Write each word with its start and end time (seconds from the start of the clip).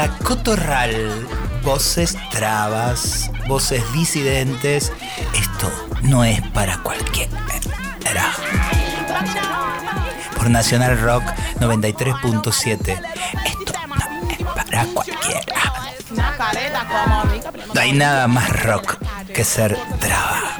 La 0.00 0.08
Cotorral, 0.08 1.26
voces 1.62 2.16
trabas, 2.30 3.30
voces 3.46 3.82
disidentes. 3.92 4.90
Esto 5.34 5.70
no 6.00 6.24
es 6.24 6.40
para 6.52 6.78
cualquiera. 6.78 7.36
Por 10.38 10.48
Nacional 10.48 10.98
Rock 11.02 11.24
93.7. 11.60 12.98
Esto 13.44 13.72
no 13.88 14.30
es 14.30 14.38
para 14.54 14.86
cualquiera. 14.86 15.60
No 17.74 17.80
hay 17.82 17.92
nada 17.92 18.26
más 18.26 18.48
rock 18.62 18.96
que 19.34 19.44
ser 19.44 19.76
traba. 20.00 20.56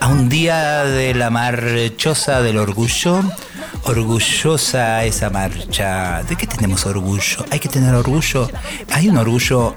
A 0.00 0.06
un 0.06 0.30
día 0.30 0.84
de 0.84 1.12
la 1.12 1.28
marchosa 1.28 2.40
del 2.40 2.56
orgullo, 2.56 3.22
orgullosa 3.88 5.04
esa 5.04 5.30
marcha. 5.30 6.22
¿De 6.24 6.36
qué 6.36 6.46
tenemos 6.46 6.86
orgullo? 6.86 7.44
Hay 7.50 7.60
que 7.60 7.68
tener 7.68 7.94
orgullo. 7.94 8.48
Hay 8.90 9.08
un 9.08 9.16
orgullo 9.16 9.74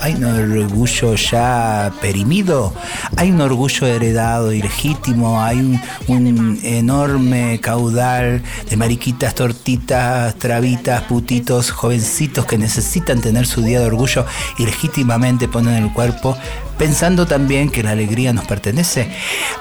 hay 0.00 0.14
un 0.14 0.24
orgullo 0.24 1.14
ya 1.14 1.92
perimido, 2.00 2.72
hay 3.16 3.30
un 3.30 3.40
orgullo 3.40 3.86
heredado 3.86 4.52
y 4.52 4.62
legítimo, 4.62 5.40
hay 5.42 5.58
un, 5.58 5.80
un 6.08 6.58
enorme 6.62 7.60
caudal 7.60 8.42
de 8.68 8.76
mariquitas, 8.76 9.34
tortitas, 9.34 10.34
trabitas, 10.36 11.02
putitos, 11.02 11.70
jovencitos 11.70 12.46
que 12.46 12.58
necesitan 12.58 13.20
tener 13.20 13.46
su 13.46 13.62
día 13.62 13.80
de 13.80 13.86
orgullo 13.86 14.26
y 14.58 14.66
legítimamente 14.66 15.48
ponen 15.48 15.82
el 15.82 15.92
cuerpo 15.92 16.36
pensando 16.78 17.26
también 17.26 17.70
que 17.70 17.82
la 17.82 17.92
alegría 17.92 18.32
nos 18.32 18.46
pertenece. 18.46 19.08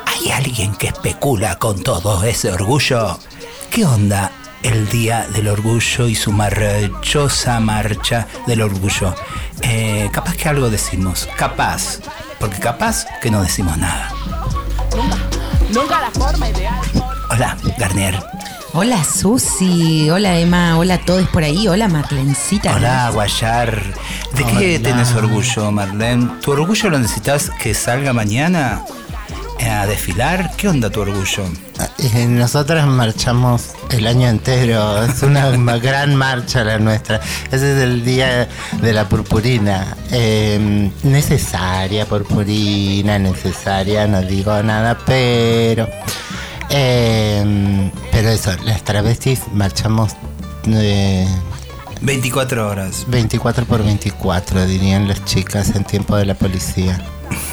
¿Hay 0.06 0.32
alguien 0.32 0.73
que 0.76 0.88
especula 0.88 1.58
con 1.58 1.84
todo 1.84 2.23
ese 2.23 2.52
orgullo? 2.52 3.20
¿Qué 3.70 3.86
onda 3.86 4.32
el 4.64 4.88
Día 4.90 5.28
del 5.34 5.48
Orgullo 5.48 6.08
y 6.08 6.16
su 6.16 6.31
marchosa 6.31 7.59
marcha 7.59 8.28
del 8.48 8.62
orgullo? 8.62 9.16
Eh, 9.62 10.09
capaz 10.12 10.36
que 10.36 10.50
algo 10.50 10.70
decimos, 10.70 11.28
capaz, 11.36 12.00
porque 12.40 12.59
capaz 12.59 13.06
que 13.22 13.32
no 13.32 13.42
decimos 13.42 13.78
nada. 13.78 14.14
Nunca 15.72 16.02
la 16.02 16.12
forma 16.12 16.50
ideal. 16.50 16.82
Hola, 17.30 17.58
Garnier. 17.78 18.20
Hola 18.73 19.04
Susi, 19.04 20.09
hola 20.09 20.39
Emma, 20.39 20.78
hola 20.78 20.98
todos 20.98 21.28
por 21.28 21.44
ahí, 21.44 21.67
hola 21.67 21.89
Marlencita. 21.89 22.73
Hola, 22.73 23.09
Guayar. 23.14 23.84
¿De 24.34 24.45
qué 24.45 24.80
tenés 24.80 25.14
orgullo, 25.14 25.72
Marlene? 25.73 26.30
¿Tu 26.42 26.52
orgullo 26.52 26.89
lo 26.89 27.00
necesitas 27.00 27.52
que 27.62 27.73
salga 27.73 28.14
mañana 28.14 28.86
a 29.70 29.86
desfilar? 29.88 30.52
¿Qué 30.58 30.67
onda 30.67 30.90
tu 30.90 31.02
orgullo? 31.02 31.44
Eh, 32.00 32.26
Nosotras 32.28 32.86
marchamos 32.88 33.70
el 33.90 34.08
año 34.08 34.28
entero, 34.28 35.04
es 35.04 35.22
una 35.23 35.50
gran 35.78 36.16
marcha 36.16 36.64
la 36.64 36.78
nuestra. 36.80 37.20
Ese 37.52 37.76
es 37.78 37.84
el 37.84 38.04
día 38.04 38.48
de 38.82 38.94
la 38.94 39.08
purpurina. 39.08 39.95
Eh, 40.12 40.89
necesaria 41.04 42.06
purpurina, 42.06 43.20
necesaria, 43.20 44.08
no 44.08 44.22
digo 44.22 44.62
nada, 44.64 44.98
pero... 45.06 45.88
eh, 46.70 47.92
pero 48.12 48.30
eso, 48.30 48.52
las 48.64 48.84
travestis 48.84 49.42
marchamos 49.54 50.14
eh, 50.67 51.28
24 52.02 52.67
horas. 52.67 53.06
24 53.08 53.66
por 53.66 53.84
24, 53.84 54.66
dirían 54.66 55.08
las 55.08 55.23
chicas 55.26 55.70
en 55.76 55.83
tiempo 55.83 56.16
de 56.16 56.26
la 56.26 56.33
policía. 56.36 56.99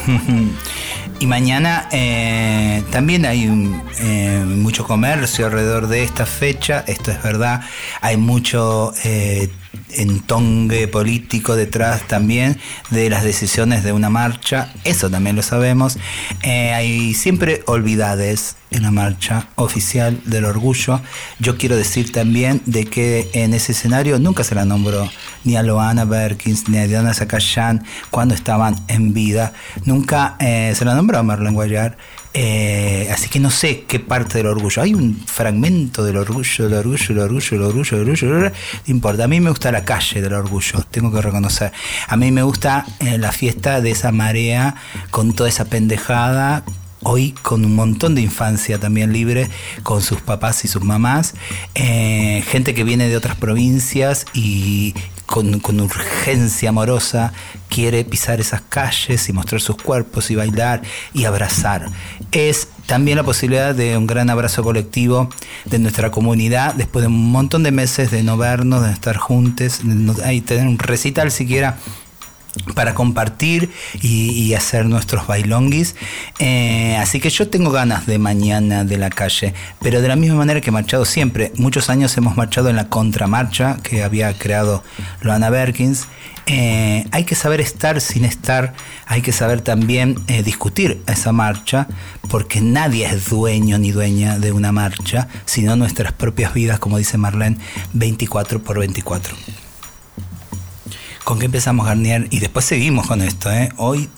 Y 1.20 1.26
mañana 1.26 1.88
eh, 1.90 2.84
también 2.92 3.26
hay 3.26 3.48
un, 3.48 3.82
eh, 3.98 4.44
mucho 4.46 4.84
comercio 4.84 5.46
alrededor 5.46 5.88
de 5.88 6.04
esta 6.04 6.26
fecha, 6.26 6.84
esto 6.86 7.10
es 7.10 7.20
verdad, 7.22 7.62
hay 8.00 8.16
mucho 8.16 8.92
eh, 9.02 9.50
entongue 9.90 10.88
político 10.88 11.56
detrás 11.56 12.06
también 12.06 12.58
de 12.90 13.10
las 13.10 13.24
decisiones 13.24 13.84
de 13.84 13.92
una 13.92 14.10
marcha, 14.10 14.72
eso 14.84 15.10
también 15.10 15.36
lo 15.36 15.42
sabemos. 15.42 15.98
Eh, 16.42 16.72
hay 16.72 17.14
siempre 17.14 17.62
olvidades 17.66 18.56
en 18.70 18.82
la 18.82 18.90
marcha 18.90 19.48
oficial 19.54 20.20
del 20.24 20.44
orgullo. 20.44 21.00
Yo 21.38 21.56
quiero 21.56 21.76
decir 21.76 22.12
también 22.12 22.60
de 22.66 22.84
que 22.84 23.30
en 23.32 23.54
ese 23.54 23.72
escenario 23.72 24.18
nunca 24.18 24.44
se 24.44 24.54
la 24.54 24.64
nombró 24.64 25.08
ni 25.44 25.56
a 25.56 25.62
Loana 25.62 26.04
Berkins 26.04 26.68
ni 26.68 26.78
a 26.78 26.86
Diana 26.86 27.14
Zacayán 27.14 27.84
cuando 28.10 28.34
estaban 28.34 28.76
en 28.88 29.14
vida. 29.14 29.52
Nunca 29.84 30.36
eh, 30.40 30.74
se 30.76 30.84
la 30.84 30.94
nombró 30.94 31.18
a 31.18 31.22
Marlene 31.22 31.54
Guayar. 31.54 31.96
Eh, 32.34 33.08
así 33.12 33.28
que 33.28 33.40
no 33.40 33.50
sé 33.50 33.84
qué 33.88 34.00
parte 34.00 34.38
del 34.38 34.46
orgullo. 34.46 34.82
Hay 34.82 34.94
un 34.94 35.18
fragmento 35.26 36.04
del 36.04 36.16
orgullo, 36.16 36.68
del 36.68 36.74
orgullo, 36.74 37.06
del 37.08 37.22
orgullo, 37.22 37.50
del 37.50 37.62
orgullo, 37.62 37.96
del 37.96 38.08
orgullo, 38.08 38.26
del 38.28 38.36
orgullo. 38.36 38.50
No 38.86 38.92
importa. 38.92 39.24
A 39.24 39.28
mí 39.28 39.40
me 39.40 39.50
gusta 39.50 39.72
la 39.72 39.84
calle 39.84 40.20
del 40.20 40.32
orgullo, 40.32 40.84
tengo 40.90 41.12
que 41.12 41.22
reconocer. 41.22 41.72
A 42.06 42.16
mí 42.16 42.30
me 42.30 42.42
gusta 42.42 42.86
eh, 43.00 43.18
la 43.18 43.32
fiesta 43.32 43.80
de 43.80 43.90
esa 43.90 44.12
marea 44.12 44.74
con 45.10 45.34
toda 45.34 45.48
esa 45.48 45.64
pendejada 45.64 46.64
hoy 47.08 47.32
con 47.42 47.64
un 47.64 47.74
montón 47.74 48.14
de 48.14 48.20
infancia 48.20 48.78
también 48.78 49.12
libre, 49.12 49.48
con 49.82 50.02
sus 50.02 50.20
papás 50.20 50.64
y 50.64 50.68
sus 50.68 50.82
mamás, 50.82 51.34
eh, 51.74 52.44
gente 52.46 52.74
que 52.74 52.84
viene 52.84 53.08
de 53.08 53.16
otras 53.16 53.36
provincias 53.36 54.26
y 54.34 54.94
con, 55.24 55.80
urgencia 55.80 56.70
amorosa 56.70 57.32
quiere 57.68 58.04
pisar 58.04 58.40
esas 58.40 58.62
calles 58.62 59.28
y 59.28 59.32
mostrar 59.32 59.60
sus 59.60 59.76
cuerpos 59.76 60.30
y 60.30 60.34
bailar 60.34 60.82
y 61.12 61.24
abrazar. 61.24 61.90
Es 62.32 62.68
también 62.86 63.18
la 63.18 63.24
posibilidad 63.24 63.74
de 63.74 63.96
un 63.96 64.06
gran 64.06 64.30
abrazo 64.30 64.62
colectivo 64.62 65.28
de 65.66 65.78
nuestra 65.78 66.10
comunidad 66.10 66.74
después 66.74 67.02
de 67.02 67.08
un 67.08 67.30
montón 67.30 67.62
de 67.62 67.70
meses 67.70 68.10
de 68.10 68.22
no 68.22 68.36
vernos, 68.36 68.82
de 68.84 68.92
estar 68.92 69.16
juntos, 69.16 69.80
de 69.82 70.40
tener 70.40 70.66
un 70.66 70.78
recital 70.78 71.30
siquiera 71.30 71.78
para 72.74 72.94
compartir 72.94 73.70
y, 74.00 74.54
hacer 74.54 74.86
nuestros 74.86 75.26
bailonguis. 75.26 75.94
Eh, 76.38 76.96
así 76.96 77.20
que 77.20 77.30
yo 77.30 77.48
tengo 77.48 77.70
ganas 77.70 78.06
de 78.06 78.18
mañana 78.18 78.84
de 78.84 78.96
la 78.96 79.10
calle, 79.10 79.54
pero 79.80 80.00
de 80.00 80.08
la 80.08 80.16
misma 80.16 80.36
manera 80.36 80.60
que 80.60 80.70
he 80.70 80.72
marchado 80.72 81.04
siempre. 81.04 81.52
Muchos 81.56 81.90
años 81.90 82.16
hemos 82.16 82.36
marchado 82.36 82.70
en 82.70 82.76
la 82.76 82.88
contramarcha 82.88 83.76
que 83.82 84.02
había 84.02 84.32
creado 84.36 84.82
Loana 85.20 85.50
Berkins. 85.50 86.08
Eh, 86.46 87.04
hay 87.10 87.24
que 87.24 87.34
saber 87.34 87.60
estar 87.60 88.00
sin 88.00 88.24
estar, 88.24 88.72
hay 89.06 89.20
que 89.20 89.32
saber 89.32 89.60
también 89.60 90.16
eh, 90.28 90.42
discutir 90.42 91.02
esa 91.06 91.30
marcha, 91.30 91.88
porque 92.30 92.62
nadie 92.62 93.04
es 93.04 93.28
dueño 93.28 93.76
ni 93.78 93.92
dueña 93.92 94.38
de 94.38 94.52
una 94.52 94.72
marcha, 94.72 95.28
sino 95.44 95.76
nuestras 95.76 96.12
propias 96.12 96.54
vidas, 96.54 96.78
como 96.78 96.96
dice 96.96 97.18
Marlene, 97.18 97.58
24 97.92 98.62
por 98.62 98.78
24. 98.78 99.36
¿Con 101.28 101.38
qué 101.38 101.44
empezamos, 101.44 101.84
Garnier? 101.84 102.26
Y 102.30 102.38
después 102.38 102.64
seguimos 102.64 103.06
con 103.06 103.20
esto, 103.20 103.52
¿eh? 103.52 103.68
Hoy 103.76 104.08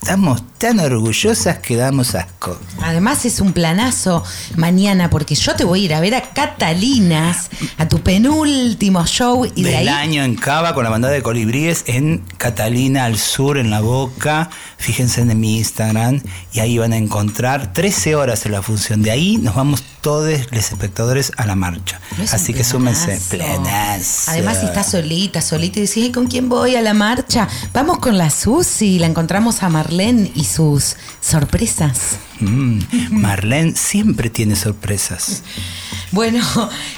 estamos 0.00 0.42
tan 0.64 0.80
orgullosas 0.80 1.58
que 1.58 1.76
damos 1.76 2.14
asco. 2.14 2.58
Además 2.80 3.26
es 3.26 3.40
un 3.40 3.52
planazo 3.52 4.24
mañana 4.56 5.10
porque 5.10 5.34
yo 5.34 5.54
te 5.54 5.62
voy 5.62 5.82
a 5.82 5.84
ir 5.84 5.94
a 5.94 6.00
ver 6.00 6.14
a 6.14 6.22
Catalinas, 6.32 7.50
a 7.76 7.86
tu 7.86 8.00
penúltimo 8.00 9.04
show 9.04 9.44
y 9.44 9.62
de 9.62 9.72
Del 9.72 9.88
ahí 9.88 9.88
año 9.88 10.24
en 10.24 10.36
Cava 10.36 10.72
con 10.72 10.84
la 10.84 10.88
bandada 10.88 11.12
de 11.12 11.22
colibríes 11.22 11.84
en 11.86 12.24
Catalina 12.38 13.04
al 13.04 13.18
sur, 13.18 13.58
en 13.58 13.68
La 13.68 13.82
Boca. 13.82 14.48
Fíjense 14.78 15.20
en 15.20 15.38
mi 15.38 15.58
Instagram 15.58 16.22
y 16.54 16.60
ahí 16.60 16.78
van 16.78 16.94
a 16.94 16.96
encontrar 16.96 17.74
13 17.74 18.14
horas 18.14 18.46
en 18.46 18.52
la 18.52 18.62
función. 18.62 19.02
De 19.02 19.10
ahí 19.10 19.36
nos 19.36 19.54
vamos 19.54 19.82
todos 20.04 20.38
los 20.50 20.70
espectadores 20.70 21.32
a 21.38 21.46
la 21.46 21.56
marcha. 21.56 21.98
No 22.18 22.24
Así 22.24 22.52
que 22.52 22.62
súmense. 22.62 23.18
Planazo. 23.30 24.30
Además, 24.30 24.60
si 24.60 24.66
estás 24.66 24.90
solita, 24.90 25.40
solita 25.40 25.78
y 25.78 25.86
decís, 25.86 26.04
"Ay, 26.04 26.12
¿con 26.12 26.26
quién 26.26 26.50
voy 26.50 26.76
a 26.76 26.82
la 26.82 26.92
marcha? 26.92 27.48
Vamos 27.72 28.00
con 28.00 28.18
la 28.18 28.28
Susi. 28.28 28.98
La 28.98 29.06
encontramos 29.06 29.62
a 29.62 29.70
Marlene 29.70 30.30
y 30.34 30.44
sus 30.54 30.96
sorpresas. 31.20 32.18
Mm, 32.40 32.80
Marlene 33.10 33.74
siempre 33.76 34.30
tiene 34.30 34.56
sorpresas. 34.56 35.42
Bueno, 36.10 36.44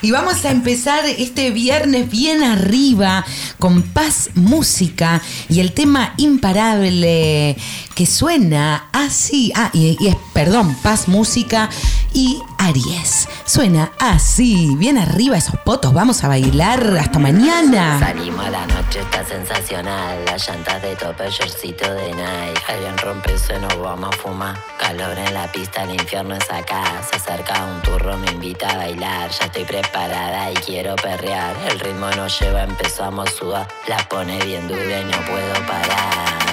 y 0.02 0.10
vamos 0.10 0.44
a 0.44 0.50
empezar 0.50 1.06
este 1.06 1.50
viernes 1.50 2.10
bien 2.10 2.42
arriba 2.42 3.24
con 3.58 3.82
Paz 3.82 4.30
Música 4.34 5.22
y 5.48 5.60
el 5.60 5.72
tema 5.72 6.12
imparable 6.18 7.56
que 7.94 8.06
suena 8.06 8.88
así. 8.92 9.52
Ah, 9.54 9.70
y, 9.72 9.96
y 9.98 10.08
es, 10.08 10.16
perdón, 10.34 10.76
Paz 10.82 11.08
Música 11.08 11.70
y 12.12 12.38
Aries. 12.58 13.28
Suena 13.46 13.92
así, 13.98 14.74
bien 14.76 14.98
arriba 14.98 15.36
esos 15.36 15.58
potos. 15.60 15.94
Vamos 15.94 16.24
a 16.24 16.28
bailar 16.28 16.96
hasta 16.98 17.18
mañana. 17.18 17.98
Salimos 18.00 18.44
a 18.44 18.50
la 18.50 18.66
noche, 18.66 19.00
está 19.00 19.24
sensacional. 19.24 20.24
Las 20.26 20.46
llantas 20.48 20.82
de 20.82 20.96
tope, 20.96 21.30
shortcito 21.30 21.92
de 21.94 22.08
Nike. 22.08 22.62
Alguien 22.68 22.98
rompe 22.98 23.38
se 23.38 23.58
nos 23.58 23.78
vamos 23.78 24.14
a 24.14 24.18
fumar. 24.18 24.56
Calor 24.78 25.18
en 25.18 25.25
la 25.32 25.50
pista, 25.50 25.82
el 25.84 25.90
infierno 25.90 26.34
es 26.34 26.50
acá. 26.50 27.02
Se 27.08 27.16
acerca 27.16 27.64
un 27.64 27.82
turro, 27.82 28.16
me 28.18 28.30
invita 28.30 28.68
a 28.68 28.76
bailar. 28.76 29.30
Ya 29.30 29.46
estoy 29.46 29.64
preparada 29.64 30.50
y 30.50 30.54
quiero 30.54 30.96
perrear. 30.96 31.54
El 31.68 31.80
ritmo 31.80 32.10
nos 32.10 32.40
lleva, 32.40 32.62
empezamos 32.62 33.28
a 33.28 33.32
sudar. 33.32 33.68
La 33.88 33.98
pone 34.08 34.38
bien 34.44 34.68
dura 34.68 35.00
y 35.00 35.04
no 35.04 35.18
puedo 35.22 35.66
parar. 35.66 36.46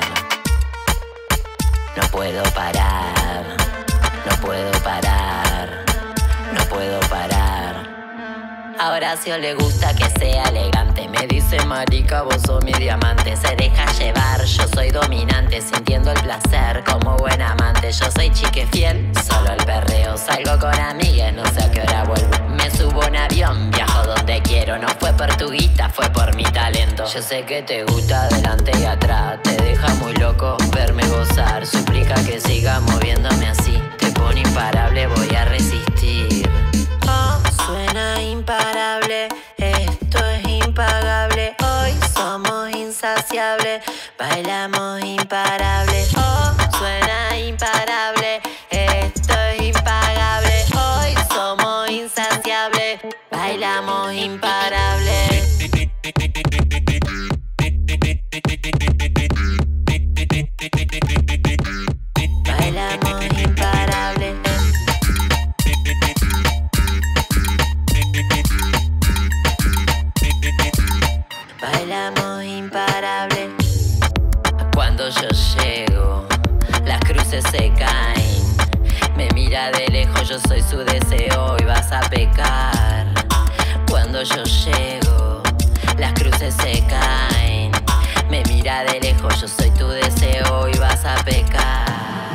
No 1.96 2.08
puedo 2.12 2.44
parar. 2.54 3.58
No 4.30 4.36
puedo 4.38 4.72
parar. 4.84 5.86
No 6.54 6.64
puedo 6.66 7.00
parar. 7.02 7.43
A 8.80 8.92
Horacio 8.92 9.38
le 9.38 9.54
gusta 9.54 9.94
que 9.94 10.10
sea 10.20 10.44
elegante. 10.46 11.08
Me 11.08 11.28
dice 11.28 11.64
marica, 11.66 12.24
vos 12.24 12.38
sos 12.46 12.64
mi 12.64 12.74
diamante. 12.74 13.36
Se 13.38 13.56
deja 13.56 13.86
llevar, 13.94 14.44
yo 14.44 14.68
soy 14.74 14.90
dominante. 14.90 15.62
Sintiendo 15.62 16.12
el 16.12 16.20
placer 16.22 16.84
como 16.84 17.16
buen 17.18 17.42
amante. 17.42 17.92
Yo 17.92 18.10
soy 18.12 18.32
chique 18.32 18.68
fiel, 18.72 19.12
solo 19.28 19.52
el 19.52 19.64
perreo. 19.66 20.18
Salgo 20.18 20.58
con 20.60 20.74
amigas, 20.74 21.34
no 21.34 21.46
sé 21.46 21.64
a 21.64 21.72
qué 21.72 21.82
hora 21.82 22.04
vuelvo. 22.06 22.50
Me 22.50 22.70
subo 22.72 23.04
en 23.04 23.16
avión, 23.16 23.70
viajo 23.72 24.08
donde 24.08 24.42
quiero. 24.42 24.78
No 24.80 24.88
fue 25.00 25.14
por 25.14 25.36
tu 25.38 25.52
guita, 25.52 25.90
fue 25.90 26.10
por 26.10 26.36
mi 26.36 26.44
talento. 26.44 27.06
Yo 27.06 27.22
sé 27.22 27.44
que 27.44 27.62
te 27.62 27.84
gusta 27.84 28.24
adelante 28.24 28.72
y 28.80 28.86
atrás. 28.86 29.40
Te 29.44 29.56
deja 29.58 29.94
muy 29.96 30.14
loco 30.16 30.58
verme 30.74 31.08
gozar. 31.08 31.66
Suplica 31.66 32.16
que 32.26 32.40
siga 32.40 32.80
moviéndome 32.80 33.48
así. 33.48 33.82
Te 34.00 34.12
pone 34.12 34.42
imparable, 34.42 35.08
voy 35.08 35.36
a 35.36 35.46
resistir. 35.46 36.33
Bailamos 44.18 45.02
imparable. 45.04 45.93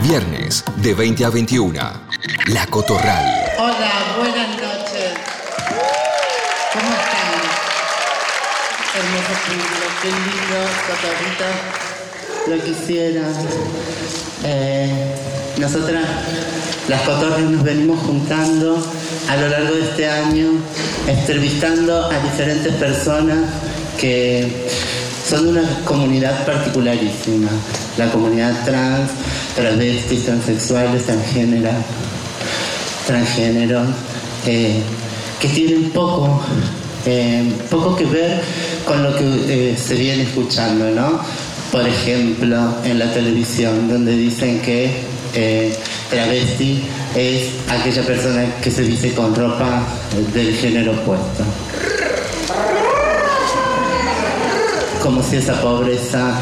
Viernes 0.09 0.65
de 0.77 0.95
20 0.95 1.23
a 1.27 1.29
21. 1.29 1.79
La 2.47 2.67
Cotorral. 2.69 3.27
Hola, 3.59 3.93
buenas 4.17 4.49
noches. 4.57 5.13
¿Cómo 6.73 6.89
están? 6.95 7.45
Hermoso 8.97 9.35
público, 9.45 9.85
qué 10.01 10.09
lindo, 10.09 10.65
lo 12.49 12.57
quisiera. 12.65 13.21
Eh, 14.45 15.15
nosotras, 15.59 16.07
las 16.89 17.03
cotorras, 17.03 17.41
nos 17.41 17.63
venimos 17.63 18.01
juntando 18.01 18.83
a 19.29 19.37
lo 19.37 19.49
largo 19.51 19.75
de 19.75 19.83
este 19.83 20.09
año, 20.09 20.53
entrevistando 21.07 22.07
a 22.07 22.19
diferentes 22.21 22.73
personas 22.77 23.41
que 23.99 24.71
son 25.29 25.49
una 25.49 25.69
comunidad 25.85 26.47
particularísima, 26.47 27.51
la 27.99 28.11
comunidad 28.11 28.65
trans, 28.65 29.11
travestis, 29.59 30.25
transexuales, 30.25 31.05
transgénera, 31.05 31.73
transgénero, 33.07 33.83
eh, 34.47 34.81
que 35.41 35.49
tienen 35.49 35.91
poco, 35.91 36.41
eh, 37.05 37.53
poco 37.69 37.97
que 37.97 38.05
ver 38.05 38.41
con 38.87 39.03
lo 39.03 39.17
que 39.17 39.25
eh, 39.73 39.77
se 39.77 39.97
viene 39.97 40.23
escuchando, 40.23 40.89
¿no? 40.91 41.21
Por 41.73 41.87
ejemplo, 41.87 42.77
en 42.85 43.01
la 43.01 43.13
televisión, 43.13 43.89
donde 43.89 44.13
dicen 44.13 44.61
que 44.61 45.19
travesti 46.09 46.83
es 47.15 47.51
aquella 47.69 48.03
persona 48.03 48.47
que 48.63 48.71
se 48.71 48.83
dice 48.83 49.13
con 49.13 49.35
ropa 49.35 49.83
del 50.33 50.55
género 50.55 50.93
opuesto. 50.93 51.45
Como 55.03 55.23
si 55.23 55.37
esa 55.37 55.61
pobreza 55.61 56.41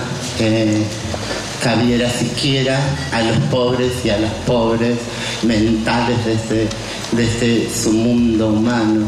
cabiera 1.67 2.09
siquiera 2.09 2.79
a 3.11 3.23
los 3.23 3.39
pobres 3.51 3.91
y 4.05 4.11
a 4.11 4.19
las 4.19 4.31
pobres 4.47 4.99
mentales 5.43 6.25
de 6.25 6.33
este, 6.35 6.69
de 7.11 7.25
este 7.25 7.69
su 7.69 7.91
mundo 7.91 8.51
humano. 8.51 9.07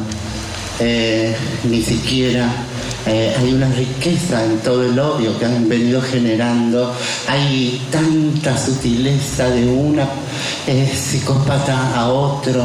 Eh, 0.81 1.37
ni 1.71 1.81
siquiera 1.83 2.51
eh, 3.07 3.33
hay 3.39 3.53
una 3.53 3.69
riqueza 3.69 4.45
en 4.45 4.59
todo 4.59 4.85
el 4.85 4.99
odio 4.99 5.39
que 5.39 5.45
han 5.45 5.69
venido 5.69 6.03
generando. 6.03 6.93
Hay 7.29 7.81
tanta 7.93 8.59
sutileza 8.59 9.49
de 9.51 9.65
una 9.65 10.09
eh, 10.67 10.93
psicópata 10.93 11.95
a 11.95 12.09
otro, 12.09 12.65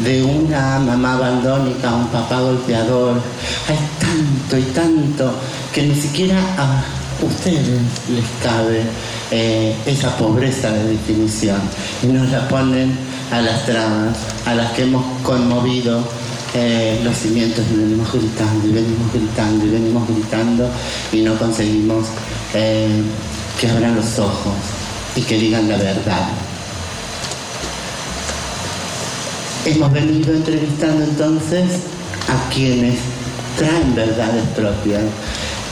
de 0.00 0.20
una 0.20 0.80
mamá 0.80 1.14
abandónica 1.14 1.90
a 1.90 1.94
un 1.94 2.08
papá 2.08 2.40
golpeador. 2.40 3.22
Hay 3.68 3.78
tanto 4.00 4.58
y 4.58 4.72
tanto 4.72 5.32
que 5.72 5.84
ni 5.84 5.94
siquiera 5.94 6.40
a 6.56 6.82
ustedes 7.24 7.82
les 8.08 8.24
cabe 8.42 8.82
eh, 9.30 9.76
esa 9.84 10.16
pobreza 10.16 10.70
de 10.70 10.84
definición 10.84 11.60
y 12.02 12.06
nos 12.06 12.30
la 12.30 12.48
ponen 12.48 12.96
a 13.30 13.42
las 13.42 13.66
trabas, 13.66 14.16
a 14.46 14.54
las 14.54 14.72
que 14.72 14.84
hemos 14.84 15.04
conmovido 15.22 16.02
eh, 16.54 16.98
los 17.04 17.14
cimientos 17.14 17.62
y 17.70 17.76
venimos 17.76 18.10
gritando 18.10 18.66
y 18.66 18.72
venimos 18.72 19.12
gritando 19.12 19.66
y 19.66 19.68
venimos 19.68 20.08
gritando 20.08 20.70
y 21.12 21.20
no 21.20 21.34
conseguimos 21.36 22.06
eh, 22.54 23.02
que 23.60 23.68
abran 23.68 23.96
los 23.96 24.18
ojos 24.18 24.54
y 25.14 25.20
que 25.20 25.36
digan 25.36 25.68
la 25.68 25.76
verdad. 25.76 26.28
Hemos 29.66 29.92
venido 29.92 30.32
entrevistando 30.32 31.04
entonces 31.04 31.68
a 32.28 32.48
quienes 32.48 32.94
traen 33.58 33.94
verdades 33.94 34.44
propias, 34.56 35.02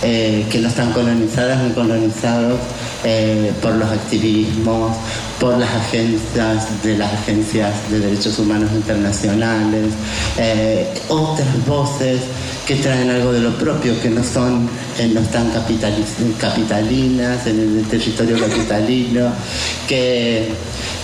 que 0.03 0.59
no 0.61 0.69
están 0.69 0.93
colonizadas 0.93 1.63
ni 1.63 1.71
colonizados 1.73 2.61
eh, 3.09 3.53
por 3.63 3.73
los 3.77 3.89
activismos, 3.89 4.97
por 5.39 5.57
las 5.57 5.71
agencias 5.71 6.83
de 6.83 6.99
las 6.99 7.13
agencias 7.13 7.73
de 7.89 8.01
derechos 8.01 8.37
humanos 8.41 8.69
internacionales, 8.73 9.93
eh, 10.39 10.93
otras 11.09 11.47
voces 11.67 12.21
que 12.67 12.75
traen 12.75 13.09
algo 13.11 13.33
de 13.33 13.41
lo 13.41 13.57
propio, 13.59 13.93
que 14.03 14.11
no 14.11 14.25
son, 14.25 14.69
eh, 14.99 15.09
no 15.15 15.21
están 15.21 15.53
capitali- 15.53 16.35
capitalinas 16.41 17.47
en 17.47 17.61
el 17.79 17.85
territorio 17.89 18.41
capitalino, 18.41 19.31
que, 19.87 20.49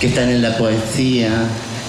que 0.00 0.06
están 0.08 0.28
en 0.28 0.42
la 0.42 0.56
poesía, 0.58 1.30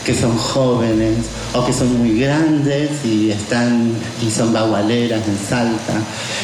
que 0.05 0.13
son 0.13 0.37
jóvenes 0.37 1.17
o 1.53 1.65
que 1.65 1.71
son 1.71 1.97
muy 1.97 2.19
grandes 2.19 3.05
y 3.05 3.31
están 3.31 3.93
y 4.21 4.29
son 4.29 4.51
bagualeras 4.51 5.21
en 5.27 5.37
Salta, 5.37 5.93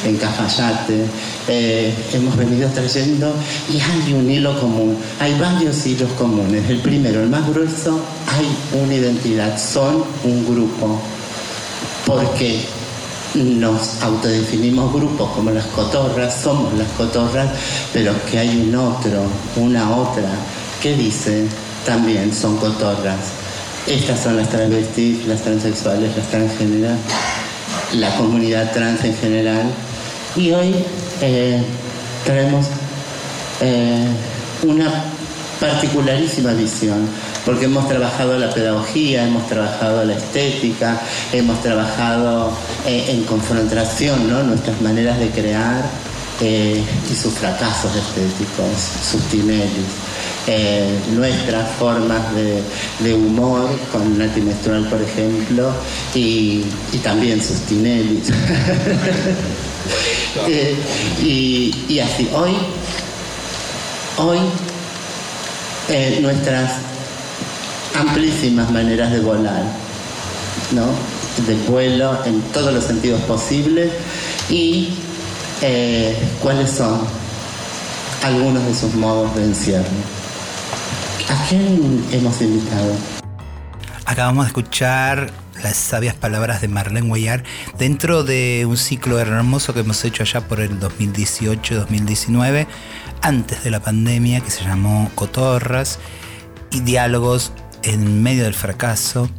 en 0.06 0.18
Cafayate. 0.18 1.06
Eh, 1.48 1.94
hemos 2.14 2.38
venido 2.38 2.70
trayendo 2.70 3.34
y 3.70 3.80
hay 3.82 4.14
un 4.14 4.30
hilo 4.30 4.60
común, 4.60 4.98
hay 5.20 5.38
varios 5.40 5.86
hilos 5.86 6.12
comunes. 6.18 6.70
El 6.70 6.80
primero, 6.80 7.22
el 7.22 7.30
más 7.30 7.48
grueso, 7.50 8.00
hay 8.28 8.48
una 8.82 8.94
identidad, 8.94 9.60
son 9.60 10.04
un 10.24 10.46
grupo, 10.46 11.02
porque 12.06 12.62
nos 13.36 14.02
autodefinimos 14.02 14.94
grupos 14.94 15.32
como 15.32 15.52
las 15.52 15.66
cotorras, 15.68 16.42
somos 16.42 16.74
las 16.74 16.90
cotorras, 16.92 17.50
pero 17.94 18.14
que 18.30 18.40
hay 18.40 18.62
un 18.62 18.76
otro, 18.76 19.24
una 19.58 19.96
otra, 19.96 20.30
que 20.82 20.96
dice 20.96 21.46
también 21.86 22.34
son 22.34 22.58
cotorras. 22.58 23.39
Estas 23.90 24.20
son 24.20 24.38
las 24.38 24.48
travestis, 24.50 25.26
las 25.26 25.42
transexuales, 25.42 26.16
las 26.16 26.28
transgéneras, 26.28 27.00
la 27.96 28.16
comunidad 28.18 28.72
trans 28.72 29.04
en 29.04 29.18
general. 29.18 29.64
Y 30.36 30.52
hoy 30.52 30.76
eh, 31.22 31.60
traemos 32.24 32.68
eh, 33.62 34.06
una 34.62 35.06
particularísima 35.60 36.54
visión, 36.54 37.10
porque 37.44 37.66
hemos 37.66 37.88
trabajado 37.88 38.38
la 38.38 38.52
pedagogía, 38.52 39.26
hemos 39.26 39.48
trabajado 39.48 40.06
la 40.06 40.14
estética, 40.14 41.02
hemos 41.34 41.60
trabajado 41.64 42.52
eh, 42.86 43.06
en 43.10 43.24
confrontación, 43.24 44.30
¿no? 44.30 44.44
nuestras 44.44 44.80
maneras 44.82 45.18
de 45.18 45.30
crear 45.30 45.84
eh, 46.42 46.84
y 47.12 47.16
sus 47.16 47.34
fracasos 47.34 47.92
estéticos, 47.96 48.68
sus 49.12 49.24
tinelis. 49.30 50.09
Eh, 50.48 50.98
nuestras 51.12 51.70
formas 51.74 52.34
de, 52.34 52.64
de 53.02 53.14
humor 53.14 53.70
con 53.92 54.18
Nati 54.18 54.42
Menstrual, 54.42 54.88
por 54.90 55.02
ejemplo, 55.02 55.72
y, 56.16 56.64
y 56.92 56.98
también 57.04 57.42
sus 57.44 57.60
tinelis. 57.62 58.30
Eh, 60.48 60.76
y, 61.24 61.86
y 61.88 62.00
así, 62.00 62.30
hoy, 62.34 62.52
hoy 64.18 64.38
eh, 65.90 66.20
nuestras 66.22 66.74
amplísimas 67.96 68.70
maneras 68.70 69.12
de 69.12 69.22
volar, 69.22 69.64
¿no? 70.72 70.86
del 71.48 71.58
vuelo 71.68 72.24
en 72.26 72.42
todos 72.54 72.72
los 72.72 72.84
sentidos 72.84 73.22
posibles 73.22 73.92
y 74.52 74.90
cuáles 76.42 76.70
son 76.70 77.02
algunos 78.24 78.64
de 78.68 78.76
sus 78.76 78.94
modos 78.94 79.36
de 79.36 79.46
encierro. 79.46 80.19
¿A 81.30 81.48
quién 81.48 82.04
hemos 82.12 82.42
invitado? 82.42 82.92
Acabamos 84.06 84.46
de 84.46 84.48
escuchar 84.48 85.32
las 85.62 85.76
sabias 85.76 86.16
palabras 86.16 86.60
de 86.60 86.68
Marlene 86.68 87.08
Guayar 87.08 87.44
dentro 87.78 88.24
de 88.24 88.66
un 88.68 88.78
ciclo 88.78 89.20
hermoso 89.20 89.76
que 89.76 89.82
hemos 89.82 90.04
hecho 90.04 90.24
allá 90.24 90.42
por 90.42 90.60
el 90.60 90.80
2018-2019, 90.80 92.66
antes 93.22 93.64
de 93.64 93.70
la 93.70 93.80
pandemia, 93.80 94.42
que 94.42 94.50
se 94.50 94.64
llamó 94.64 95.12
Cotorras 95.14 96.00
y 96.72 96.80
Diálogos 96.80 97.52
en 97.84 98.24
medio 98.24 98.46
del 98.46 98.56
fracaso, 98.56 99.30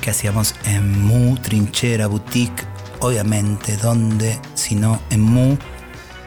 que 0.00 0.10
hacíamos 0.10 0.54
en 0.66 1.02
Mu, 1.02 1.36
Trinchera, 1.36 2.06
Boutique, 2.06 2.64
obviamente, 3.00 3.76
donde, 3.76 4.38
si 4.54 4.76
no 4.76 5.00
en 5.10 5.22
Mu. 5.22 5.56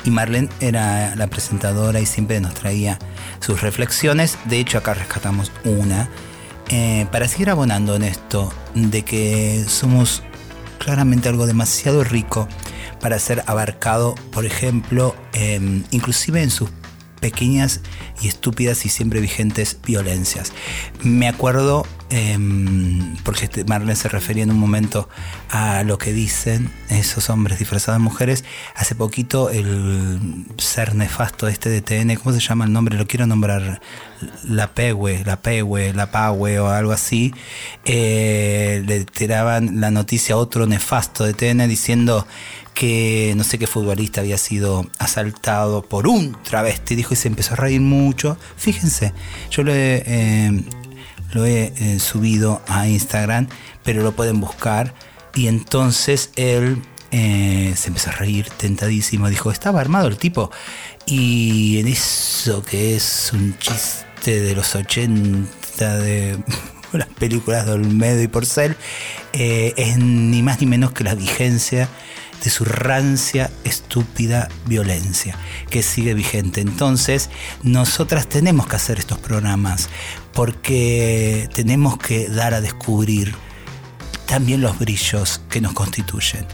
Y 0.03 0.11
Marlene 0.11 0.49
era 0.59 1.15
la 1.15 1.27
presentadora 1.27 2.01
y 2.01 2.05
siempre 2.05 2.41
nos 2.41 2.53
traía 2.55 2.99
sus 3.43 3.61
reflexiones. 3.61 4.37
De 4.45 4.59
hecho, 4.59 4.77
acá 4.77 4.93
rescatamos 4.93 5.51
una. 5.65 6.09
Eh, 6.69 7.05
para 7.11 7.27
seguir 7.27 7.49
abonando 7.49 7.95
en 7.95 8.03
esto 8.03 8.53
de 8.73 9.03
que 9.03 9.65
somos 9.67 10.23
claramente 10.79 11.27
algo 11.27 11.45
demasiado 11.45 12.03
rico 12.03 12.47
para 13.01 13.19
ser 13.19 13.43
abarcado, 13.47 14.15
por 14.31 14.45
ejemplo, 14.45 15.13
em, 15.33 15.83
inclusive 15.91 16.41
en 16.41 16.49
sus 16.49 16.69
pequeñas 17.19 17.81
y 18.21 18.27
estúpidas 18.27 18.85
y 18.85 18.89
siempre 18.89 19.19
vigentes 19.19 19.77
violencias. 19.85 20.53
Me 21.03 21.27
acuerdo, 21.27 21.85
em, 22.09 23.15
porque 23.23 23.45
este 23.45 23.65
Marlene 23.65 23.95
se 23.95 24.09
refería 24.09 24.43
en 24.43 24.51
un 24.51 24.59
momento 24.59 25.09
a 25.53 25.83
lo 25.83 25.99
que 25.99 26.11
dicen 26.13 26.71
esos 26.89 27.29
hombres 27.29 27.59
disfrazados 27.59 28.01
de 28.01 28.03
mujeres, 28.03 28.43
hace 28.75 28.95
poquito 28.95 29.51
el 29.51 30.47
ser 30.57 30.95
nefasto 30.95 31.47
este 31.47 31.69
de 31.69 31.83
TN, 31.83 32.15
¿cómo 32.15 32.33
se 32.33 32.39
llama 32.39 32.65
el 32.65 32.73
nombre? 32.73 32.97
Lo 32.97 33.05
quiero 33.05 33.27
nombrar, 33.27 33.79
la 34.43 34.73
Pegue, 34.73 35.23
la 35.23 35.43
Pegue, 35.43 35.93
la 35.93 36.09
Pague 36.09 36.59
o 36.59 36.69
algo 36.69 36.91
así, 36.91 37.35
eh, 37.85 38.81
le 38.87 39.05
tiraban 39.05 39.79
la 39.79 39.91
noticia 39.91 40.33
a 40.33 40.39
otro 40.39 40.65
nefasto 40.65 41.23
de 41.23 41.35
TN 41.35 41.69
diciendo 41.69 42.25
que 42.73 43.35
no 43.37 43.43
sé 43.43 43.59
qué 43.59 43.67
futbolista 43.67 44.21
había 44.21 44.39
sido 44.39 44.87
asaltado 44.97 45.83
por 45.83 46.07
un 46.07 46.35
travesti, 46.41 46.95
dijo 46.95 47.13
y 47.13 47.17
se 47.17 47.27
empezó 47.27 47.53
a 47.53 47.57
reír 47.57 47.81
mucho. 47.81 48.37
Fíjense, 48.57 49.13
yo 49.51 49.61
lo 49.61 49.71
he, 49.71 50.03
eh, 50.07 50.63
eh, 51.35 51.99
subido 51.99 52.63
a 52.67 52.87
Instagram, 52.87 53.49
pero 53.83 54.01
lo 54.01 54.13
pueden 54.13 54.39
buscar. 54.39 54.95
Y 55.35 55.47
entonces 55.47 56.29
él 56.35 56.81
eh, 57.11 57.73
se 57.75 57.87
empezó 57.87 58.09
a 58.09 58.13
reír 58.13 58.49
tentadísimo, 58.49 59.29
dijo, 59.29 59.51
estaba 59.51 59.81
armado 59.81 60.07
el 60.07 60.17
tipo. 60.17 60.51
Y 61.05 61.79
en 61.79 61.87
eso 61.87 62.63
que 62.63 62.95
es 62.95 63.31
un 63.33 63.57
chiste 63.57 64.41
de 64.41 64.55
los 64.55 64.75
80 64.75 65.97
de 65.97 66.37
las 66.93 67.07
películas 67.09 67.65
de 67.65 67.73
Olmedo 67.73 68.21
y 68.21 68.27
Porcel, 68.27 68.75
es 69.33 69.97
ni 69.97 70.43
más 70.43 70.61
ni 70.61 70.67
menos 70.67 70.91
que 70.91 71.03
la 71.03 71.15
vigencia 71.15 71.89
de 72.43 72.49
su 72.49 72.65
rancia, 72.65 73.49
estúpida 73.63 74.49
violencia, 74.65 75.37
que 75.69 75.81
sigue 75.81 76.13
vigente. 76.13 76.61
Entonces, 76.61 77.29
nosotras 77.63 78.27
tenemos 78.27 78.67
que 78.67 78.75
hacer 78.75 78.99
estos 78.99 79.17
programas 79.17 79.89
porque 80.33 81.49
tenemos 81.53 81.97
que 81.97 82.27
dar 82.27 82.53
a 82.53 82.61
descubrir 82.61 83.33
también 84.33 84.61
los 84.61 84.79
brillos 84.79 85.41
que 85.47 85.61
nos 85.61 85.73
constituyen, 85.73 86.47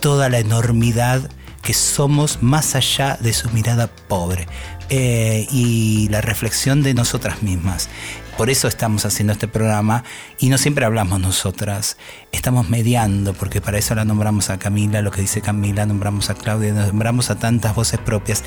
toda 0.00 0.28
la 0.28 0.40
enormidad 0.40 1.30
que 1.62 1.72
somos 1.74 2.42
más 2.42 2.74
allá 2.74 3.18
de 3.20 3.32
su 3.32 3.48
mirada 3.50 3.86
pobre 3.86 4.48
eh, 4.88 5.46
y 5.48 6.08
la 6.08 6.22
reflexión 6.22 6.82
de 6.82 6.92
nosotras 6.92 7.44
mismas. 7.44 7.88
Por 8.36 8.50
eso 8.50 8.66
estamos 8.66 9.06
haciendo 9.06 9.32
este 9.32 9.46
programa 9.46 10.02
y 10.40 10.48
no 10.48 10.58
siempre 10.58 10.84
hablamos 10.84 11.20
nosotras, 11.20 11.98
estamos 12.32 12.68
mediando, 12.68 13.32
porque 13.32 13.60
para 13.60 13.78
eso 13.78 13.94
la 13.94 14.04
nombramos 14.04 14.50
a 14.50 14.58
Camila, 14.58 15.00
lo 15.00 15.12
que 15.12 15.20
dice 15.20 15.40
Camila, 15.40 15.86
nombramos 15.86 16.30
a 16.30 16.34
Claudia, 16.34 16.72
nombramos 16.72 17.30
a 17.30 17.38
tantas 17.38 17.76
voces 17.76 18.00
propias, 18.00 18.42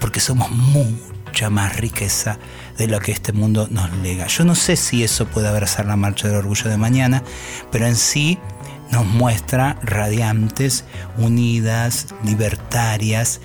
porque 0.00 0.18
somos 0.18 0.50
mucha 0.50 1.48
más 1.48 1.76
riqueza 1.76 2.40
de 2.78 2.88
lo 2.88 3.00
que 3.00 3.12
este 3.12 3.32
mundo 3.32 3.68
nos 3.70 3.90
lega. 3.98 4.26
Yo 4.26 4.44
no 4.44 4.54
sé 4.54 4.76
si 4.76 5.04
eso 5.04 5.26
puede 5.26 5.48
abrazar 5.48 5.86
la 5.86 5.96
marcha 5.96 6.28
del 6.28 6.36
orgullo 6.36 6.70
de 6.70 6.76
mañana, 6.76 7.22
pero 7.70 7.86
en 7.86 7.96
sí 7.96 8.38
nos 8.90 9.04
muestra 9.06 9.78
radiantes, 9.82 10.84
unidas, 11.18 12.14
libertarias, 12.24 13.40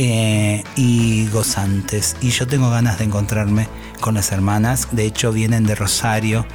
eh, 0.00 0.62
y 0.76 1.26
gozantes. 1.30 2.16
Y 2.20 2.30
yo 2.30 2.46
tengo 2.46 2.70
ganas 2.70 2.98
de 2.98 3.04
encontrarme 3.04 3.66
con 4.00 4.14
las 4.14 4.30
hermanas. 4.30 4.86
De 4.92 5.04
hecho, 5.04 5.32
vienen 5.32 5.64
de 5.64 5.74
Rosario, 5.74 6.46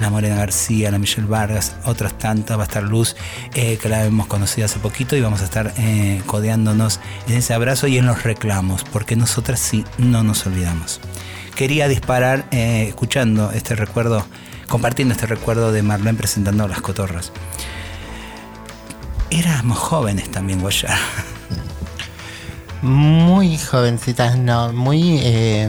la 0.00 0.08
Morena 0.08 0.36
García, 0.36 0.88
la 0.92 1.00
Michelle 1.00 1.26
Vargas, 1.26 1.74
otras 1.84 2.16
tantas. 2.16 2.56
Va 2.56 2.62
a 2.62 2.66
estar 2.66 2.84
Luz, 2.84 3.16
eh, 3.54 3.76
que 3.82 3.88
la 3.88 4.04
hemos 4.04 4.28
conocido 4.28 4.66
hace 4.66 4.78
poquito, 4.78 5.16
y 5.16 5.20
vamos 5.20 5.40
a 5.40 5.44
estar 5.44 5.74
eh, 5.78 6.22
codeándonos 6.26 7.00
en 7.26 7.38
ese 7.38 7.54
abrazo 7.54 7.88
y 7.88 7.98
en 7.98 8.06
los 8.06 8.22
reclamos, 8.22 8.84
porque 8.84 9.16
nosotras 9.16 9.58
sí 9.58 9.84
no 9.98 10.22
nos 10.22 10.46
olvidamos. 10.46 11.00
Quería 11.54 11.88
disparar 11.88 12.46
escuchando 12.50 13.50
este 13.52 13.76
recuerdo, 13.76 14.24
compartiendo 14.68 15.14
este 15.14 15.26
recuerdo 15.26 15.72
de 15.72 15.82
Marlene 15.82 16.18
presentando 16.18 16.66
las 16.66 16.80
cotorras. 16.80 17.32
Éramos 19.30 19.78
jóvenes 19.78 20.30
también, 20.30 20.60
Guayar. 20.60 20.98
Muy 22.82 23.58
jovencitas, 23.58 24.36
no, 24.36 24.72
muy 24.72 25.20
eh, 25.22 25.68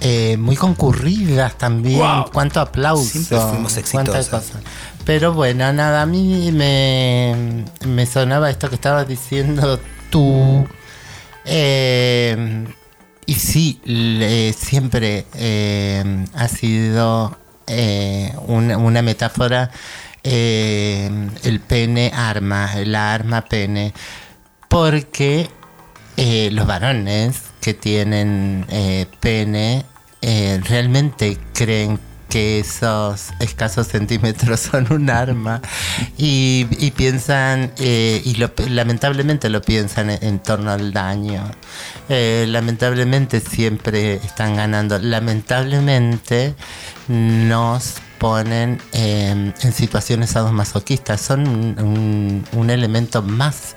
eh, 0.00 0.36
muy 0.36 0.56
concurridas 0.56 1.56
también. 1.56 2.02
Cuánto 2.32 2.60
aplauso. 2.60 3.04
Siempre 3.04 3.38
fuimos 3.38 3.76
exitosas. 3.76 4.28
cosa. 4.28 4.60
Pero 5.04 5.32
bueno, 5.32 5.72
nada, 5.72 6.02
a 6.02 6.06
mí 6.06 6.50
me, 6.52 7.64
me 7.86 8.06
sonaba 8.06 8.50
esto 8.50 8.68
que 8.68 8.74
estabas 8.74 9.06
diciendo 9.08 9.80
tú. 10.10 10.66
Eh, 11.44 12.66
y 13.26 13.34
sí, 13.34 13.80
siempre 14.56 15.26
eh, 15.34 16.24
ha 16.34 16.48
sido 16.48 17.36
eh, 17.66 18.32
una, 18.46 19.02
metáfora 19.02 19.70
eh, 20.22 21.10
el 21.42 21.60
pene 21.60 22.12
arma, 22.14 22.70
la 22.84 23.12
arma 23.14 23.42
pene. 23.42 23.92
Porque 24.68 25.50
los 26.50 26.66
varones 26.66 27.40
que 27.60 27.74
tienen 27.74 28.66
pene 29.20 29.84
realmente 30.22 31.38
creen 31.54 32.00
que 32.28 32.58
esos 32.60 33.28
escasos 33.38 33.86
centímetros 33.86 34.60
son 34.72 34.92
un 34.92 35.08
arma 35.10 35.60
y, 36.18 36.64
piensan, 36.96 37.72
y 37.78 38.34
lo- 38.36 38.50
lamentablemente 38.68 39.48
lo 39.50 39.62
piensan 39.62 40.10
en, 40.10 40.18
en 40.24 40.38
torno 40.40 40.70
al 40.72 40.92
daño. 40.92 41.44
Eh, 42.08 42.46
lamentablemente 42.48 43.40
siempre 43.40 44.14
están 44.14 44.56
ganando. 44.56 44.98
Lamentablemente 44.98 46.54
nos 47.08 47.94
ponen 48.18 48.80
eh, 48.92 49.52
en 49.60 49.72
situaciones 49.72 50.30
sadomasoquistas. 50.30 51.20
Son 51.20 51.46
un, 52.52 52.70
elemento 52.70 53.22
más 53.22 53.74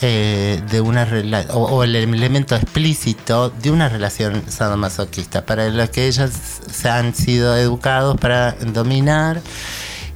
eh, 0.00 0.60
de 0.70 0.80
una 0.80 1.06
o, 1.50 1.64
o 1.64 1.84
el 1.84 1.94
elemento 1.96 2.56
explícito 2.56 3.50
de 3.50 3.70
una 3.70 3.88
relación 3.88 4.42
sadomasoquista 4.48 5.44
para 5.44 5.68
los 5.68 5.90
que 5.90 6.06
ellas 6.06 6.60
se 6.70 6.88
han 6.88 7.14
sido 7.14 7.56
educados 7.56 8.16
para 8.18 8.52
dominar 8.52 9.40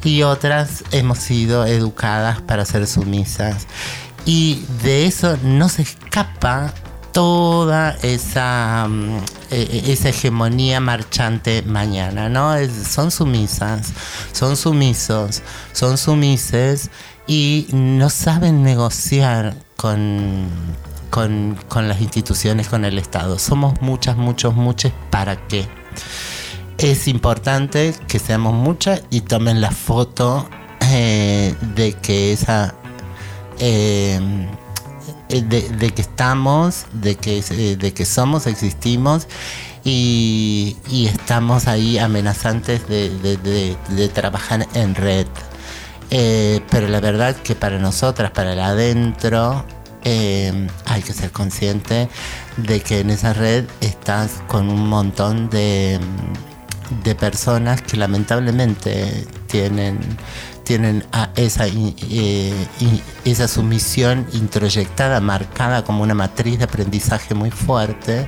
y 0.05 0.23
otras 0.23 0.85
hemos 0.93 1.19
sido 1.19 1.65
educadas 1.67 2.41
para 2.41 2.65
ser 2.65 2.87
sumisas 2.87 3.67
y 4.25 4.65
de 4.83 5.07
eso 5.07 5.37
no 5.43 5.69
se 5.69 5.83
escapa 5.83 6.73
toda 7.13 7.97
esa, 8.03 8.87
mm, 8.89 9.19
eh, 9.51 9.85
esa 9.89 10.09
hegemonía 10.11 10.81
marchante 10.81 11.63
mañana, 11.63 12.29
¿no? 12.29 12.55
Es- 12.55 12.73
son 12.89 13.11
sumisas, 13.11 13.93
son 14.33 14.57
sumisos, 14.57 15.43
son 15.73 15.99
sumises 15.99 16.91
y 17.27 17.67
no 17.73 18.11
saben 18.11 18.63
negociar 18.63 19.55
con, 19.77 20.47
con, 21.11 21.59
con 21.69 21.89
las 21.89 22.01
instituciones, 22.01 22.69
con 22.69 22.85
el 22.85 22.99
Estado. 22.99 23.39
Somos 23.39 23.81
muchas, 23.83 24.17
muchos, 24.17 24.55
muchos, 24.55 24.93
¿para 25.11 25.37
qué? 25.49 25.69
Es 26.79 27.07
importante 27.09 27.95
que 28.09 28.19
seamos 28.19 28.55
muchas 28.55 29.03
y 29.11 29.21
tomen 29.21 29.61
la 29.61 29.71
foto 29.71 30.49
eh, 30.91 31.55
de 31.77 31.93
que 31.93 32.33
esa... 32.33 32.75
eh, 33.59 34.49
de, 35.41 35.69
de 35.71 35.91
que 35.91 36.03
estamos, 36.03 36.85
de 36.93 37.15
que, 37.17 37.43
eh, 37.51 37.77
de 37.77 37.95
que 37.95 38.05
somos, 38.05 38.47
existimos 38.47 39.27
y, 39.85 40.77
y 40.91 41.07
estamos 41.07 41.67
ahí 41.67 41.99
amenazantes 41.99 42.87
de, 42.89 43.09
de- 43.19 43.77
trabajar 44.09 44.67
en 44.75 44.95
red. 44.95 45.27
Eh, 46.11 46.61
pero 46.71 46.89
la 46.89 47.01
verdad 47.01 47.35
que 47.37 47.55
para 47.55 47.79
nosotras, 47.79 48.31
para 48.33 48.53
el 48.53 48.61
adentro, 48.61 49.65
eh, 50.05 50.69
hay 50.85 51.01
que 51.03 51.13
ser 51.15 51.31
consciente 51.33 52.09
de 52.59 52.81
que 52.81 53.01
en 53.01 53.11
esa 53.11 53.33
red 53.33 53.65
estás 53.81 54.43
con 54.49 54.69
un 54.69 54.89
montón 54.89 55.49
de, 55.49 55.99
de 57.03 57.15
personas 57.15 57.83
que 57.83 57.97
lamentablemente 57.97 59.27
tienen 59.47 59.99
tienen 60.65 61.05
esa, 61.37 61.67
eh, 61.67 62.67
esa 63.25 63.49
sumisión 63.49 64.27
introyectada, 64.33 65.21
marcada 65.21 65.85
como 65.85 66.03
una 66.03 66.15
matriz 66.15 66.59
de 66.59 66.65
aprendizaje 66.65 67.35
muy 67.35 67.51
fuerte. 67.51 68.27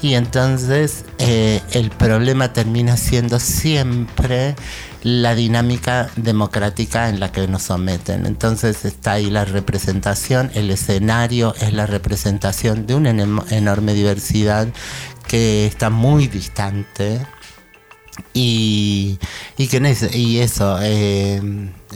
Y 0.00 0.14
entonces 0.14 1.04
eh, 1.18 1.60
el 1.72 1.90
problema 1.90 2.52
termina 2.52 2.96
siendo 2.96 3.40
siempre 3.40 4.54
la 5.02 5.34
dinámica 5.34 6.08
democrática 6.16 7.08
en 7.08 7.18
la 7.18 7.32
que 7.32 7.48
nos 7.48 7.62
someten. 7.62 8.26
Entonces 8.26 8.84
está 8.84 9.12
ahí 9.12 9.28
la 9.28 9.44
representación, 9.44 10.50
el 10.54 10.70
escenario 10.70 11.54
es 11.60 11.72
la 11.72 11.86
representación 11.86 12.86
de 12.86 12.94
una 12.94 13.10
enorme 13.10 13.94
diversidad 13.94 14.68
que 15.26 15.66
está 15.66 15.90
muy 15.90 16.28
distante 16.28 17.20
y, 18.34 19.18
y 19.56 19.66
que 19.68 19.80
nece- 19.80 20.14
y 20.14 20.38
eso 20.38 20.78
eh, 20.82 21.40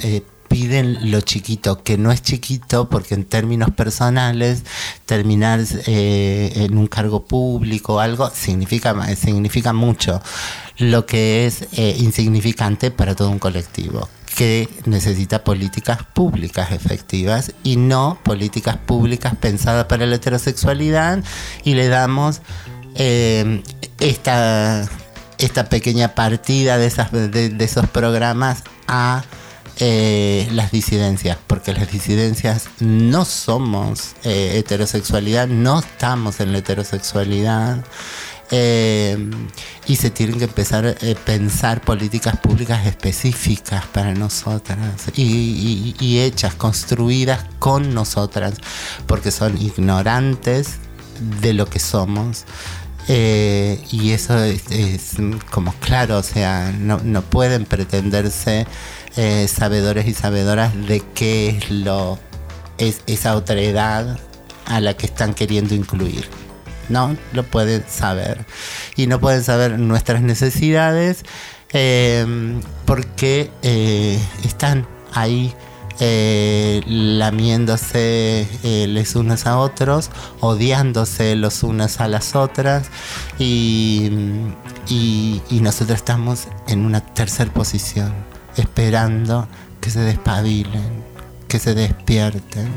eh, 0.02 0.22
piden 0.48 1.10
lo 1.10 1.20
chiquito 1.22 1.82
que 1.82 1.96
no 1.96 2.12
es 2.12 2.20
chiquito 2.22 2.88
porque 2.88 3.14
en 3.14 3.24
términos 3.24 3.70
personales 3.70 4.64
terminar 5.06 5.60
eh, 5.86 6.52
en 6.56 6.76
un 6.76 6.86
cargo 6.88 7.24
público 7.24 7.94
o 7.94 8.00
algo 8.00 8.30
significa 8.34 8.94
significa 9.16 9.72
mucho. 9.72 10.20
Lo 10.78 11.06
que 11.06 11.46
es 11.46 11.68
insignificante 12.00 12.90
para 12.90 13.14
todo 13.14 13.30
un 13.30 13.38
colectivo 13.38 14.08
que 14.34 14.68
necesita 14.86 15.44
políticas 15.44 15.98
públicas 16.14 16.72
efectivas 16.72 17.52
y 17.62 17.76
no 17.76 18.18
políticas 18.22 18.78
públicas 18.78 19.34
pensadas 19.36 19.84
para 19.84 20.06
la 20.06 20.16
heterosexualidad 20.16 21.22
y 21.64 21.74
le 21.74 21.88
damos 21.88 22.40
esta 23.98 24.88
esta 25.44 25.68
pequeña 25.68 26.14
partida 26.14 26.78
de, 26.78 26.86
esas, 26.86 27.10
de, 27.12 27.54
esos 27.58 27.86
programas 27.88 28.62
a 28.88 29.24
eh, 29.78 30.48
las 30.52 30.70
disidencias, 30.70 31.38
porque 31.46 31.72
las 31.72 31.90
disidencias 31.90 32.66
no 32.80 33.24
somos 33.24 34.14
eh, 34.24 34.52
heterosexualidad, 34.58 35.48
no 35.48 35.80
estamos 35.80 36.40
en 36.40 36.52
la 36.52 36.58
heterosexualidad. 36.58 37.84
eh, 38.54 39.16
y 39.86 39.96
se 39.96 40.10
tienen 40.10 40.36
que 40.38 40.44
empezar 40.44 40.86
a 40.86 40.94
pensar 41.24 41.80
políticas 41.80 42.36
públicas 42.36 42.86
específicas 42.86 43.86
para 43.86 44.12
nosotras 44.12 44.78
y- 45.16 45.94
y 45.98 46.18
hechas, 46.20 46.54
construidas 46.54 47.40
con 47.58 47.94
nosotras, 47.94 48.54
porque 49.06 49.30
son 49.30 49.56
ignorantes 49.60 50.74
de 51.40 51.54
lo 51.54 51.64
que 51.66 51.78
somos. 51.78 52.44
Eh, 53.08 53.82
y 53.90 54.12
eso 54.12 54.42
es, 54.42 55.16
como 55.50 55.72
claro, 55.74 56.18
o 56.18 56.22
sea, 56.22 56.72
no, 56.78 57.00
no 57.02 57.22
pueden 57.22 57.64
pretenderse 57.64 58.66
eh, 59.16 59.48
sabedores 59.48 60.06
y 60.06 60.14
sabedoras 60.14 60.74
de 60.86 61.02
qué 61.14 61.48
es 61.48 61.70
lo 61.70 62.18
es 62.78 63.02
esa 63.06 63.36
otra 63.36 63.60
edad 63.60 64.18
a 64.66 64.80
la 64.80 64.96
que 64.96 65.06
están 65.06 65.34
queriendo 65.34 65.74
incluir. 65.74 66.28
No 66.88 67.16
lo 67.32 67.44
pueden 67.44 67.84
saber. 67.88 68.44
Y 68.96 69.06
no 69.06 69.20
pueden 69.20 69.44
saber 69.44 69.78
nuestras 69.78 70.22
necesidades 70.22 71.24
eh, 71.72 72.26
porque 72.86 73.50
están 74.44 74.86
ahí 75.12 75.54
eh, 76.00 76.80
lamiéndose 76.86 78.48
eh, 78.62 78.86
les 78.88 79.14
unos 79.14 79.46
a 79.46 79.58
otros, 79.58 80.10
odiándose 80.40 81.36
los 81.36 81.62
unos 81.62 82.00
a 82.00 82.08
las 82.08 82.34
otras 82.34 82.88
y, 83.38 84.10
y, 84.88 85.42
y 85.50 85.60
nosotros 85.60 85.96
estamos 85.96 86.48
en 86.68 86.84
una 86.84 87.00
tercera 87.00 87.52
posición, 87.52 88.12
esperando 88.56 89.48
que 89.80 89.90
se 89.90 90.00
despabilen, 90.00 91.04
que 91.48 91.58
se 91.58 91.74
despierten, 91.74 92.70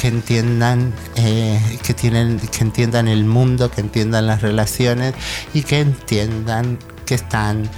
que 0.00 0.08
entiendan, 0.08 0.94
eh, 1.16 1.60
que 1.82 1.92
tienen, 1.92 2.38
que 2.38 2.64
entiendan 2.64 3.06
el 3.06 3.26
mundo, 3.26 3.70
que 3.70 3.82
entiendan 3.82 4.26
las 4.26 4.40
relaciones 4.40 5.14
y 5.52 5.62
que 5.62 5.80
entiendan 5.80 6.78
que 7.04 7.16
están 7.16 7.68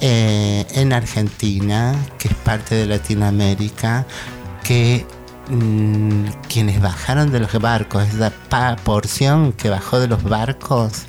eh, 0.00 0.66
en 0.72 0.92
Argentina, 0.92 1.94
que 2.18 2.28
es 2.28 2.34
parte 2.34 2.74
de 2.74 2.86
Latinoamérica, 2.86 4.06
que 4.64 5.06
mm, 5.48 6.24
quienes 6.48 6.80
bajaron 6.80 7.30
de 7.32 7.40
los 7.40 7.52
barcos, 7.60 8.04
esa 8.14 8.30
porción 8.84 9.52
que 9.52 9.68
bajó 9.68 9.98
de 10.00 10.08
los 10.08 10.22
barcos, 10.22 11.02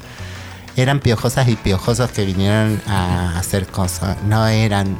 eran 0.77 0.99
piojosas 1.01 1.49
y 1.49 1.57
piojosos 1.57 2.11
que 2.11 2.23
vinieron 2.25 2.81
a 2.87 3.37
hacer 3.37 3.67
cosas, 3.67 4.15
no 4.23 4.47
eran 4.47 4.95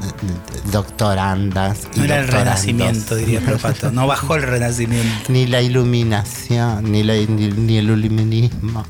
doctorandas. 0.72 1.88
y 1.96 2.00
No 2.00 2.06
era 2.06 2.20
el 2.20 2.28
renacimiento, 2.28 3.16
diría 3.16 3.40
Propato. 3.40 3.92
No 3.92 4.06
bajó 4.08 4.36
el 4.36 4.44
renacimiento. 4.44 5.32
Ni 5.32 5.48
la 5.48 5.62
iluminación, 5.62 6.92
ni, 6.92 7.04
la- 7.04 7.14
ni- 7.14 7.52
ni 7.52 7.78
el 7.78 7.86
iluminismo, 7.90 8.84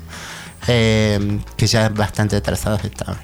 eh, 0.66 1.38
que 1.56 1.66
ya 1.66 1.88
bastante 1.88 2.36
atrasados 2.36 2.84
estaban. 2.84 3.18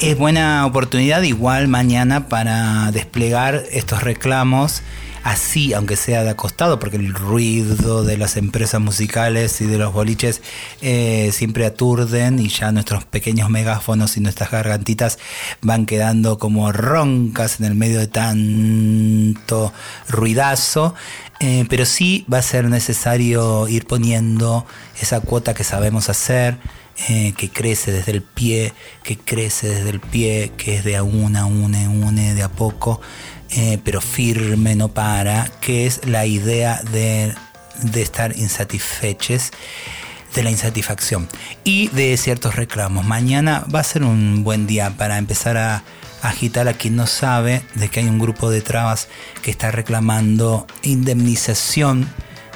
Es 0.00 0.16
buena 0.16 0.64
oportunidad 0.64 1.22
igual 1.22 1.66
mañana 1.66 2.28
para 2.28 2.92
desplegar 2.92 3.64
estos 3.72 4.04
reclamos 4.04 4.82
así, 5.24 5.74
aunque 5.74 5.96
sea 5.96 6.22
de 6.22 6.30
acostado, 6.30 6.78
porque 6.78 6.98
el 6.98 7.12
ruido 7.12 8.04
de 8.04 8.16
las 8.16 8.36
empresas 8.36 8.80
musicales 8.80 9.60
y 9.60 9.66
de 9.66 9.76
los 9.76 9.92
boliches 9.92 10.40
eh, 10.82 11.30
siempre 11.32 11.66
aturden 11.66 12.38
y 12.38 12.48
ya 12.48 12.70
nuestros 12.70 13.06
pequeños 13.06 13.50
megáfonos 13.50 14.16
y 14.16 14.20
nuestras 14.20 14.52
gargantitas 14.52 15.18
van 15.62 15.84
quedando 15.84 16.38
como 16.38 16.70
roncas 16.70 17.58
en 17.58 17.66
el 17.66 17.74
medio 17.74 17.98
de 17.98 18.06
tanto 18.06 19.72
ruidazo. 20.08 20.94
Eh, 21.40 21.66
pero 21.68 21.84
sí 21.86 22.24
va 22.32 22.38
a 22.38 22.42
ser 22.42 22.66
necesario 22.66 23.66
ir 23.66 23.84
poniendo 23.86 24.64
esa 25.00 25.20
cuota 25.20 25.54
que 25.54 25.64
sabemos 25.64 26.08
hacer, 26.08 26.56
eh, 27.08 27.32
que 27.36 27.48
crece 27.48 27.92
desde 27.92 28.12
el 28.12 28.22
pie, 28.22 28.72
que 29.04 29.16
crece 29.16 29.68
desde 29.68 29.90
el 29.90 30.00
pie, 30.00 30.52
que 30.56 30.76
es 30.76 30.84
de 30.84 30.96
a 30.96 31.04
una, 31.04 31.46
une, 31.46 31.86
une, 31.86 32.34
de 32.34 32.42
a 32.42 32.48
poco, 32.48 33.00
eh, 33.50 33.78
pero 33.84 34.00
firme, 34.00 34.74
no 34.74 34.88
para, 34.88 35.48
que 35.60 35.86
es 35.86 36.06
la 36.06 36.26
idea 36.26 36.82
de, 36.90 37.34
de 37.82 38.02
estar 38.02 38.36
insatisfeches, 38.36 39.52
de 40.34 40.42
la 40.42 40.50
insatisfacción 40.50 41.28
y 41.64 41.88
de 41.88 42.16
ciertos 42.16 42.56
reclamos. 42.56 43.06
Mañana 43.06 43.64
va 43.74 43.80
a 43.80 43.84
ser 43.84 44.02
un 44.02 44.44
buen 44.44 44.66
día 44.66 44.94
para 44.96 45.18
empezar 45.18 45.56
a 45.56 45.82
agitar 46.22 46.68
a 46.68 46.74
quien 46.74 46.96
no 46.96 47.06
sabe 47.06 47.62
de 47.74 47.88
que 47.88 48.00
hay 48.00 48.06
un 48.06 48.18
grupo 48.18 48.50
de 48.50 48.60
trabas 48.60 49.08
que 49.42 49.50
está 49.50 49.70
reclamando 49.70 50.66
indemnización 50.82 52.08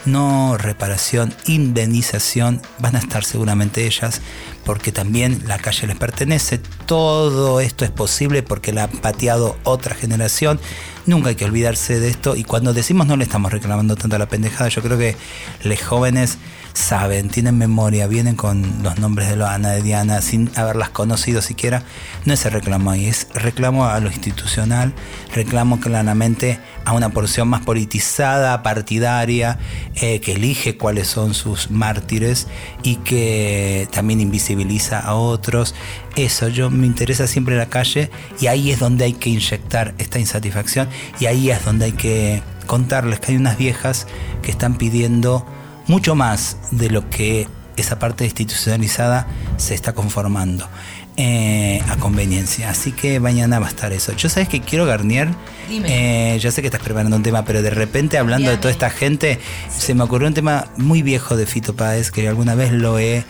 no 0.04 0.56
reparación, 0.56 1.34
indemnización, 1.46 2.60
van 2.78 2.96
a 2.96 2.98
estar 2.98 3.24
seguramente 3.24 3.86
ellas, 3.86 4.20
porque 4.64 4.92
también 4.92 5.42
la 5.46 5.58
calle 5.58 5.86
les 5.86 5.96
pertenece. 5.96 6.58
Todo 6.86 7.60
esto 7.60 7.84
es 7.84 7.90
posible 7.90 8.42
porque 8.42 8.72
la 8.72 8.84
ha 8.84 8.88
pateado 8.88 9.56
otra 9.64 9.94
generación. 9.94 10.60
Nunca 11.06 11.30
hay 11.30 11.34
que 11.34 11.44
olvidarse 11.44 11.98
de 11.98 12.08
esto. 12.08 12.36
Y 12.36 12.44
cuando 12.44 12.72
decimos 12.72 13.06
no 13.06 13.16
le 13.16 13.24
estamos 13.24 13.52
reclamando 13.52 13.96
tanto 13.96 14.16
a 14.16 14.18
la 14.18 14.28
pendejada, 14.28 14.68
yo 14.68 14.82
creo 14.82 14.98
que 14.98 15.16
los 15.64 15.82
jóvenes 15.82 16.38
saben, 16.74 17.28
tienen 17.28 17.58
memoria, 17.58 18.06
vienen 18.06 18.34
con 18.34 18.82
los 18.82 18.98
nombres 18.98 19.28
de 19.28 19.36
Loana, 19.36 19.70
de 19.70 19.82
Diana, 19.82 20.22
sin 20.22 20.50
haberlas 20.56 20.90
conocido 20.90 21.42
siquiera. 21.42 21.82
No 22.24 22.32
es 22.32 22.44
el 22.46 22.52
reclamo 22.52 22.90
ahí, 22.90 23.06
es 23.06 23.28
reclamo 23.34 23.86
a 23.86 24.00
lo 24.00 24.08
institucional, 24.08 24.94
reclamo 25.34 25.80
claramente 25.80 26.58
a 26.84 26.92
una 26.92 27.10
porción 27.10 27.48
más 27.48 27.62
politizada, 27.62 28.62
partidaria, 28.62 29.58
eh, 29.96 30.20
que 30.20 30.32
elige 30.32 30.76
cuáles 30.76 31.08
son 31.08 31.34
sus 31.34 31.70
mártires 31.70 32.46
y 32.82 32.96
que 32.96 33.88
también 33.92 34.20
invisibiliza 34.20 34.51
a 34.92 35.14
otros. 35.14 35.74
Eso, 36.16 36.48
yo 36.48 36.70
me 36.70 36.86
interesa 36.86 37.26
siempre 37.26 37.56
la 37.56 37.66
calle 37.66 38.10
y 38.40 38.46
ahí 38.46 38.70
es 38.70 38.78
donde 38.78 39.04
hay 39.04 39.14
que 39.14 39.30
inyectar 39.30 39.94
esta 39.98 40.18
insatisfacción 40.18 40.88
y 41.20 41.26
ahí 41.26 41.50
es 41.50 41.64
donde 41.64 41.86
hay 41.86 41.92
que 41.92 42.42
contarles 42.66 43.20
que 43.20 43.32
hay 43.32 43.38
unas 43.38 43.58
viejas 43.58 44.06
que 44.42 44.50
están 44.50 44.76
pidiendo 44.76 45.44
mucho 45.86 46.14
más 46.14 46.58
de 46.70 46.90
lo 46.90 47.08
que 47.10 47.48
esa 47.76 47.98
parte 47.98 48.24
institucionalizada 48.24 49.26
se 49.56 49.74
está 49.74 49.94
conformando 49.94 50.68
eh, 51.16 51.82
a 51.88 51.96
conveniencia. 51.96 52.70
Así 52.70 52.92
que 52.92 53.20
mañana 53.20 53.58
va 53.58 53.66
a 53.66 53.68
estar 53.68 53.92
eso. 53.92 54.12
Yo 54.16 54.28
sabes 54.28 54.48
que 54.48 54.60
quiero 54.60 54.86
Garnier. 54.86 55.28
Dime. 55.68 56.34
Eh, 56.34 56.38
ya 56.38 56.50
sé 56.50 56.62
que 56.62 56.68
estás 56.68 56.82
preparando 56.82 57.16
un 57.16 57.22
tema, 57.22 57.44
pero 57.44 57.62
de 57.62 57.70
repente 57.70 58.18
hablando 58.18 58.50
de 58.50 58.56
toda 58.56 58.70
esta 58.70 58.90
gente, 58.90 59.38
se 59.68 59.94
me 59.94 60.04
ocurrió 60.04 60.28
un 60.28 60.34
tema 60.34 60.68
muy 60.76 61.02
viejo 61.02 61.36
de 61.36 61.46
Fito 61.46 61.74
Páez 61.74 62.10
que 62.10 62.26
alguna 62.28 62.54
vez 62.54 62.72
lo 62.72 62.98
he 62.98 63.24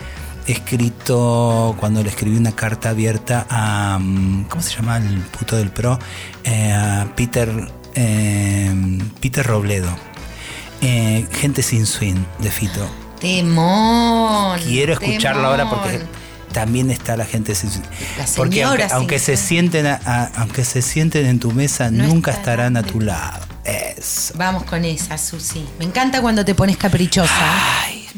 escrito 0.47 1.77
cuando 1.79 2.03
le 2.03 2.09
escribí 2.11 2.37
una 2.37 2.53
carta 2.53 2.91
abierta 2.91 3.47
a 3.49 3.99
mm, 4.01 4.45
¿cómo 4.49 4.63
se 4.63 4.75
llama 4.77 4.97
el 4.99 5.19
puto 5.21 5.57
del 5.57 5.71
pro? 5.71 5.99
Eh, 6.45 6.73
a 6.73 7.07
Peter 7.17 7.51
eh, 7.95 8.99
Peter 9.21 9.47
Robledo. 9.47 9.95
Eh, 10.81 11.27
Gente 11.33 11.63
sin 11.63 11.87
swing 11.87 12.17
de 12.41 12.51
Fito. 12.51 12.89
Temón. 13.21 14.59
Quiero 14.61 14.95
escucharlo 14.95 15.47
ahora 15.47 15.71
porque 15.71 16.01
también 16.53 16.91
está 16.91 17.17
la 17.17 17.25
gente 17.25 17.55
sin 17.55 17.71
swing. 17.71 17.83
Porque 18.37 18.63
aunque, 18.65 18.87
aunque 18.91 19.19
se 19.21 19.37
sienten 19.37 19.87
a- 19.87 20.01
a- 20.05 20.31
aunque 20.39 20.65
se 20.65 20.83
sienten 20.83 21.27
en 21.27 21.39
tu 21.39 21.53
mesa, 21.53 21.91
No 21.91 22.05
nunca 22.09 22.33
estarán 22.33 22.77
a 22.77 22.83
tu 22.83 23.01
lado. 23.01 23.47
Eso. 23.65 24.35
Vamos 24.37 24.65
con 24.65 24.85
esa, 24.85 25.17
Susi. 25.19 25.65
Me 25.79 25.85
encanta 25.85 26.21
cuando 26.21 26.45
te 26.45 26.55
pones 26.57 26.77
caprichosa. 26.77 27.31
Ay, 27.85 28.09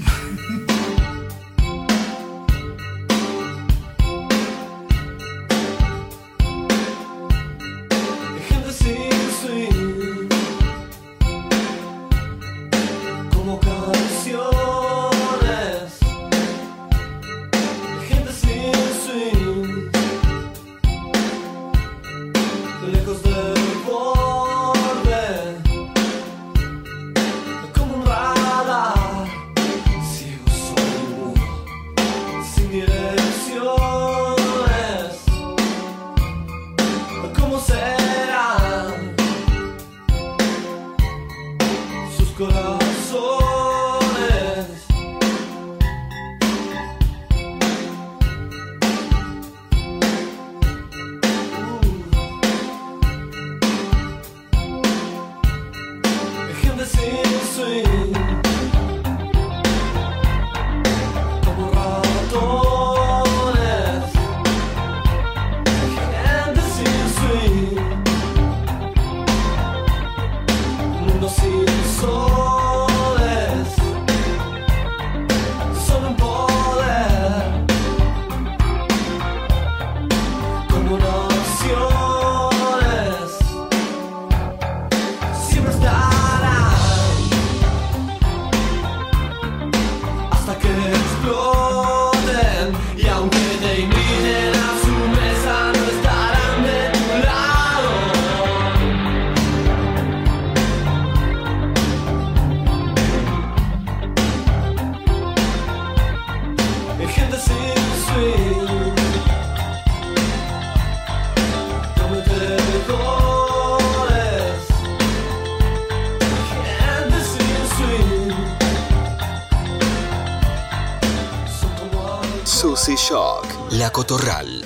Cotorral. 123.94 124.64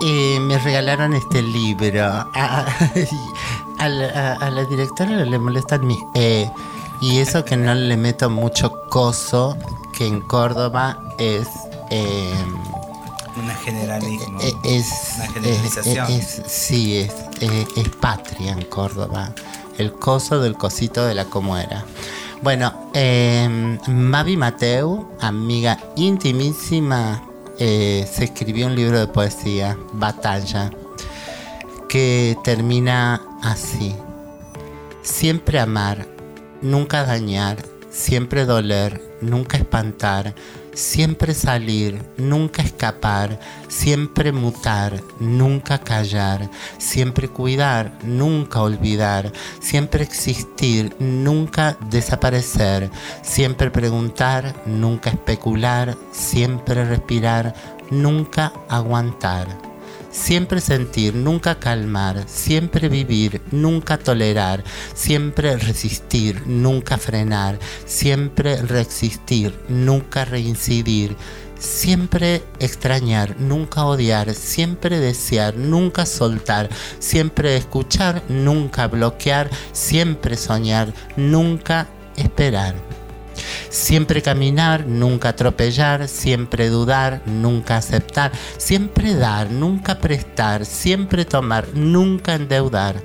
Y 0.00 0.38
me 0.38 0.56
regalaron 0.58 1.14
este 1.14 1.42
libro. 1.42 2.04
A, 2.04 2.28
a- 2.32 2.66
a 3.80 3.88
la, 3.88 4.34
a- 4.34 4.50
la 4.50 4.64
directora 4.66 5.10
le 5.10 5.36
molestan 5.38 5.84
mis 5.84 5.98
E. 6.14 6.48
Y 7.00 7.18
eso 7.18 7.44
que 7.44 7.56
no 7.56 7.74
le 7.74 7.96
meto 7.96 8.30
mucho 8.30 8.86
coso, 8.88 9.56
que 9.98 10.06
en 10.06 10.20
Córdoba 10.20 11.02
es. 11.18 11.48
eh, 11.90 12.32
un 13.36 13.48
generalismo. 13.64 14.38
eh, 14.40 14.52
es, 14.62 14.86
Una 15.16 15.26
generalización. 15.32 16.06
es- 16.12 16.38
es- 16.38 16.52
sí, 16.52 16.98
es, 16.98 17.12
eh, 17.40 17.66
es 17.74 17.88
patria 18.00 18.52
en 18.52 18.62
Córdoba. 18.66 19.32
El 19.76 19.92
coso 19.92 20.38
del 20.38 20.56
cosito 20.56 21.04
de 21.04 21.16
la 21.16 21.24
como 21.24 21.56
era. 21.58 21.84
Bueno, 22.42 22.90
eh, 22.94 23.76
Mavi 23.88 24.36
Mateu, 24.36 25.08
amiga 25.20 25.80
intimísima, 25.96 27.20
eh, 27.58 28.08
se 28.10 28.24
escribió 28.24 28.66
un 28.66 28.74
libro 28.74 28.98
de 28.98 29.06
poesía, 29.06 29.78
Batalla, 29.92 30.70
que 31.88 32.36
termina 32.42 33.22
así. 33.42 33.94
Siempre 35.02 35.60
amar, 35.60 36.06
nunca 36.62 37.04
dañar, 37.04 37.58
siempre 37.90 38.44
doler, 38.44 39.00
nunca 39.20 39.56
espantar, 39.56 40.34
siempre 40.74 41.34
salir, 41.34 42.02
nunca 42.16 42.62
escapar, 42.62 43.38
siempre 43.68 44.32
mutar, 44.32 45.00
nunca 45.20 45.78
callar, 45.78 46.50
siempre 46.78 47.28
cuidar, 47.28 47.92
nunca 48.02 48.60
olvidar, 48.60 49.32
siempre 49.60 50.04
existir, 50.04 50.94
nunca 50.98 51.76
desaparecer, 51.90 52.90
siempre 53.22 53.70
preguntar, 53.70 54.54
nunca 54.66 55.10
especular, 55.10 55.96
siempre 56.12 56.84
respirar, 56.84 57.54
nunca 57.90 58.52
aguantar. 58.68 59.73
Siempre 60.14 60.60
sentir, 60.60 61.12
nunca 61.16 61.58
calmar, 61.58 62.22
siempre 62.28 62.88
vivir, 62.88 63.42
nunca 63.50 63.98
tolerar, 63.98 64.62
siempre 64.94 65.56
resistir, 65.56 66.46
nunca 66.46 66.98
frenar, 66.98 67.58
siempre 67.84 68.62
reexistir, 68.62 69.52
nunca 69.68 70.24
reincidir, 70.24 71.16
siempre 71.58 72.44
extrañar, 72.60 73.34
nunca 73.40 73.84
odiar, 73.86 74.32
siempre 74.34 75.00
desear, 75.00 75.56
nunca 75.56 76.06
soltar, 76.06 76.70
siempre 77.00 77.56
escuchar, 77.56 78.22
nunca 78.28 78.86
bloquear, 78.86 79.50
siempre 79.72 80.36
soñar, 80.36 80.94
nunca 81.16 81.88
esperar. 82.16 82.76
Siempre 83.68 84.22
caminar, 84.22 84.86
nunca 84.86 85.30
atropellar, 85.30 86.08
siempre 86.08 86.68
dudar, 86.68 87.22
nunca 87.26 87.76
aceptar, 87.76 88.32
siempre 88.56 89.14
dar, 89.14 89.50
nunca 89.50 89.98
prestar, 89.98 90.64
siempre 90.64 91.24
tomar, 91.24 91.68
nunca 91.74 92.34
endeudar. 92.34 93.02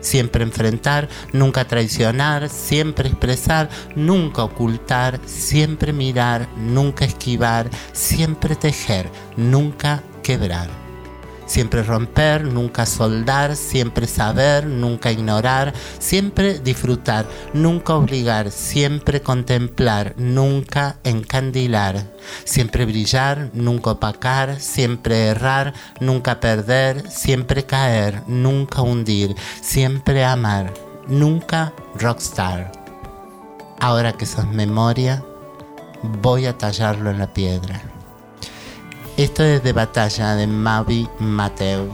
Siempre 0.00 0.44
enfrentar, 0.44 1.08
nunca 1.32 1.64
traicionar, 1.64 2.48
siempre 2.48 3.08
expresar, 3.08 3.68
nunca 3.96 4.44
ocultar, 4.44 5.18
siempre 5.26 5.92
mirar, 5.92 6.46
nunca 6.56 7.04
esquivar, 7.04 7.68
siempre 7.92 8.54
tejer, 8.54 9.10
nunca 9.36 10.04
quebrar. 10.22 10.85
Siempre 11.46 11.82
romper, 11.82 12.44
nunca 12.44 12.86
soldar, 12.86 13.54
siempre 13.54 14.06
saber, 14.06 14.66
nunca 14.66 15.12
ignorar, 15.12 15.72
siempre 15.98 16.58
disfrutar, 16.58 17.26
nunca 17.54 17.94
obligar, 17.94 18.50
siempre 18.50 19.22
contemplar, 19.22 20.14
nunca 20.16 20.96
encandilar, 21.04 22.04
siempre 22.44 22.84
brillar, 22.84 23.50
nunca 23.52 23.92
opacar, 23.92 24.60
siempre 24.60 25.28
errar, 25.28 25.72
nunca 26.00 26.40
perder, 26.40 27.08
siempre 27.10 27.64
caer, 27.64 28.22
nunca 28.26 28.82
hundir, 28.82 29.36
siempre 29.62 30.24
amar, 30.24 30.74
nunca 31.06 31.72
rockstar. 31.94 32.72
Ahora 33.78 34.12
que 34.14 34.26
sos 34.26 34.46
memoria, 34.48 35.22
voy 36.02 36.46
a 36.46 36.58
tallarlo 36.58 37.10
en 37.10 37.18
la 37.18 37.32
piedra. 37.32 37.95
Esto 39.16 39.42
es 39.44 39.62
de 39.62 39.72
batalla 39.72 40.34
de 40.34 40.46
Mavi 40.46 41.08
Mateu. 41.18 41.88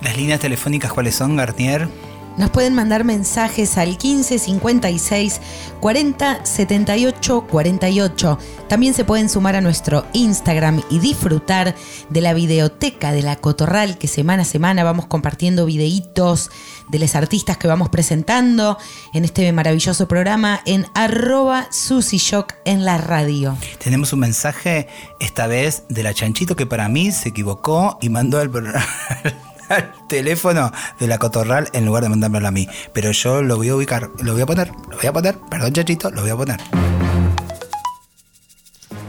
Las 0.00 0.16
líneas 0.16 0.40
telefónicas, 0.40 0.90
¿cuáles 0.90 1.14
son, 1.14 1.36
Garnier? 1.36 1.86
Nos 2.36 2.50
pueden 2.50 2.74
mandar 2.74 3.04
mensajes 3.04 3.76
al 3.76 3.98
15 3.98 4.38
56 4.38 5.40
40 5.80 6.44
78 6.44 7.46
48. 7.50 8.38
También 8.68 8.94
se 8.94 9.04
pueden 9.04 9.28
sumar 9.28 9.56
a 9.56 9.60
nuestro 9.60 10.06
Instagram 10.12 10.82
y 10.90 11.00
disfrutar 11.00 11.74
de 12.08 12.20
la 12.20 12.32
videoteca 12.32 13.12
de 13.12 13.22
la 13.22 13.36
Cotorral 13.36 13.98
que 13.98 14.08
semana 14.08 14.42
a 14.42 14.46
semana 14.46 14.84
vamos 14.84 15.06
compartiendo 15.06 15.66
videitos 15.66 16.50
de 16.88 16.98
los 16.98 17.14
artistas 17.14 17.56
que 17.56 17.68
vamos 17.68 17.88
presentando 17.88 18.78
en 19.12 19.24
este 19.24 19.52
maravilloso 19.52 20.08
programa 20.08 20.60
en 20.66 20.86
arroba 20.94 21.68
Shock 21.70 22.54
en 22.64 22.84
la 22.84 22.98
radio. 22.98 23.56
Tenemos 23.82 24.12
un 24.12 24.20
mensaje 24.20 24.88
esta 25.18 25.46
vez 25.46 25.84
de 25.88 26.02
la 26.02 26.14
Chanchito 26.14 26.56
que 26.56 26.66
para 26.66 26.88
mí 26.88 27.12
se 27.12 27.30
equivocó 27.30 27.98
y 28.00 28.08
mandó 28.08 28.40
el 28.40 28.50
programa. 28.50 28.86
al 29.70 29.92
teléfono 30.08 30.72
de 30.98 31.06
la 31.06 31.18
cotorral 31.18 31.68
en 31.72 31.86
lugar 31.86 32.02
de 32.02 32.10
mandármelo 32.10 32.48
a 32.48 32.50
mí. 32.50 32.68
Pero 32.92 33.12
yo 33.12 33.42
lo 33.42 33.56
voy 33.56 33.68
a 33.68 33.76
ubicar, 33.76 34.10
lo 34.22 34.32
voy 34.32 34.42
a 34.42 34.46
poner, 34.46 34.68
lo 34.90 34.96
voy 34.96 35.06
a 35.06 35.12
poner, 35.12 35.38
perdón 35.50 35.72
chachito, 35.72 36.10
lo 36.10 36.22
voy 36.22 36.30
a 36.30 36.36
poner. 36.36 36.60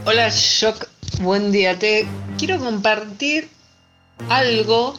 Hola 0.04 0.28
Shock, 0.30 0.88
buen 1.20 1.52
día. 1.52 1.78
Te 1.78 2.06
quiero 2.38 2.58
compartir 2.58 3.48
algo 4.28 4.98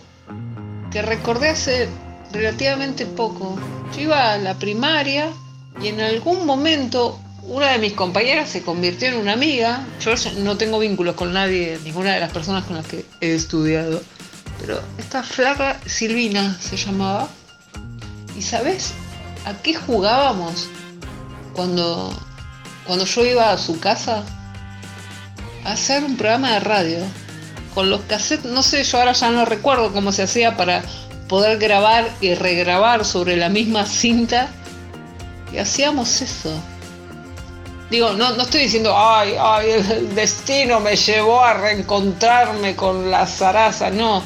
que 0.91 1.02
recordé 1.02 1.49
hace 1.49 1.89
relativamente 2.32 3.06
poco. 3.06 3.58
Yo 3.95 4.02
iba 4.02 4.34
a 4.34 4.38
la 4.38 4.56
primaria 4.56 5.30
y 5.82 5.88
en 5.88 6.02
algún 6.02 6.45
momento 6.45 7.19
una 7.43 7.71
de 7.71 7.80
mis 7.80 7.93
compañeras 7.93 8.49
se 8.49 8.63
convirtió 8.63 9.10
en 9.10 9.15
una 9.15 9.34
amiga. 9.34 9.86
Yo 9.99 10.13
no 10.38 10.58
tengo 10.58 10.80
vínculos 10.80 11.15
con 11.15 11.34
nadie, 11.34 11.78
ninguna 11.84 12.13
de 12.13 12.19
las 12.19 12.32
personas 12.32 12.63
con 12.65 12.78
las 12.78 12.86
que 12.86 13.06
he 13.21 13.36
estudiado. 13.36 14.02
Pero 14.59 14.81
esta 14.97 15.23
flaca 15.23 15.79
Silvina 15.85 16.57
se 16.59 16.77
llamaba. 16.77 17.27
¿Y 18.37 18.41
sabes 18.41 18.93
a 19.45 19.53
qué 19.61 19.75
jugábamos 19.75 20.67
cuando, 21.53 22.11
cuando 22.85 23.05
yo 23.05 23.25
iba 23.25 23.51
a 23.51 23.57
su 23.57 23.79
casa? 23.79 24.23
A 25.65 25.73
hacer 25.73 26.03
un 26.03 26.17
programa 26.17 26.53
de 26.53 26.59
radio. 26.59 26.97
Con 27.73 27.89
los 27.89 28.01
cassettes, 28.01 28.51
no 28.51 28.61
sé, 28.61 28.83
yo 28.83 28.99
ahora 28.99 29.13
ya 29.13 29.31
no 29.31 29.45
recuerdo 29.45 29.91
cómo 29.91 30.11
se 30.11 30.23
hacía 30.23 30.55
para 30.55 30.83
poder 31.27 31.57
grabar 31.57 32.07
y 32.21 32.35
regrabar 32.35 33.03
sobre 33.03 33.35
la 33.35 33.49
misma 33.49 33.85
cinta. 33.85 34.49
Y 35.51 35.57
hacíamos 35.57 36.21
eso. 36.21 36.51
Digo, 37.89 38.13
no, 38.13 38.31
no 38.31 38.43
estoy 38.43 38.63
diciendo, 38.63 38.95
ay, 38.97 39.35
ay, 39.39 39.69
el 39.71 40.15
destino 40.15 40.79
me 40.79 40.95
llevó 40.95 41.43
a 41.43 41.53
reencontrarme 41.53 42.75
con 42.75 43.11
la 43.11 43.27
zaraza, 43.27 43.89
no 43.91 44.23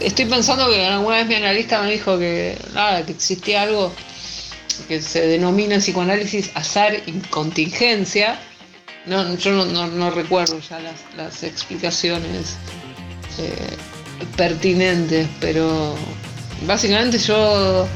estoy 0.00 0.26
pensando 0.26 0.68
que 0.68 0.84
alguna 0.86 1.16
vez 1.16 1.26
mi 1.26 1.34
analista 1.36 1.82
me 1.82 1.92
dijo 1.92 2.18
que 2.18 2.58
nada, 2.74 3.04
que 3.04 3.12
existía 3.12 3.62
algo 3.62 3.92
que 4.88 5.00
se 5.00 5.26
denomina 5.26 5.74
en 5.74 5.80
psicoanálisis 5.80 6.50
azar 6.54 6.94
y 7.06 7.12
contingencia. 7.30 8.38
No, 9.06 9.36
yo 9.36 9.64
no, 9.64 10.10
recuerdo 10.10 10.58
ya 10.60 10.80
las, 11.16 11.42
explicaciones 11.42 12.56
eh, 13.38 13.76
pertinentes, 14.36 15.28
pero 15.40 15.94
básicamente 16.66 17.18
yo 17.18 17.86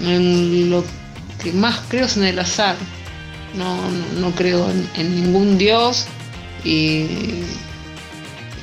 lo 0.00 0.84
que 1.42 1.52
más 1.52 1.80
creo 1.88 2.06
es 2.06 2.16
en 2.16 2.24
el 2.24 2.38
azar. 2.38 2.76
No, 3.54 4.32
creo 4.34 4.68
en 4.70 5.14
ningún 5.22 5.56
dios 5.56 6.06
y 6.64 7.06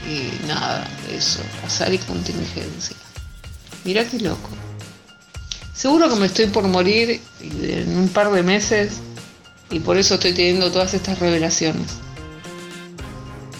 y 0.07 0.45
nada, 0.47 0.87
eso, 1.11 1.41
azar 1.65 1.93
y 1.93 1.97
contingencia. 1.97 2.95
Mirá 3.83 4.05
qué 4.05 4.19
loco. 4.19 4.49
Seguro 5.73 6.09
que 6.09 6.15
me 6.15 6.27
estoy 6.27 6.47
por 6.47 6.67
morir 6.67 7.21
en 7.41 7.97
un 7.97 8.07
par 8.09 8.31
de 8.31 8.43
meses 8.43 9.01
y 9.69 9.79
por 9.79 9.97
eso 9.97 10.15
estoy 10.15 10.33
teniendo 10.33 10.71
todas 10.71 10.93
estas 10.93 11.19
revelaciones. 11.19 11.97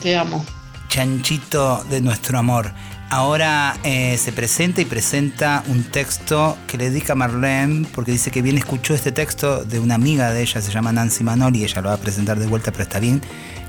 Te 0.01 0.15
amo. 0.15 0.45
Chanchito 0.89 1.83
de 1.89 2.01
nuestro 2.01 2.37
amor. 2.37 2.71
Ahora 3.15 3.77
eh, 3.83 4.17
se 4.17 4.31
presenta 4.31 4.81
y 4.81 4.85
presenta 4.85 5.63
un 5.67 5.83
texto 5.83 6.57
que 6.65 6.79
le 6.79 6.89
dedica 6.89 7.13
a 7.13 7.15
Marlene, 7.15 7.85
porque 7.93 8.11
dice 8.11 8.31
que 8.31 8.41
bien 8.41 8.57
escuchó 8.57 8.95
este 8.95 9.11
texto 9.11 9.63
de 9.63 9.79
una 9.79 9.93
amiga 9.93 10.31
de 10.31 10.41
ella, 10.41 10.59
se 10.61 10.71
llama 10.71 10.91
Nancy 10.91 11.23
Manoli, 11.23 11.63
ella 11.63 11.83
lo 11.83 11.89
va 11.89 11.93
a 11.93 11.99
presentar 11.99 12.39
de 12.39 12.47
vuelta, 12.47 12.71
pero 12.71 12.85
está 12.85 12.99
bien 12.99 13.21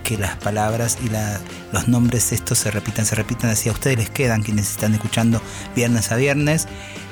que 0.03 0.17
las 0.17 0.37
palabras 0.37 0.97
y 1.05 1.11
los 1.75 1.89
nombres 1.89 2.33
estos 2.33 2.57
se 2.57 2.71
repitan, 2.71 3.05
se 3.05 3.17
repitan, 3.17 3.51
así 3.51 3.69
a 3.69 3.73
ustedes 3.73 3.99
les 3.99 4.09
quedan 4.09 4.43
quienes 4.43 4.71
están 4.71 4.95
escuchando 4.95 5.43
viernes 5.77 6.11
a 6.11 6.17
viernes. 6.17 6.67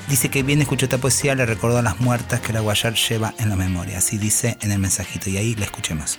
Dice 0.08 0.30
que 0.30 0.42
bien 0.42 0.62
escuchó 0.62 0.86
esta 0.86 0.96
poesía, 0.96 1.34
le 1.34 1.44
recordó 1.44 1.76
a 1.76 1.82
las 1.82 2.00
muertas 2.00 2.40
que 2.40 2.54
la 2.54 2.60
Guayar 2.60 2.94
lleva 2.94 3.34
en 3.36 3.50
la 3.50 3.56
memoria, 3.56 3.98
así 3.98 4.16
dice 4.16 4.56
en 4.62 4.72
el 4.72 4.78
mensajito, 4.78 5.28
y 5.28 5.36
ahí 5.36 5.54
la 5.54 5.66
escuchemos. 5.66 6.18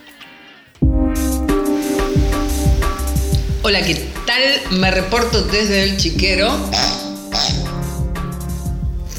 Hola, 3.65 3.81
¿qué 3.81 3.95
tal? 4.25 4.77
Me 4.77 4.91
reporto 4.91 5.41
desde 5.43 5.83
el 5.83 5.95
chiquero. 5.95 6.51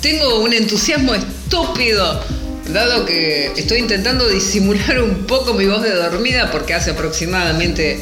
Tengo 0.03 0.41
un 0.41 0.53
entusiasmo 0.53 1.15
estúpido 1.15 2.23
dado 2.69 3.07
que 3.07 3.53
estoy 3.57 3.79
intentando 3.79 4.29
disimular 4.29 5.03
un 5.03 5.27
poco 5.27 5.55
mi 5.55 5.65
voz 5.65 5.81
de 5.81 5.95
dormida 5.95 6.51
porque 6.51 6.75
hace 6.75 6.91
aproximadamente 6.91 7.99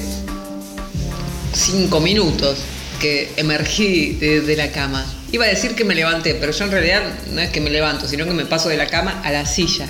cinco 1.55 2.01
minutos 2.01 2.59
que 3.01 3.31
emergí 3.37 4.15
de, 4.15 4.57
la 4.57 4.73
cama. 4.73 5.07
Iba 5.31 5.45
a 5.45 5.49
decir 5.49 5.77
que 5.77 5.85
me 5.85 5.95
levanté, 5.95 6.35
pero 6.35 6.51
yo 6.51 6.65
en 6.65 6.73
realidad 6.73 7.03
no 7.31 7.41
es 7.41 7.51
que 7.51 7.61
me 7.61 7.71
levanto, 7.71 8.09
sino 8.09 8.25
que 8.25 8.33
me 8.33 8.47
paso 8.47 8.69
de 8.69 8.79
la 8.79 8.89
cama 8.89 9.23
a 9.23 9.31
la 9.31 9.47
silla, 9.47 9.87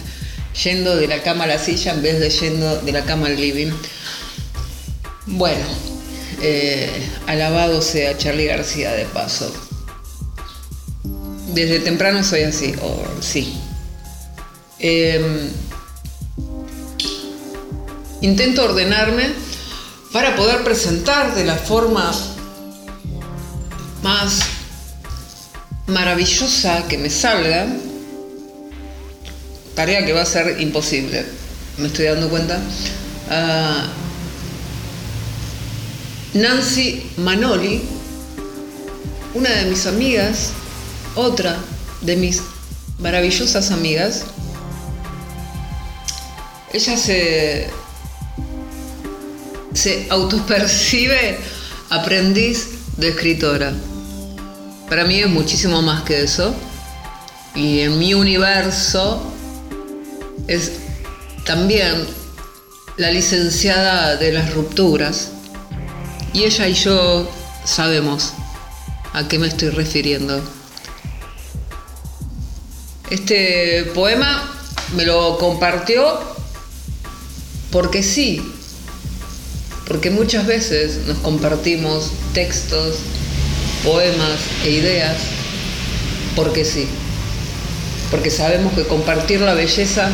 yendo 0.62 0.96
de 0.96 1.08
la 1.08 1.22
cama 1.22 1.44
a 1.44 1.46
la 1.46 1.58
silla 1.58 1.94
en 1.94 2.02
vez 2.02 2.20
de 2.20 2.28
yendo 2.28 2.82
de 2.82 2.92
la 2.92 3.06
cama 3.06 3.28
al 3.28 3.36
living. 3.36 3.72
Bueno, 5.24 5.64
eh, 6.42 6.90
alabado 7.26 7.80
sea 7.80 8.18
Charlie 8.18 8.46
García 8.46 8.92
de 8.92 9.04
paso. 9.06 9.52
Desde 11.54 11.80
temprano 11.80 12.22
soy 12.24 12.42
así, 12.42 12.74
o 12.82 13.04
sí, 13.20 13.62
Em, 14.84 15.48
intento 18.20 18.64
ordenarme 18.64 19.30
para 20.12 20.34
poder 20.34 20.64
presentar 20.64 21.36
de 21.36 21.44
la 21.44 21.54
forma 21.54 22.12
más 24.02 24.40
maravillosa 25.86 26.88
que 26.88 26.98
me 26.98 27.10
salga, 27.10 27.68
tarea 29.76 30.04
que 30.04 30.12
va 30.12 30.22
a 30.22 30.26
ser 30.26 30.60
imposible, 30.60 31.24
me 31.78 31.86
estoy 31.86 32.06
dando 32.06 32.28
cuenta. 32.28 32.60
Nancy 36.34 37.10
Manoli, 37.18 37.82
una 39.34 39.50
de 39.50 39.64
mis 39.66 39.86
amigas, 39.86 40.50
otra 41.14 41.58
de 42.00 42.16
mis 42.16 42.42
maravillosas 42.98 43.70
amigas, 43.70 44.24
ella 46.72 46.96
se, 46.96 47.68
se 49.74 50.06
autopercibe 50.08 51.38
aprendiz 51.90 52.68
de 52.96 53.08
escritora. 53.08 53.74
Para 54.88 55.04
mí 55.04 55.20
es 55.20 55.28
muchísimo 55.28 55.82
más 55.82 56.02
que 56.02 56.22
eso. 56.22 56.54
Y 57.54 57.80
en 57.80 57.98
mi 57.98 58.14
universo 58.14 59.22
es 60.48 60.72
también 61.44 62.06
la 62.96 63.10
licenciada 63.10 64.16
de 64.16 64.32
las 64.32 64.54
rupturas. 64.54 65.31
Y 66.32 66.44
ella 66.44 66.68
y 66.68 66.74
yo 66.74 67.28
sabemos 67.64 68.32
a 69.12 69.28
qué 69.28 69.38
me 69.38 69.46
estoy 69.46 69.68
refiriendo. 69.70 70.42
Este 73.10 73.90
poema 73.94 74.50
me 74.96 75.04
lo 75.04 75.36
compartió 75.38 76.18
porque 77.70 78.02
sí, 78.02 78.42
porque 79.86 80.10
muchas 80.10 80.46
veces 80.46 81.06
nos 81.06 81.18
compartimos 81.18 82.10
textos, 82.32 82.96
poemas 83.84 84.40
e 84.64 84.70
ideas 84.70 85.16
porque 86.34 86.64
sí, 86.64 86.86
porque 88.10 88.30
sabemos 88.30 88.72
que 88.72 88.84
compartir 88.84 89.40
la 89.40 89.54
belleza 89.54 90.10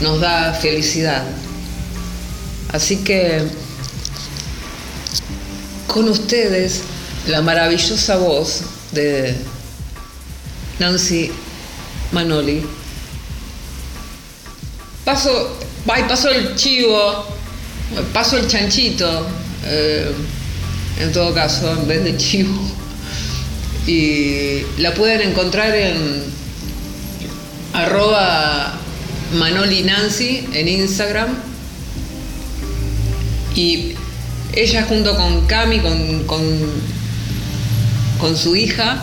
nos 0.00 0.20
da 0.20 0.54
felicidad. 0.54 1.24
Así 2.72 2.98
que 2.98 3.42
con 5.92 6.08
ustedes 6.08 6.82
la 7.26 7.42
maravillosa 7.42 8.16
voz 8.16 8.62
de 8.92 9.34
Nancy 10.78 11.30
Manoli. 12.12 12.62
Paso 15.04 15.56
Ay, 15.92 16.04
pasó 16.06 16.28
el 16.28 16.54
chivo, 16.54 17.26
pasó 18.12 18.36
el 18.36 18.46
chanchito, 18.46 19.26
eh, 19.64 20.12
en 21.00 21.12
todo 21.12 21.34
caso, 21.34 21.72
en 21.72 21.88
vez 21.88 22.04
de 22.04 22.16
chivo. 22.16 22.54
Y 23.86 24.62
la 24.78 24.94
pueden 24.94 25.22
encontrar 25.22 25.74
en 25.74 26.22
arroba 27.72 28.78
Manoli 29.34 29.82
Nancy 29.82 30.46
en 30.52 30.68
Instagram. 30.68 31.28
Y 33.56 33.94
ella 34.54 34.84
junto 34.84 35.16
con 35.16 35.46
Cami, 35.46 35.80
con, 35.80 36.24
con, 36.24 36.42
con 38.18 38.36
su 38.36 38.56
hija, 38.56 39.02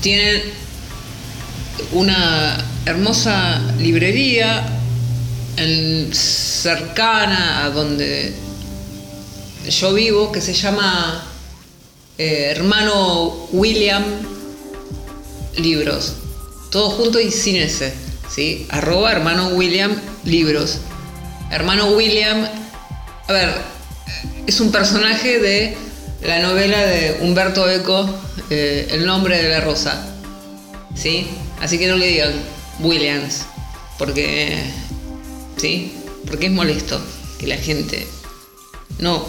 tienen 0.00 0.42
una 1.92 2.56
hermosa 2.86 3.60
librería 3.78 4.66
en- 5.56 6.12
cercana 6.14 7.64
a 7.64 7.70
donde 7.70 8.34
yo 9.68 9.92
vivo 9.94 10.32
que 10.32 10.40
se 10.40 10.54
llama 10.54 11.24
eh, 12.16 12.52
Hermano 12.56 13.48
William 13.52 14.02
Libros. 15.56 16.14
Todo 16.70 16.90
junto 16.90 17.20
y 17.20 17.30
sin 17.30 17.56
ese. 17.56 17.92
¿sí? 18.30 18.66
Arroba 18.70 19.12
Hermano 19.12 19.48
William 19.48 19.94
Libros. 20.24 20.78
Hermano 21.50 21.86
William, 21.92 22.46
a 23.26 23.32
ver, 23.32 23.54
es 24.48 24.60
un 24.60 24.72
personaje 24.72 25.40
de 25.40 25.76
la 26.22 26.40
novela 26.40 26.78
de 26.78 27.18
Humberto 27.20 27.70
Eco, 27.70 28.08
eh, 28.48 28.88
El 28.92 29.04
nombre 29.04 29.42
de 29.42 29.50
la 29.50 29.60
rosa. 29.60 30.06
¿Sí? 30.96 31.28
Así 31.60 31.78
que 31.78 31.86
no 31.86 31.96
le 31.96 32.06
digan 32.06 32.32
Williams, 32.80 33.42
porque. 33.98 34.58
¿Sí? 35.58 35.94
Porque 36.26 36.46
es 36.46 36.52
molesto 36.52 36.98
que 37.38 37.46
la 37.46 37.58
gente 37.58 38.06
no 38.98 39.22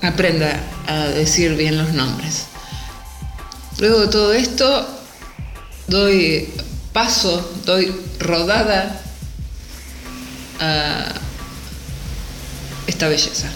aprenda 0.00 0.58
a 0.86 1.08
decir 1.08 1.54
bien 1.54 1.76
los 1.76 1.92
nombres. 1.92 2.46
Luego 3.78 4.00
de 4.00 4.08
todo 4.08 4.32
esto, 4.32 4.88
doy 5.86 6.48
paso, 6.94 7.46
doy 7.66 7.94
rodada 8.20 9.02
a 10.60 11.25
esta 12.86 13.08
belleza. 13.08 13.48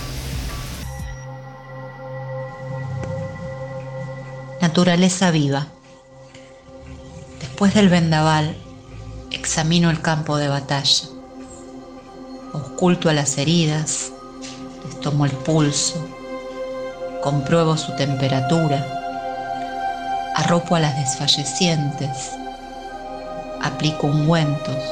Naturaleza 4.60 5.30
viva. 5.30 5.66
Después 7.40 7.74
del 7.74 7.88
vendaval, 7.88 8.56
examino 9.30 9.90
el 9.90 10.00
campo 10.00 10.36
de 10.36 10.48
batalla. 10.48 11.04
Oculto 12.52 13.08
a 13.08 13.12
las 13.12 13.38
heridas, 13.38 14.10
les 14.84 15.00
tomo 15.00 15.24
el 15.24 15.30
pulso, 15.30 16.04
compruebo 17.22 17.76
su 17.76 17.94
temperatura, 17.96 18.84
arropo 20.34 20.74
a 20.74 20.80
las 20.80 20.96
desfallecientes, 20.96 22.32
aplico 23.62 24.08
ungüentos, 24.08 24.82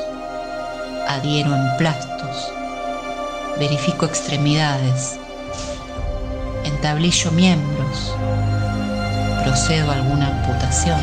adhiero 1.08 1.54
emplastos, 1.54 2.52
verifico 3.58 4.06
extremidades, 4.06 5.18
entablillo 6.64 7.32
miembros, 7.32 8.14
procedo 9.42 9.90
a 9.90 9.94
alguna 9.94 10.28
amputación. 10.28 11.00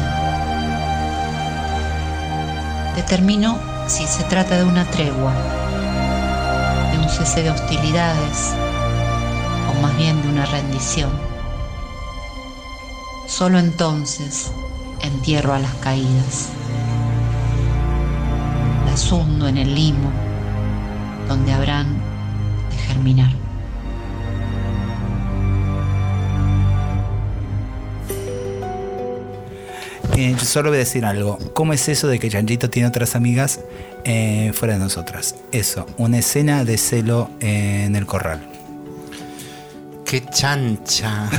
Determino 2.96 3.60
si 3.88 4.08
se 4.08 4.24
trata 4.24 4.58
de 4.58 4.64
una 4.64 4.86
tregua, 4.86 5.34
de 6.92 6.98
un 6.98 7.10
cese 7.10 7.44
de 7.44 7.52
hostilidades 7.52 8.54
o 9.70 9.82
más 9.82 9.96
bien 9.98 10.22
de 10.22 10.30
una 10.30 10.46
rendición. 10.46 11.12
Solo 13.28 13.60
entonces 13.60 14.52
entierro 15.02 15.54
a 15.54 15.60
las 15.60 15.74
caídas. 15.76 16.50
Las 18.86 19.12
hundo 19.12 19.48
en 19.48 19.58
el 19.58 19.76
limo 19.76 20.10
donde 21.28 21.52
habrán 21.52 22.05
de 22.76 22.84
germinar. 22.84 23.32
Eh, 30.18 30.34
yo 30.38 30.46
solo 30.46 30.70
voy 30.70 30.78
a 30.78 30.80
decir 30.80 31.04
algo. 31.06 31.38
¿Cómo 31.54 31.74
es 31.74 31.90
eso 31.90 32.08
de 32.08 32.20
que 32.20 32.30
Chanchito 32.30 32.70
tiene 32.70 32.88
otras 32.88 33.16
amigas 33.16 33.60
eh, 34.06 34.52
fuera 34.54 34.76
de 34.76 34.80
nosotras? 34.80 35.36
Eso, 35.52 35.86
una 35.98 36.20
escena 36.20 36.64
de 36.64 36.78
celo 36.78 37.30
eh, 37.42 37.84
en 37.86 37.96
el 37.96 38.06
corral. 38.06 38.40
Qué 40.06 40.24
chancha. 40.30 41.30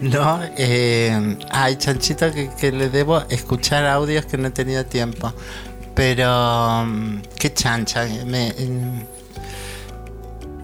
no, 0.00 0.40
eh, 0.56 1.36
ay, 1.50 1.76
chanchito, 1.76 2.32
que, 2.32 2.48
que 2.58 2.72
le 2.72 2.88
debo 2.88 3.20
escuchar 3.28 3.86
audios 3.86 4.24
que 4.26 4.36
no 4.38 4.48
he 4.48 4.50
tenido 4.50 4.84
tiempo. 4.86 5.32
Pero, 5.94 6.84
mm, 6.86 7.20
qué 7.38 7.52
chancha. 7.52 8.06
me- 8.26 8.54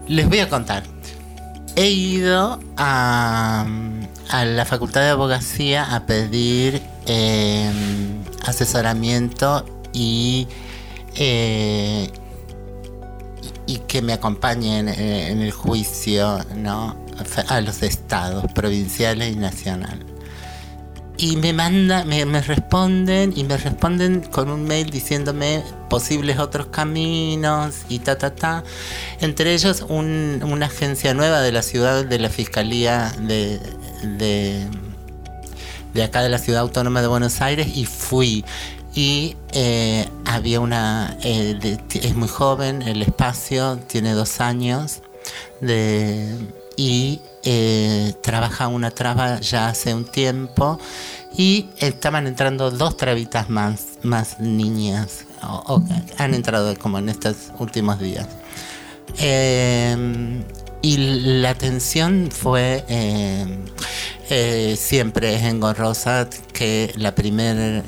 les 0.07 0.27
voy 0.27 0.39
a 0.39 0.49
contar. 0.49 0.83
He 1.75 1.89
ido 1.89 2.59
a, 2.77 3.65
la 4.31 4.65
Facultad 4.65 5.01
de 5.01 5.09
Abogacía 5.09 5.95
a 5.95 6.05
pedir 6.05 6.81
eh, 7.07 7.71
asesoramiento 8.45 9.65
y 9.91 10.47
eh, 11.15 12.11
y 13.65 13.77
que 13.79 14.01
me 14.01 14.13
acompañen 14.13 14.89
eh, 14.89 15.29
en 15.29 15.41
el 15.41 15.51
juicio 15.51 16.39
¿no? 16.55 16.95
a 17.47 17.61
los 17.61 17.81
estados 17.83 18.51
provinciales 18.53 19.33
y 19.33 19.35
nacional. 19.37 20.05
Y 21.25 21.37
me 21.37 21.53
manda, 21.53 22.03
me, 22.03 22.25
responden 22.41 23.31
y 23.33 23.45
me 23.45 23.55
responden 23.55 24.19
con 24.19 24.49
un 24.49 24.65
mail 24.65 24.89
diciéndome 24.89 25.63
posibles 25.89 26.37
otros 26.37 26.65
caminos 26.67 27.75
y 27.87 27.99
ta 27.99 28.17
ta 28.17 28.35
ta. 28.35 28.65
Entre 29.21 29.53
ellos 29.53 29.85
un- 29.87 30.41
una 30.43 30.65
agencia 30.65 31.13
nueva 31.13 31.39
de 31.39 31.53
la 31.53 31.61
ciudad 31.61 32.03
de 32.03 32.19
la 32.19 32.27
Fiscalía 32.27 33.15
de, 33.21 33.57
de, 34.03 34.67
de 35.93 36.03
acá 36.03 36.21
de 36.23 36.27
la 36.27 36.39
Ciudad 36.39 36.59
Autónoma 36.59 37.01
de 37.01 37.07
Buenos 37.07 37.39
Aires 37.39 37.67
y 37.73 37.85
fui. 37.85 38.43
Y 38.93 39.37
eh, 39.53 40.05
había 40.25 40.59
una, 40.59 41.17
eh, 41.23 41.77
es 41.93 42.15
muy 42.15 42.27
joven, 42.27 42.81
el 42.81 43.01
espacio 43.01 43.77
tiene 43.87 44.11
dos 44.11 44.41
años 44.41 45.01
de, 45.61 46.27
y 46.75 47.21
eh, 47.43 48.13
trabaja 48.21 48.67
una 48.67 48.91
traba 48.91 49.39
ya 49.39 49.67
hace 49.69 49.93
un 49.93 50.05
tiempo 50.05 50.79
y 51.35 51.69
estaban 51.77 52.27
entrando 52.27 52.71
dos 52.71 52.95
trabitas 52.97 53.49
más, 53.49 53.85
más 54.03 54.39
niñas, 54.39 55.25
o- 55.41 55.63
o 55.75 55.83
han 56.17 56.33
entrado 56.33 56.77
como 56.77 56.99
en 56.99 57.09
estos 57.09 57.35
últimos 57.59 57.99
días. 57.99 58.27
Eh, 59.19 59.95
y 60.81 60.97
la 60.97 61.51
atención 61.51 62.29
fue 62.31 62.83
eh, 62.89 64.75
siempre 64.77 65.35
es 65.35 65.43
engorrosa 65.43 66.27
que 66.53 66.93
la 66.97 67.13
primera 67.15 67.83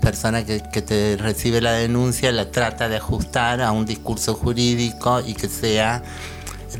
persona 0.00 0.44
que, 0.44 0.62
que 0.72 0.82
te 0.82 1.16
recibe 1.16 1.60
la 1.60 1.72
denuncia 1.72 2.32
la 2.32 2.50
trata 2.50 2.88
de 2.88 2.96
ajustar 2.96 3.62
a 3.62 3.70
un 3.72 3.86
discurso 3.86 4.34
jurídico 4.34 5.20
y 5.24 5.34
que 5.34 5.48
sea 5.48 6.02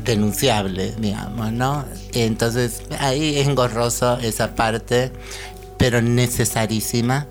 denunciable, 0.03 0.93
digamos, 0.99 1.51
¿no? 1.51 1.85
Entonces 2.13 2.83
ahí 2.99 3.37
es 3.37 3.47
engorroso 3.47 4.17
esa 4.19 4.55
parte, 4.55 5.11
pero 5.77 6.01
necesarísima. 6.01 7.27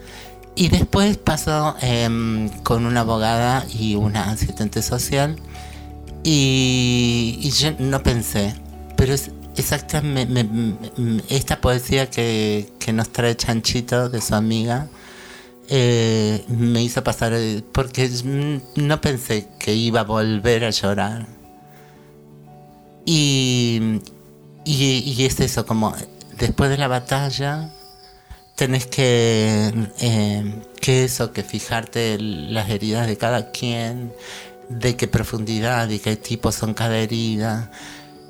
Y 0.54 0.68
después 0.68 1.16
pasó 1.18 1.76
em, 1.80 2.48
con 2.64 2.84
una 2.86 3.00
abogada 3.00 3.64
y 3.72 3.94
una 3.94 4.30
asistente 4.30 4.82
social 4.82 5.36
y, 6.24 7.38
y 7.40 7.50
yo 7.50 7.72
no 7.78 8.02
pensé, 8.02 8.54
pero 8.96 9.14
es 9.14 9.30
exactamente 9.56 10.46
esta 11.28 11.60
poesía 11.60 12.10
que, 12.10 12.72
que 12.78 12.92
nos 12.92 13.10
trae 13.10 13.36
Chanchito 13.36 14.08
de 14.08 14.20
su 14.20 14.34
amiga. 14.34 14.88
eh, 15.68 16.44
me 16.48 16.82
hizo 16.82 17.04
pasar 17.04 17.32
eh, 17.34 17.62
porque 17.72 18.08
mm, 18.08 18.86
no 18.86 19.00
pensé 19.00 19.48
que 19.58 19.74
iba 19.74 20.00
a 20.00 20.04
volver 20.04 20.64
a 20.64 20.70
llorar 20.70 21.37
y, 23.10 24.02
y, 24.66 25.24
es 25.24 25.40
eso 25.40 25.64
como 25.64 25.94
después 26.36 26.68
de 26.68 26.76
la 26.76 26.88
batalla 26.88 27.70
tenés 28.54 28.86
que 28.86 29.72
eh, 30.00 30.62
que 30.80 31.04
eso 31.04 31.32
que 31.32 31.42
fijarte 31.42 32.18
las 32.18 32.68
heridas 32.68 33.06
de 33.06 33.16
cada 33.16 33.50
quien 33.50 34.12
de 34.68 34.94
qué 34.96 35.08
profundidad 35.08 35.88
y 35.88 36.00
qué 36.00 36.16
tipo 36.16 36.52
son 36.52 36.74
cada 36.74 36.98
herida, 36.98 37.70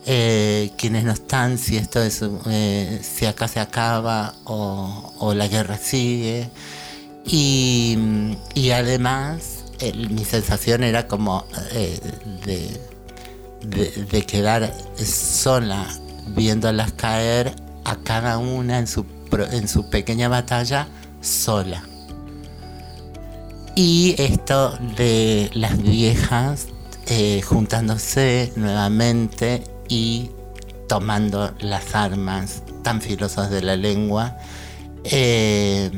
eh, 0.07 0.70
quienes 0.79 1.03
no 1.03 1.11
están, 1.12 1.59
si 1.59 1.76
esto 1.76 2.01
es, 2.01 2.22
eh, 2.47 3.01
si 3.03 3.26
acá 3.26 3.49
se 3.49 3.59
acaba 3.59 4.35
o, 4.45 5.12
o 5.18 5.35
la 5.35 5.49
guerra 5.49 5.76
sigue. 5.76 6.49
Y, 7.26 7.99
y 8.55 8.70
además 8.70 9.64
mi 10.11 10.24
sensación 10.24 10.83
era 10.83 11.07
como 11.07 11.45
eh, 11.72 11.99
de, 12.45 12.81
de, 13.63 14.23
quedar 14.23 14.73
sola 14.97 15.87
viéndolas 16.29 16.93
caer 16.93 17.55
a 17.85 17.97
cada 17.97 18.39
una 18.39 18.79
en 18.79 18.87
su, 18.87 19.05
en 19.51 19.69
su 19.69 19.89
pequeña 19.91 20.29
batalla 20.29 20.89
sola. 21.21 21.83
Y 23.75 24.15
esto 24.19 24.77
de 24.97 25.51
las 25.55 25.81
viejas 25.81 26.67
eh, 27.07 27.41
juntándose 27.43 28.53
nuevamente 28.57 29.63
y 29.89 30.31
tomando 30.89 31.55
las 31.61 31.95
armas 31.95 32.63
tan 32.83 33.01
filosas 33.01 33.51
de 33.51 33.63
la 33.63 33.77
lengua, 33.77 34.37
eh, 35.05 35.91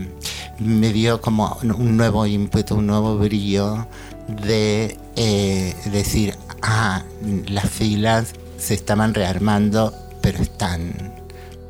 me 0.59 0.93
dio 0.93 1.21
como 1.21 1.59
un 1.63 1.97
nuevo 1.97 2.27
ímpetu, 2.27 2.75
un 2.77 2.87
nuevo 2.87 3.17
brillo 3.17 3.87
de 4.29 4.99
eh, 5.23 5.77
decir, 5.85 6.35
ah, 6.63 7.05
las 7.47 7.69
filas 7.69 8.33
se 8.57 8.73
estaban 8.73 9.13
rearmando, 9.13 9.93
pero 10.23 10.39
están, 10.39 11.15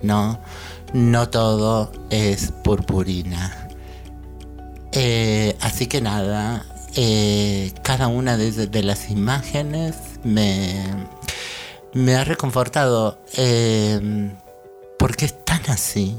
¿no? 0.02 0.38
No 0.92 1.28
todo 1.30 1.90
es 2.10 2.52
purpurina. 2.62 3.68
Eh, 4.92 5.56
así 5.62 5.88
que 5.88 6.00
nada, 6.00 6.64
eh, 6.94 7.72
cada 7.82 8.06
una 8.06 8.36
de, 8.36 8.82
las 8.84 9.10
imágenes 9.10 9.96
me, 10.22 10.84
me 11.92 12.14
ha 12.14 12.22
reconfortado 12.22 13.18
porque 14.96 15.24
es 15.24 15.44
tan 15.44 15.68
así, 15.70 16.16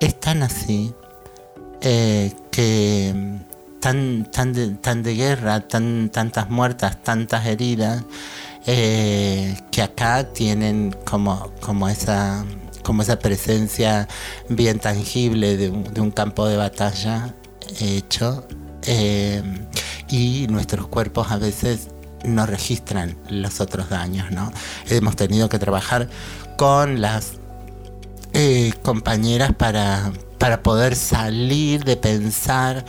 es 0.00 0.18
tan 0.18 0.42
así 0.42 0.92
que 1.80 3.38
tan, 3.80 4.30
tan, 4.30 4.52
de, 4.52 4.68
tan 4.70 5.02
de 5.02 5.14
guerra, 5.14 5.66
tan, 5.66 6.10
tantas 6.10 6.50
muertas, 6.50 7.02
tantas 7.02 7.46
heridas, 7.46 8.04
eh, 8.66 9.56
que 9.70 9.82
acá 9.82 10.24
tienen 10.32 10.94
como, 11.04 11.52
como 11.60 11.88
esa 11.88 12.44
como 12.82 13.02
esa 13.02 13.18
presencia 13.18 14.08
bien 14.48 14.78
tangible 14.78 15.58
de 15.58 15.68
un, 15.68 16.10
campo 16.10 16.46
de 16.46 16.56
batalla 16.56 17.34
hecho 17.80 18.48
eh, 18.86 19.42
y 20.08 20.46
nuestros 20.48 20.86
cuerpos 20.86 21.30
a 21.30 21.36
veces 21.36 21.88
no 22.24 22.46
registran 22.46 23.18
los 23.28 23.60
otros 23.60 23.90
daños, 23.90 24.30
¿no? 24.30 24.50
Hemos 24.88 25.16
tenido 25.16 25.50
que 25.50 25.58
trabajar 25.58 26.08
con 26.56 27.02
las 27.02 27.34
eh, 28.32 28.72
compañeras 28.82 29.52
para, 29.54 30.10
para 30.38 30.62
poder 30.62 30.96
salir 30.96 31.84
de 31.84 31.96
pensar 31.96 32.84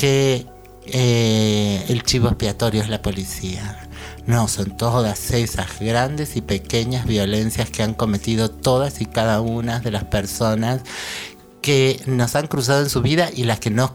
que 0.00 0.46
eh, 0.86 1.84
el 1.88 2.02
chivo 2.04 2.28
expiatorio 2.28 2.80
es 2.80 2.88
la 2.88 3.02
policía. 3.02 3.86
No, 4.26 4.48
son 4.48 4.74
todas 4.78 5.30
esas 5.32 5.78
grandes 5.78 6.36
y 6.36 6.40
pequeñas 6.40 7.04
violencias 7.04 7.68
que 7.68 7.82
han 7.82 7.92
cometido 7.92 8.50
todas 8.50 9.02
y 9.02 9.04
cada 9.04 9.42
una 9.42 9.80
de 9.80 9.90
las 9.90 10.04
personas 10.04 10.80
que 11.60 12.00
nos 12.06 12.34
han 12.34 12.46
cruzado 12.46 12.80
en 12.82 12.88
su 12.88 13.02
vida 13.02 13.28
y 13.34 13.44
las 13.44 13.60
que 13.60 13.68
no 13.68 13.92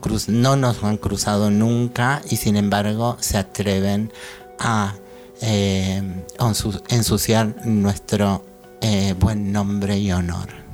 nos 0.55 0.83
han 0.83 0.97
cruzado 0.97 1.49
nunca 1.49 2.21
y 2.29 2.35
sin 2.35 2.55
embargo 2.55 3.17
se 3.19 3.39
atreven 3.39 4.13
a 4.59 4.93
eh, 5.41 6.03
ensu- 6.37 6.83
ensuciar 6.89 7.65
nuestro 7.65 8.45
eh, 8.81 9.15
buen 9.19 9.51
nombre 9.51 9.97
y 9.97 10.11
honor. 10.11 10.64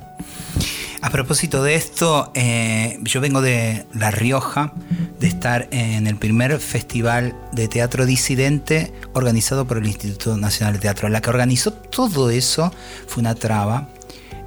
A 1.03 1.09
propósito 1.09 1.63
de 1.63 1.73
esto, 1.73 2.31
eh, 2.35 2.99
yo 3.01 3.21
vengo 3.21 3.41
de 3.41 3.87
La 3.91 4.11
Rioja, 4.11 4.73
de 5.19 5.27
estar 5.27 5.67
en 5.71 6.05
el 6.05 6.15
primer 6.15 6.59
festival 6.59 7.35
de 7.53 7.67
teatro 7.67 8.05
disidente 8.05 8.93
organizado 9.13 9.65
por 9.65 9.79
el 9.79 9.87
Instituto 9.87 10.37
Nacional 10.37 10.75
de 10.75 10.79
Teatro. 10.79 11.09
La 11.09 11.19
que 11.19 11.31
organizó 11.31 11.73
todo 11.73 12.29
eso 12.29 12.71
fue 13.07 13.21
una 13.21 13.33
traba, 13.33 13.89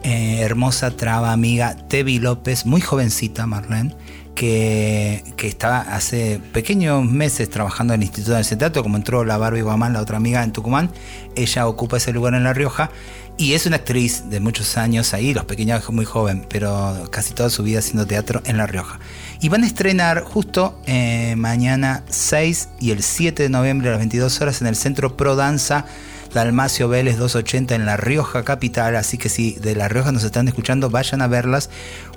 eh, 0.04 0.42
hermosa 0.42 0.92
traba 0.92 1.32
amiga, 1.32 1.76
Tevi 1.88 2.20
López, 2.20 2.66
muy 2.66 2.80
jovencita, 2.80 3.46
Marlene, 3.46 3.96
que, 4.36 5.24
que 5.36 5.48
estaba 5.48 5.80
hace 5.80 6.40
pequeños 6.52 7.04
meses 7.04 7.50
trabajando 7.50 7.94
en 7.94 8.02
el 8.02 8.06
Instituto 8.06 8.36
de 8.36 8.44
Teatro, 8.44 8.84
como 8.84 8.96
entró 8.96 9.24
la 9.24 9.38
Barbie 9.38 9.62
Guamán, 9.62 9.92
la 9.92 10.00
otra 10.00 10.18
amiga 10.18 10.44
en 10.44 10.52
Tucumán, 10.52 10.90
ella 11.34 11.66
ocupa 11.66 11.96
ese 11.96 12.12
lugar 12.12 12.34
en 12.34 12.44
La 12.44 12.52
Rioja. 12.52 12.90
Y 13.36 13.54
es 13.54 13.66
una 13.66 13.76
actriz 13.76 14.30
de 14.30 14.38
muchos 14.38 14.76
años 14.76 15.12
ahí, 15.12 15.34
los 15.34 15.44
pequeños 15.44 15.90
muy 15.90 16.04
joven, 16.04 16.46
pero 16.48 17.08
casi 17.10 17.34
toda 17.34 17.50
su 17.50 17.64
vida 17.64 17.80
haciendo 17.80 18.06
teatro 18.06 18.40
en 18.46 18.56
La 18.56 18.66
Rioja. 18.66 19.00
Y 19.40 19.48
van 19.48 19.64
a 19.64 19.66
estrenar 19.66 20.22
justo 20.22 20.80
eh, 20.86 21.34
mañana 21.36 22.04
6 22.08 22.68
y 22.80 22.92
el 22.92 23.02
7 23.02 23.42
de 23.42 23.48
noviembre 23.48 23.88
a 23.88 23.92
las 23.92 23.98
22 23.98 24.40
horas 24.40 24.60
en 24.60 24.68
el 24.68 24.76
Centro 24.76 25.16
Pro 25.16 25.34
Danza 25.34 25.84
Dalmacio 26.32 26.88
Vélez 26.88 27.16
280 27.16 27.74
en 27.74 27.86
La 27.86 27.96
Rioja 27.96 28.44
Capital. 28.44 28.96
Así 28.96 29.16
que 29.16 29.28
si 29.28 29.52
de 29.52 29.74
La 29.74 29.88
Rioja 29.88 30.12
nos 30.12 30.24
están 30.24 30.46
escuchando, 30.48 30.90
vayan 30.90 31.22
a 31.22 31.26
verlas. 31.26 31.70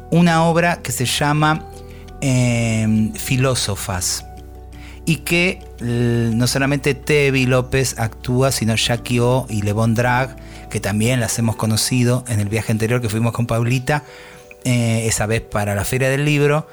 Una 0.09 0.43
obra 0.43 0.81
que 0.81 0.91
se 0.91 1.05
llama 1.05 1.65
eh, 2.21 3.11
Filósofas 3.15 4.25
y 5.05 5.17
que 5.17 5.59
no 5.79 6.47
solamente 6.47 6.93
Tevi 6.93 7.45
López 7.45 7.97
actúa, 7.97 8.51
sino 8.51 8.75
Jackie 8.75 9.19
O 9.19 9.45
y 9.49 9.61
Levon 9.61 9.95
Drag, 9.95 10.35
que 10.69 10.79
también 10.79 11.19
las 11.19 11.37
hemos 11.39 11.55
conocido 11.55 12.23
en 12.27 12.39
el 12.39 12.49
viaje 12.49 12.71
anterior 12.71 13.01
que 13.01 13.09
fuimos 13.09 13.33
con 13.33 13.45
Paulita, 13.45 14.03
eh, 14.63 15.05
esa 15.07 15.25
vez 15.25 15.41
para 15.41 15.75
la 15.75 15.85
Feria 15.85 16.09
del 16.09 16.25
Libro, 16.25 16.67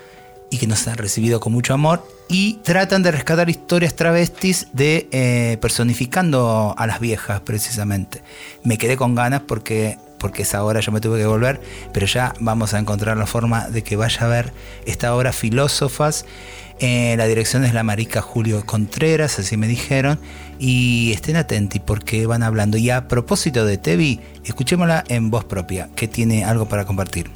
y 0.51 0.59
que 0.59 0.66
nos 0.66 0.86
han 0.86 0.97
recibido 0.97 1.40
con 1.40 1.53
mucho 1.53 1.74
amor, 1.74 2.07
y 2.28 2.55
tratan 2.62 3.03
de 3.03 3.11
rescatar 3.11 3.51
historias 3.51 3.95
travestis 3.95 4.68
de 4.72 5.09
eh, 5.11 5.59
personificando 5.61 6.74
a 6.76 6.86
las 6.86 7.01
viejas 7.01 7.40
precisamente. 7.40 8.22
Me 8.62 8.78
quedé 8.78 8.97
con 8.97 9.14
ganas 9.14 9.42
porque 9.42 9.99
porque 10.24 10.40
esa 10.40 10.64
hora 10.64 10.80
yo 10.80 10.90
me 10.90 11.03
tuve 11.03 11.18
que 11.18 11.26
volver, 11.26 11.61
pero 11.92 12.07
ya 12.07 12.32
vamos 12.40 12.72
a 12.72 12.78
encontrar 12.78 13.18
la 13.18 13.26
forma 13.26 13.68
de 13.68 13.82
que 13.82 13.95
vaya 13.95 14.24
a 14.24 14.26
ver 14.26 14.55
esta 14.86 15.14
obra 15.14 15.34
Filósofas. 15.34 16.24
Eh, 16.78 17.14
la 17.18 17.26
dirección 17.26 17.62
es 17.62 17.74
la 17.74 17.82
marica 17.82 18.22
Julio 18.22 18.64
Contreras, 18.64 19.38
así 19.38 19.59
me 19.59 19.68
dijeron, 19.68 20.18
y 20.59 21.12
estén 21.12 21.36
atentos 21.36 21.80
porque 21.84 22.26
van 22.26 22.42
hablando. 22.42 22.76
Y 22.76 22.90
a 22.90 23.09
propósito 23.09 23.64
de 23.64 23.78
Tevi, 23.78 24.20
escuchémosla 24.44 25.05
en 25.09 25.30
voz 25.30 25.44
propia, 25.44 25.88
que 25.94 26.09
tiene 26.09 26.44
algo 26.44 26.66
para 26.66 26.84
compartir. 26.84 27.30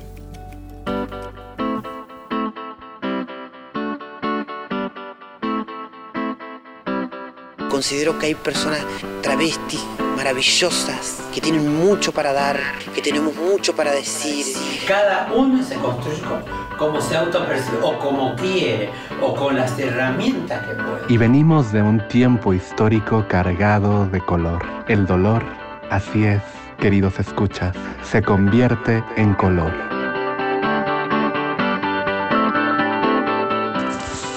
Considero 7.70 8.18
que 8.18 8.26
hay 8.26 8.34
personas 8.34 8.80
travestis 9.22 9.84
maravillosas, 10.16 11.18
que 11.32 11.40
tienen 11.40 11.78
mucho 11.78 12.12
para 12.12 12.32
dar, 12.32 12.58
que 12.92 13.00
tenemos 13.00 13.36
mucho 13.36 13.76
para 13.76 13.92
decir. 13.92 14.44
Cada 14.88 15.32
uno 15.32 15.62
se 15.62 15.76
construye 15.76 16.20
como, 16.22 16.42
como 16.78 17.00
se 17.00 17.16
autopercibe, 17.16 17.78
o 17.82 17.98
como 17.98 18.34
quiere, 18.36 18.90
o 19.20 19.34
con 19.34 19.56
las 19.56 19.78
herramientas 19.78 20.64
que 20.64 20.74
puede. 20.74 21.02
Y 21.08 21.18
venimos 21.18 21.72
de 21.72 21.82
un 21.82 22.06
tiempo 22.08 22.54
histórico 22.54 23.26
cargado 23.28 24.06
de 24.06 24.20
color. 24.20 24.62
El 24.86 25.04
dolor, 25.04 25.44
así 25.90 26.24
es, 26.24 26.40
queridos 26.78 27.18
escuchas, 27.18 27.76
se 28.02 28.22
convierte 28.22 29.04
en 29.16 29.34
color. 29.34 29.72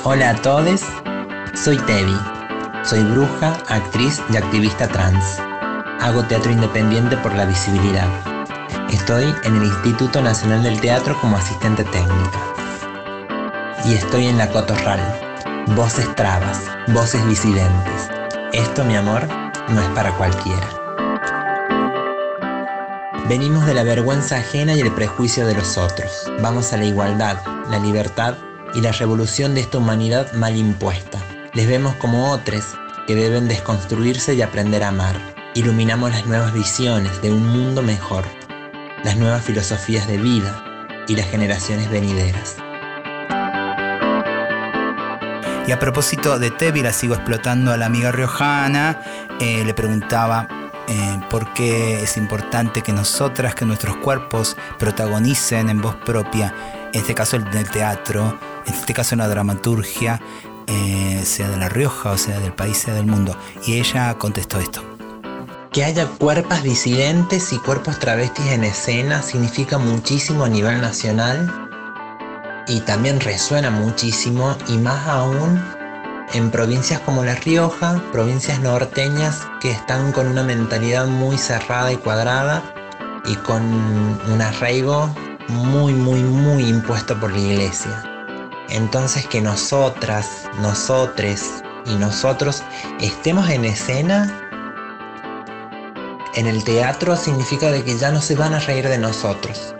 Hola 0.04 0.32
a 0.32 0.36
todos, 0.42 0.82
soy 1.54 1.78
Tevi. 1.78 2.18
Soy 2.84 3.04
bruja, 3.04 3.54
actriz 3.70 4.24
y 4.34 4.38
activista 4.38 4.88
trans. 4.88 5.40
Hago 6.00 6.24
teatro 6.24 6.52
independiente 6.52 7.16
por 7.18 7.36
la 7.36 7.46
visibilidad. 7.46 8.31
Estoy 8.92 9.34
en 9.46 9.56
el 9.56 9.64
Instituto 9.64 10.22
Nacional 10.22 10.64
del 10.64 10.80
Teatro 10.82 11.18
como 11.22 11.38
asistente 11.38 11.86
técnica. 11.86 12.40
Y 13.86 13.94
estoy 13.94 14.28
en 14.28 14.38
la 14.38 14.50
Cotorral. 14.50 15.00
Voces 15.76 16.14
trabas, 16.16 16.60
voces 16.90 17.26
disidentes. 17.26 18.10
Esto, 18.52 18.84
mi 18.84 18.98
amor, 18.98 19.28
no 19.70 19.82
es 19.82 19.88
para 19.90 20.12
cualquiera. 20.18 20.68
Venimos 23.30 23.66
de 23.66 23.76
la 23.76 23.84
vergüenza 23.84 24.38
ajena 24.38 24.74
y 24.74 24.82
el 24.82 24.92
prejuicio 24.92 25.48
de 25.48 25.56
los 25.56 25.78
otros. 25.78 26.30
Vamos 26.42 26.74
a 26.74 26.78
la 26.78 26.86
igualdad, 26.86 27.38
la 27.70 27.80
libertad 27.80 28.36
y 28.74 28.82
la 28.82 28.92
revolución 28.92 29.56
de 29.56 29.62
esta 29.62 29.78
humanidad 29.78 30.34
mal 30.34 30.58
impuesta. 30.58 31.18
Les 31.54 31.66
vemos 31.66 31.96
como 31.96 32.32
otros 32.32 32.66
que 33.08 33.16
deben 33.16 33.48
desconstruirse 33.48 34.34
y 34.36 34.42
aprender 34.42 34.84
a 34.84 34.90
amar. 34.90 35.16
Iluminamos 35.54 36.12
las 36.12 36.26
nuevas 36.26 36.54
visiones 36.54 37.22
de 37.22 37.32
un 37.32 37.48
mundo 37.48 37.82
mejor, 37.82 38.26
las 39.04 39.18
nuevas 39.18 39.44
filosofías 39.44 40.08
de 40.08 40.18
vida 40.18 40.64
y 41.08 41.16
las 41.16 41.30
generaciones 41.30 41.90
venideras. 41.90 42.58
Y 45.68 45.72
a 45.72 45.80
propósito 45.80 46.40
de 46.40 46.52
Tevi, 46.52 46.82
la 46.82 46.92
sigo 46.92 47.14
explotando 47.14 47.72
a 47.72 47.78
la 47.78 47.86
amiga 47.86 48.12
riojana, 48.12 49.02
eh, 49.40 49.64
le 49.64 49.74
preguntaba 49.74 50.48
eh, 50.88 51.20
por 51.30 51.54
qué 51.54 52.02
es 52.02 52.18
importante 52.18 52.82
que 52.82 52.92
nosotras, 52.92 53.56
que 53.56 53.66
nuestros 53.66 53.98
cuerpos 53.98 54.58
protagonicen 54.80 55.70
en 55.70 55.80
voz 55.82 55.96
propia, 55.96 56.54
en 56.92 57.00
este 57.00 57.16
caso 57.16 57.38
el 57.38 57.70
teatro, 57.70 58.38
en 58.66 58.74
este 58.74 58.94
caso 58.94 59.16
en 59.16 59.20
la 59.20 59.28
dramaturgia, 59.28 60.20
eh, 60.68 61.22
sea 61.26 61.50
de 61.50 61.58
La 61.58 61.70
Rioja, 61.70 62.12
o 62.12 62.18
sea 62.18 62.40
del 62.40 62.54
país, 62.54 62.78
sea 62.78 62.94
del 62.94 63.06
mundo. 63.06 63.38
Y 63.66 63.80
ella 63.80 64.14
contestó 64.18 64.60
esto. 64.60 64.84
Que 65.72 65.86
haya 65.86 66.06
cuerpos 66.06 66.64
disidentes 66.64 67.54
y 67.54 67.58
cuerpos 67.58 67.98
travestis 67.98 68.46
en 68.48 68.66
escena 68.66 69.22
significa 69.22 69.78
muchísimo 69.78 70.44
a 70.44 70.50
nivel 70.50 70.82
nacional 70.82 71.50
y 72.68 72.82
también 72.82 73.22
resuena 73.22 73.70
muchísimo 73.70 74.58
y 74.68 74.78
más 74.78 75.08
aún 75.08 75.64
en 76.34 76.52
provincias 76.52 77.00
como 77.00 77.24
La 77.24 77.36
Rioja, 77.36 78.04
provincias 78.12 78.60
norteñas 78.60 79.48
que 79.62 79.72
están 79.72 80.12
con 80.12 80.28
una 80.28 80.44
mentalidad 80.44 81.08
muy 81.08 81.38
cerrada 81.38 81.94
y 81.94 81.96
cuadrada 81.96 82.62
y 83.24 83.36
con 83.36 83.64
un 83.64 84.42
arraigo 84.42 85.10
muy, 85.48 85.94
muy, 85.94 86.22
muy 86.22 86.68
impuesto 86.68 87.18
por 87.18 87.32
la 87.32 87.40
iglesia. 87.40 88.04
Entonces 88.68 89.26
que 89.26 89.40
nosotras, 89.40 90.50
nosotres 90.60 91.64
y 91.86 91.96
nosotros 91.96 92.62
estemos 93.00 93.50
en 93.50 93.64
escena 93.64 94.41
en 96.36 96.48
el 96.48 96.64
teatro 96.64 97.18
significa 97.18 97.72
de 97.72 97.84
que 97.84 97.98
ya 97.98 98.10
no 98.10 98.22
se 98.22 98.36
van 98.36 98.54
a 98.54 98.60
reír 98.60 98.88
de 98.88 98.98
nosotros, 98.98 99.76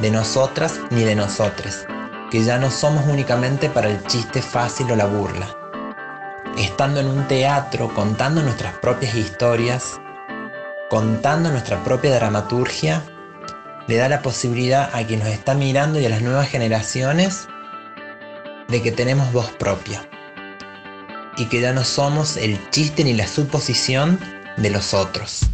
de 0.00 0.10
nosotras 0.10 0.80
ni 0.90 1.04
de 1.04 1.14
nosotres, 1.14 1.86
que 2.30 2.42
ya 2.42 2.58
no 2.58 2.70
somos 2.70 3.06
únicamente 3.06 3.68
para 3.68 3.90
el 3.90 4.02
chiste 4.06 4.40
fácil 4.40 4.90
o 4.90 4.96
la 4.96 5.04
burla. 5.04 5.54
Estando 6.56 7.00
en 7.00 7.06
un 7.06 7.28
teatro, 7.28 7.92
contando 7.94 8.42
nuestras 8.42 8.74
propias 8.78 9.14
historias, 9.14 10.00
contando 10.88 11.50
nuestra 11.50 11.82
propia 11.84 12.14
dramaturgia, 12.14 13.02
le 13.86 13.96
da 13.96 14.08
la 14.08 14.22
posibilidad 14.22 14.88
a 14.94 15.06
quien 15.06 15.20
nos 15.20 15.28
está 15.28 15.54
mirando 15.54 16.00
y 16.00 16.06
a 16.06 16.10
las 16.10 16.22
nuevas 16.22 16.48
generaciones 16.48 17.46
de 18.68 18.80
que 18.80 18.90
tenemos 18.90 19.30
voz 19.32 19.50
propia 19.50 20.02
y 21.36 21.44
que 21.46 21.60
ya 21.60 21.72
no 21.74 21.84
somos 21.84 22.38
el 22.38 22.58
chiste 22.70 23.04
ni 23.04 23.12
la 23.12 23.26
suposición 23.26 24.18
de 24.56 24.70
los 24.70 24.94
otros. 24.94 25.50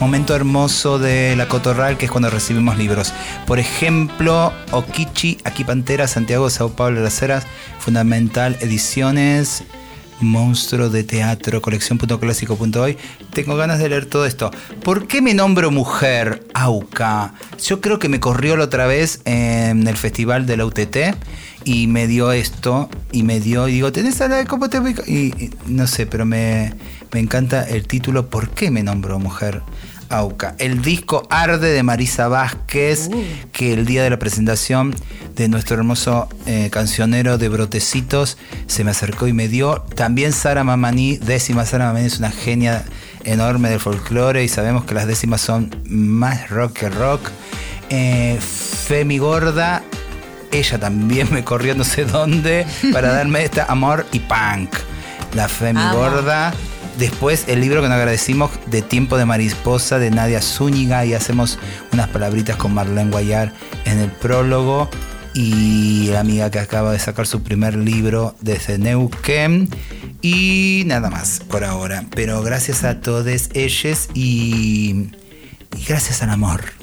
Momento 0.00 0.36
hermoso 0.36 0.98
de 0.98 1.34
la 1.36 1.48
Cotorral, 1.48 1.96
que 1.96 2.04
es 2.04 2.10
cuando 2.10 2.28
recibimos 2.28 2.76
libros. 2.76 3.14
Por 3.46 3.58
ejemplo, 3.58 4.52
Okichi, 4.70 5.38
Aquí 5.44 5.64
Pantera, 5.64 6.06
Santiago, 6.06 6.50
Sao 6.50 6.70
Paulo, 6.76 7.00
Las 7.00 7.20
Heras, 7.22 7.46
Fundamental 7.78 8.58
Ediciones, 8.60 9.64
Monstruo 10.20 10.90
de 10.90 11.02
Teatro, 11.02 11.62
colección.clásico.hoy. 11.62 12.98
Tengo 13.32 13.56
ganas 13.56 13.78
de 13.78 13.88
leer 13.88 14.04
todo 14.04 14.26
esto. 14.26 14.50
¿Por 14.82 15.06
qué 15.06 15.22
me 15.22 15.32
nombro 15.32 15.70
mujer, 15.70 16.46
Auca? 16.52 17.32
Yo 17.62 17.80
creo 17.80 17.98
que 17.98 18.10
me 18.10 18.20
corrió 18.20 18.56
la 18.56 18.64
otra 18.64 18.86
vez 18.86 19.22
en 19.24 19.86
el 19.88 19.96
festival 19.96 20.44
de 20.44 20.56
la 20.58 20.66
UTT 20.66 20.96
y 21.64 21.86
me 21.86 22.06
dio 22.06 22.32
esto 22.32 22.88
y 23.12 23.22
me 23.22 23.40
dio, 23.40 23.66
y 23.66 23.72
digo, 23.72 23.92
¿tenés 23.92 24.20
a 24.20 24.28
la 24.28 24.36
de 24.36 24.46
cómo 24.46 24.68
te 24.68 24.78
ubico?" 24.78 25.02
y, 25.06 25.34
y 25.36 25.50
no 25.66 25.86
sé, 25.86 26.06
pero 26.06 26.24
me, 26.24 26.74
me 27.16 27.20
encanta 27.20 27.66
el 27.66 27.86
título 27.86 28.28
¿Por 28.28 28.50
qué 28.50 28.70
me 28.70 28.82
nombro 28.82 29.18
mujer? 29.18 29.62
Auca. 30.10 30.54
El 30.58 30.82
disco 30.82 31.26
Arde 31.30 31.72
de 31.72 31.82
Marisa 31.82 32.28
Vázquez, 32.28 33.08
que 33.52 33.72
el 33.72 33.86
día 33.86 34.02
de 34.02 34.10
la 34.10 34.18
presentación 34.18 34.94
de 35.34 35.48
nuestro 35.48 35.78
hermoso 35.78 36.28
eh, 36.44 36.68
cancionero 36.70 37.38
de 37.38 37.48
Brotecitos 37.48 38.36
se 38.66 38.84
me 38.84 38.90
acercó 38.90 39.28
y 39.28 39.32
me 39.32 39.48
dio. 39.48 39.80
También 39.94 40.34
Sara 40.34 40.62
Mamani, 40.62 41.16
décima 41.16 41.64
Sara 41.64 41.86
Mamani 41.86 42.04
es 42.04 42.18
una 42.18 42.30
genia 42.30 42.84
enorme 43.24 43.70
del 43.70 43.80
folclore 43.80 44.44
y 44.44 44.48
sabemos 44.48 44.84
que 44.84 44.92
las 44.92 45.06
décimas 45.06 45.40
son 45.40 45.74
más 45.86 46.50
rock 46.50 46.74
que 46.74 46.90
rock. 46.90 47.30
Eh, 47.88 48.38
Femi 48.42 49.16
Gorda, 49.16 49.82
ella 50.52 50.78
también 50.78 51.32
me 51.32 51.44
corrió 51.44 51.74
no 51.74 51.84
sé 51.84 52.04
dónde 52.04 52.66
para 52.92 53.08
darme 53.10 53.42
esta 53.42 53.64
amor 53.64 54.04
y 54.12 54.18
punk. 54.18 54.68
La 55.32 55.48
Femi. 55.48 55.80
Gorda. 55.92 56.52
Después 56.98 57.44
el 57.48 57.60
libro 57.60 57.82
que 57.82 57.88
nos 57.88 57.96
agradecimos 57.96 58.50
de 58.66 58.80
Tiempo 58.80 59.18
de 59.18 59.26
Mariposa 59.26 59.98
de 59.98 60.10
Nadia 60.10 60.40
Zúñiga 60.40 61.04
y 61.04 61.12
hacemos 61.12 61.58
unas 61.92 62.08
palabritas 62.08 62.56
con 62.56 62.72
Marlene 62.72 63.10
Guayar 63.10 63.52
en 63.84 63.98
el 63.98 64.10
prólogo. 64.10 64.88
Y 65.34 66.08
la 66.08 66.20
amiga 66.20 66.50
que 66.50 66.58
acaba 66.58 66.92
de 66.92 66.98
sacar 66.98 67.26
su 67.26 67.42
primer 67.42 67.76
libro 67.76 68.34
desde 68.40 68.78
Neuquén. 68.78 69.68
Y 70.22 70.84
nada 70.86 71.10
más 71.10 71.40
por 71.40 71.64
ahora. 71.64 72.06
Pero 72.14 72.42
gracias 72.42 72.84
a 72.84 73.02
todos 73.02 73.50
ellos 73.52 74.08
y, 74.14 75.10
y 75.76 75.84
gracias 75.86 76.22
al 76.22 76.30
amor. 76.30 76.75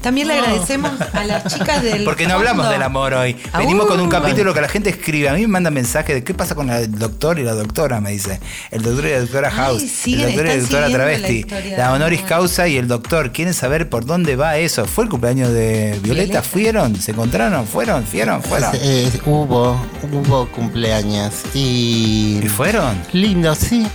También 0.00 0.28
le 0.28 0.34
agradecemos 0.34 0.92
a 1.12 1.24
las 1.24 1.52
chicas 1.52 1.82
del. 1.82 2.04
Porque 2.04 2.26
no 2.26 2.34
hablamos 2.34 2.64
fondo. 2.64 2.72
del 2.72 2.82
amor 2.82 3.14
hoy. 3.14 3.36
Ah, 3.52 3.58
Venimos 3.58 3.86
con 3.86 4.00
un 4.00 4.08
capítulo 4.08 4.54
que 4.54 4.60
la 4.60 4.68
gente 4.68 4.90
escribe. 4.90 5.28
A 5.28 5.34
mí 5.34 5.42
me 5.42 5.48
manda 5.48 5.70
mensajes 5.70 6.14
de 6.14 6.24
qué 6.24 6.34
pasa 6.34 6.54
con 6.54 6.70
el 6.70 6.90
doctor 6.98 7.38
y 7.38 7.42
la 7.42 7.52
doctora, 7.54 8.00
me 8.00 8.12
dice. 8.12 8.40
El 8.70 8.82
doctor 8.82 9.06
y 9.06 9.10
la 9.10 9.20
doctora 9.20 9.50
House. 9.50 10.06
el 10.06 10.22
doctor 10.22 10.46
y 10.46 10.48
la 10.48 10.56
doctora 10.56 10.88
la 10.88 10.94
Travesti. 10.94 11.46
La, 11.76 11.92
honoris 11.92 12.22
causa 12.22 12.68
y 12.68 12.76
el 12.76 12.86
doctor. 12.86 13.32
¿Quieren 13.32 13.54
saber 13.54 13.88
por 13.88 14.06
dónde 14.06 14.36
va 14.36 14.56
eso? 14.58 14.84
¿Fue 14.86 15.04
el 15.04 15.10
cumpleaños 15.10 15.52
de 15.52 15.98
Violeta? 16.02 16.40
Violeta. 16.40 16.42
¿Fueron? 16.42 16.96
¿Se 16.96 17.10
encontraron? 17.10 17.66
¿Fueron? 17.66 18.04
¿Fueron? 18.04 18.42
¿Fueron? 18.48 18.70
Eh, 18.74 19.10
hubo, 19.26 19.80
hubo 20.12 20.48
cumpleaños 20.48 21.34
y... 21.54 22.40
¿Y 22.42 22.48
fueron? 22.48 22.96
Lindo, 23.12 23.54
sí. 23.54 23.86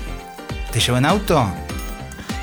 ¿Te 0.71 0.79
llevó 0.79 0.97
en 0.97 1.05
auto? 1.05 1.62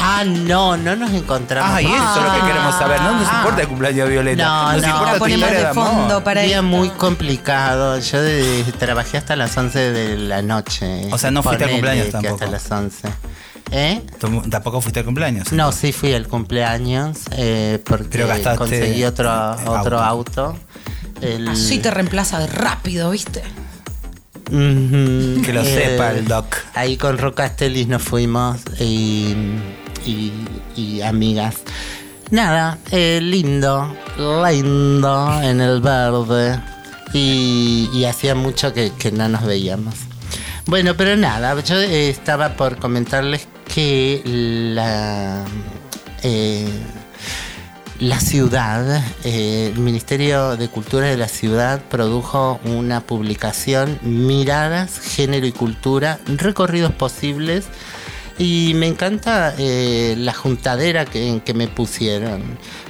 Ah, 0.02 0.24
no, 0.24 0.76
no 0.76 0.96
nos 0.96 1.10
encontramos. 1.12 1.70
Ah, 1.74 1.82
y 1.82 1.86
eso 1.86 2.16
es 2.18 2.24
lo 2.24 2.34
que 2.40 2.46
queremos 2.46 2.74
saber. 2.76 3.00
No 3.02 3.12
nos 3.18 3.28
Ah. 3.28 3.34
importa 3.38 3.62
el 3.62 3.68
cumpleaños 3.68 4.06
de 4.08 4.12
Violeta. 4.12 4.44
No, 4.44 4.72
nos 4.72 4.82
no. 4.82 4.88
importa 4.88 5.06
La 5.06 5.12
tu 5.14 5.18
ponemos 5.18 5.48
historia 5.50 5.68
de 5.68 5.74
fondo 5.74 6.24
para 6.24 6.40
día 6.42 6.56
esto. 6.56 6.62
muy 6.62 6.88
complicado. 6.90 7.98
Yo 8.00 8.22
de- 8.22 8.64
trabajé 8.78 9.18
hasta 9.18 9.36
las 9.36 9.56
11 9.56 9.92
de 9.92 10.16
la 10.16 10.42
noche. 10.42 11.08
O 11.12 11.18
sea, 11.18 11.30
no 11.30 11.42
fuiste 11.42 11.64
al 11.64 11.70
cumpleaños 11.70 12.06
que 12.06 12.12
tampoco. 12.12 12.34
Hasta 12.34 12.46
las 12.46 12.70
11. 12.70 13.08
¿Eh? 13.72 14.02
¿Tú 14.18 14.42
¿Tampoco 14.50 14.80
fuiste 14.80 14.98
al 15.00 15.04
cumpleaños? 15.04 15.52
No, 15.52 15.70
sí 15.70 15.92
fui 15.92 16.12
al 16.12 16.26
cumpleaños 16.26 17.18
eh, 17.32 17.80
porque 17.84 18.26
conseguí 18.56 19.04
otro, 19.04 19.30
otro 19.66 20.00
auto. 20.00 20.44
auto. 20.46 20.58
El- 21.20 21.46
Así 21.48 21.78
te 21.78 21.90
reemplaza 21.90 22.38
de 22.40 22.46
rápido, 22.48 23.10
¿viste? 23.10 23.42
Que 24.48 25.52
lo 25.52 25.62
sepa 25.64 26.10
el 26.10 26.26
doc. 26.26 26.56
Ahí 26.74 26.96
con 26.96 27.18
Rocastelis 27.18 27.86
nos 27.86 28.02
fuimos 28.02 28.58
y, 28.80 29.36
y- 30.06 31.00
amigas. 31.02 31.56
Nada, 32.30 32.78
eh, 32.92 33.18
lindo, 33.22 33.96
lindo 34.16 35.42
en 35.42 35.60
el 35.60 35.80
verde. 35.80 36.60
Y, 37.12 38.04
hacía 38.04 38.34
mucho 38.34 38.72
que, 38.72 38.92
no 39.12 39.28
nos 39.28 39.44
veíamos. 39.44 39.94
Bueno, 40.66 40.96
pero 40.96 41.16
nada, 41.16 41.58
yo 41.60 41.76
eh, 41.80 42.08
estaba 42.08 42.54
por 42.54 42.76
comentarles 42.76 43.48
que 43.74 44.22
la, 44.74 45.44
eh, 46.22 46.68
la 47.98 48.20
ciudad, 48.20 49.02
el 49.24 49.76
Ministerio 49.78 50.56
de 50.56 50.68
Cultura 50.68 51.08
de 51.08 51.16
la 51.16 51.28
ciudad 51.28 51.82
produjo 51.90 52.60
una 52.64 53.00
publicación, 53.00 53.98
Miradas, 54.02 55.00
Género 55.00 55.46
y 55.46 55.52
Cultura, 55.52 56.18
recorridos 56.26 56.92
posibles 56.92 57.66
Y 58.40 58.72
me 58.72 58.86
encanta 58.86 59.54
eh, 59.58 60.14
la 60.16 60.32
juntadera 60.32 61.04
que, 61.04 61.42
que 61.44 61.52
me 61.52 61.68
pusieron. 61.68 62.42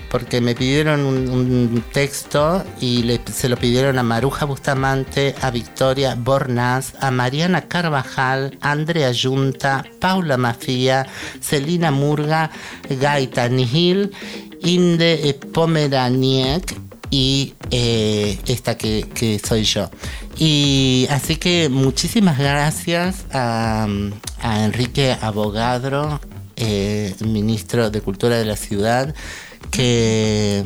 Porque 0.08 0.40
me 0.40 0.54
pidieron 0.54 1.00
un, 1.00 1.84
texto 1.92 2.64
y 2.80 3.18
se 3.32 3.48
lo 3.48 3.56
pidieron 3.56 3.98
a 3.98 4.04
Maruja 4.04 4.44
Bustamante, 4.44 5.34
a 5.40 5.50
Victoria 5.50 6.14
Bornaz, 6.14 6.94
a 7.00 7.10
Mariana 7.10 7.62
Carvajal, 7.62 8.56
Andrea 8.60 9.10
Yunta, 9.10 9.84
Paula 9.98 10.36
Mafia, 10.36 11.06
Celina 11.40 11.90
Murga, 11.90 12.52
Gaita 12.88 13.48
Nihil, 13.48 14.12
Inde 14.62 15.36
Pomeraniec 15.52 16.76
y 17.10 17.54
eh, 17.72 18.38
esta 18.46 18.76
que 18.76 19.40
soy 19.44 19.64
yo. 19.64 19.90
Y 20.40 21.06
así 21.10 21.36
que 21.36 21.68
muchísimas 21.68 22.38
gracias 22.38 23.26
a, 23.30 23.86
a 24.42 24.64
Enrique 24.64 25.16
Abogadro, 25.20 26.20
eh, 26.56 27.14
ministro 27.20 27.90
de 27.90 28.00
Cultura 28.00 28.36
de 28.36 28.44
la 28.44 28.56
ciudad, 28.56 29.14
que, 29.70 30.62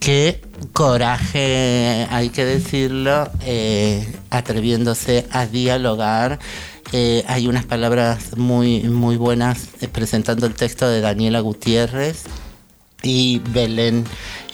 que 0.00 0.40
coraje, 0.72 2.06
hay 2.10 2.30
que 2.30 2.44
decirlo, 2.44 3.30
eh, 3.44 4.06
atreviéndose 4.30 5.26
a 5.30 5.46
dialogar. 5.46 6.38
Eh, 6.92 7.24
hay 7.26 7.48
unas 7.48 7.64
palabras 7.64 8.36
muy, 8.36 8.82
muy 8.82 9.16
buenas 9.16 9.68
presentando 9.92 10.46
el 10.46 10.54
texto 10.54 10.88
de 10.88 11.00
Daniela 11.00 11.40
Gutiérrez 11.40 12.24
y 13.02 13.40
Belén 13.50 14.04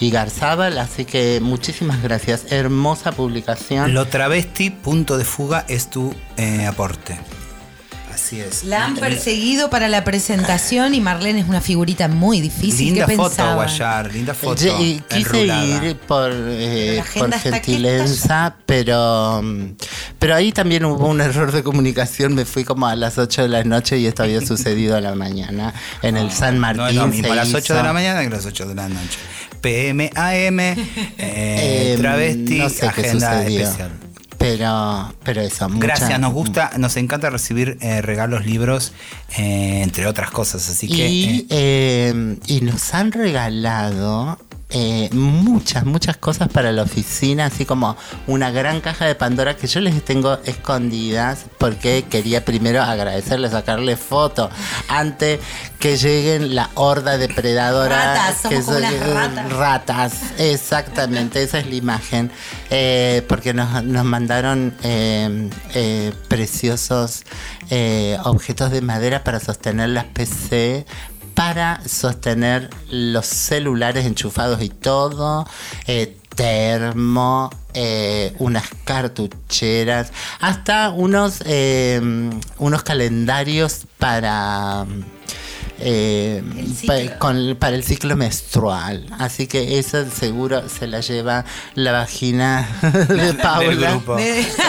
y 0.01 0.11
Garzábal, 0.11 0.79
así 0.79 1.05
que 1.05 1.41
muchísimas 1.41 2.03
gracias. 2.03 2.53
Hermosa 2.53 3.13
publicación. 3.13 3.95
Lo 3.95 4.07
travesti, 4.07 4.71
punto 4.71 5.19
de 5.19 5.25
fuga, 5.25 5.65
es 5.69 5.91
tu 5.91 6.15
eh, 6.37 6.67
aporte. 6.67 7.19
Así 8.29 8.41
es. 8.41 8.65
La 8.65 8.85
han 8.85 8.95
perseguido 8.95 9.71
para 9.71 9.89
la 9.89 10.05
presentación 10.05 10.93
y 10.93 11.01
Marlene 11.01 11.41
es 11.41 11.49
una 11.49 11.63
figurita 11.63 12.09
muy 12.09 12.43
difícil. 12.43 12.89
Linda 12.89 13.07
¿Qué 13.07 13.17
foto, 13.17 13.29
pensaban? 13.31 13.55
Guayar, 13.57 14.13
linda 14.13 14.35
foto. 14.35 14.63
Y 14.83 15.01
quise 15.09 15.21
enrulada. 15.31 15.87
ir 15.87 15.97
por, 15.97 16.31
eh, 16.35 17.03
por 17.17 17.33
gentileza, 17.33 18.55
pero, 18.67 19.41
mm, 19.43 19.77
pero 20.19 20.35
ahí 20.35 20.53
también 20.53 20.85
hubo 20.85 21.07
un 21.09 21.23
error 21.23 21.53
de 21.53 21.63
comunicación. 21.63 22.35
Me 22.35 22.45
fui 22.45 22.65
como 22.65 22.87
a 22.87 22.95
las 22.97 23.17
8 23.17 23.43
de 23.43 23.49
la 23.49 23.65
noche 23.65 23.97
y 23.97 24.05
esto 24.07 24.25
había 24.25 24.43
sucedido 24.43 24.95
a 24.97 25.01
la 25.01 25.15
mañana 25.15 25.73
en 26.03 26.19
el 26.19 26.31
San 26.31 26.57
No 26.57 26.61
Martín. 26.61 27.09
mismo 27.09 27.29
se 27.29 27.33
a 27.33 27.37
las 27.37 27.55
8 27.55 27.75
de 27.77 27.83
la 27.83 27.93
mañana 27.95 28.21
que 28.21 28.27
a 28.27 28.31
las 28.31 28.45
8 28.45 28.67
de 28.67 28.75
la 28.75 28.91
noche. 28.91 29.19
PM, 29.63 30.11
AM, 30.15 30.61
eh, 30.61 30.77
Eh, 31.19 31.97
travesti, 31.99 32.59
no 32.59 32.69
sé 32.69 32.87
agenda 32.87 33.43
especial. 33.43 33.91
Pero, 34.39 35.13
pero 35.25 35.41
eso, 35.41 35.69
mucha- 35.69 35.87
Gracias, 35.87 36.21
nos 36.21 36.33
gusta, 36.33 36.71
nos 36.79 36.97
encanta 36.97 37.29
recibir 37.29 37.77
eh, 37.81 38.01
regalos, 38.03 38.47
libros, 38.47 38.93
eh, 39.37 39.81
entre 39.83 40.07
otras 40.07 40.31
cosas. 40.31 40.69
Así 40.69 40.87
que 40.87 41.09
Y, 41.09 41.39
eh, 41.41 41.47
eh, 41.51 42.37
y 42.47 42.61
nos 42.61 42.95
han 42.95 43.11
regalado 43.13 44.39
eh, 44.71 45.09
muchas, 45.13 45.87
muchas 45.87 46.17
cosas 46.19 46.49
para 46.49 46.73
la 46.73 46.83
oficina, 46.83 47.47
así 47.47 47.65
como 47.65 47.97
una 48.27 48.51
gran 48.51 48.81
caja 48.83 49.07
de 49.07 49.15
Pandora 49.15 49.57
que 49.57 49.67
yo 49.67 49.81
les 49.81 50.05
tengo 50.05 50.39
escondidas 50.45 51.47
porque 51.57 52.05
quería 52.11 52.45
primero 52.45 52.83
agradecerles, 52.83 53.53
sacarle 53.53 53.97
foto 53.97 54.51
antes 54.89 55.41
que 55.79 55.97
lleguen 55.97 56.55
la 56.55 56.69
horda 56.75 57.17
depredadora. 57.19 58.15
Ratas, 58.15 58.41
somos 58.43 58.59
que 58.59 58.65
como 58.65 58.77
unas 58.79 58.95
son- 58.95 59.11
ratas. 59.11 59.53
ratas, 59.53 60.13
exactamente, 60.39 61.43
esa 61.43 61.59
es 61.61 61.67
la 61.67 61.75
imagen. 61.75 62.31
Eh, 62.71 63.25
porque 63.29 63.55
nos, 63.55 63.83
nos 63.85 64.05
mandaron 64.05 64.75
eh, 64.83 66.13
preciosos 66.29 67.23
objetos 68.25 68.71
de 68.71 68.81
madera 68.83 69.25
para 69.25 69.41
sostener 69.41 69.91
las 69.91 70.05
PC, 70.07 70.85
para 71.39 71.81
sostener 71.87 72.69
los 72.91 73.25
celulares 73.27 74.05
enchufados 74.07 74.61
y 74.61 74.71
todo, 74.71 75.47
eh, 75.87 76.17
termo, 76.35 77.49
eh, 77.75 78.35
unas 78.41 78.65
cartucheras, 78.85 80.11
hasta 80.41 80.91
unos, 80.91 81.41
eh, 81.47 82.01
unos 82.59 82.83
calendarios 82.83 83.83
para... 83.99 84.85
eh, 85.79 86.43
pa- 86.89 87.19
con- 87.19 87.55
para 87.57 87.77
el 87.77 87.85
ciclo 87.85 88.17
menstrual. 88.17 89.07
Así 89.21 89.47
que 89.47 89.79
eso 89.79 90.11
seguro 90.11 90.69
se 90.69 90.89
la 90.89 91.01
lleva 91.01 91.45
la 91.77 91.93
vagina 91.93 92.69
de 92.83 93.35
Paula. 93.35 93.69
del 93.69 93.79
grupo. 93.79 94.17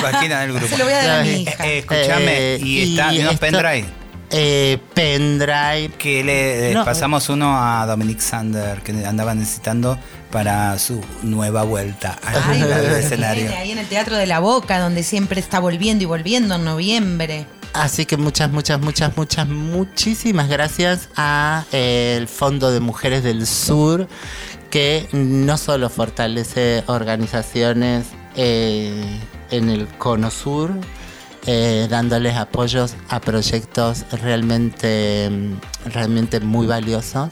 Vagina 0.03 0.41
del 0.41 0.53
grupo. 0.53 0.67
Se 0.69 0.77
lo 0.77 0.83
voy 0.85 0.93
a 0.93 1.03
dar 1.03 1.19
a 1.21 1.23
mi 1.23 1.29
hija. 1.41 1.65
eh, 1.67 1.79
escúchame, 1.79 2.53
Eh, 2.55 2.59
y 2.63 2.93
está 2.95 3.11
y 3.13 3.21
esto- 3.21 3.37
pendrive. 3.39 3.85
Eh, 4.31 4.77
pendrive. 4.93 5.91
Que 5.97 6.23
le 6.23 6.71
eh, 6.71 6.73
No. 6.73 6.85
pasamos 6.85 7.29
uno 7.29 7.57
a 7.57 7.85
Dominic 7.85 8.19
Sander, 8.19 8.81
que 8.81 8.91
andaba 9.05 9.33
necesitando 9.33 9.97
para 10.31 10.77
su 10.77 11.01
nueva 11.23 11.63
vuelta 11.63 12.17
al 12.23 12.61
escenario. 12.93 13.51
ahí 13.57 13.71
en 13.71 13.79
el 13.79 13.87
Teatro 13.87 14.15
de 14.15 14.27
la 14.27 14.39
Boca, 14.39 14.79
donde 14.79 15.03
siempre 15.03 15.39
está 15.39 15.59
volviendo 15.59 16.03
y 16.03 16.07
volviendo 16.07 16.55
en 16.55 16.63
noviembre. 16.63 17.45
Así 17.73 18.05
que 18.05 18.17
muchas, 18.17 18.51
muchas, 18.51 18.79
muchas, 18.79 19.15
muchas, 19.15 19.47
muchísimas 19.47 20.47
gracias 20.49 21.09
a 21.15 21.65
eh, 21.71 22.15
el 22.17 22.27
Fondo 22.27 22.71
de 22.71 22.79
Mujeres 22.79 23.23
del 23.23 23.45
Sur, 23.45 24.07
que 24.69 25.07
no 25.11 25.57
solo 25.57 25.89
fortalece 25.89 26.83
organizaciones 26.87 28.07
eh, 28.35 29.19
en 29.51 29.69
el 29.69 29.87
Cono 29.87 30.31
Sur, 30.31 30.71
eh, 31.45 31.87
dándoles 31.89 32.35
apoyos 32.35 32.95
a 33.09 33.19
proyectos 33.21 34.05
realmente, 34.21 35.29
mm, 35.29 35.89
realmente 35.91 36.39
muy 36.39 36.67
valiosos. 36.67 37.29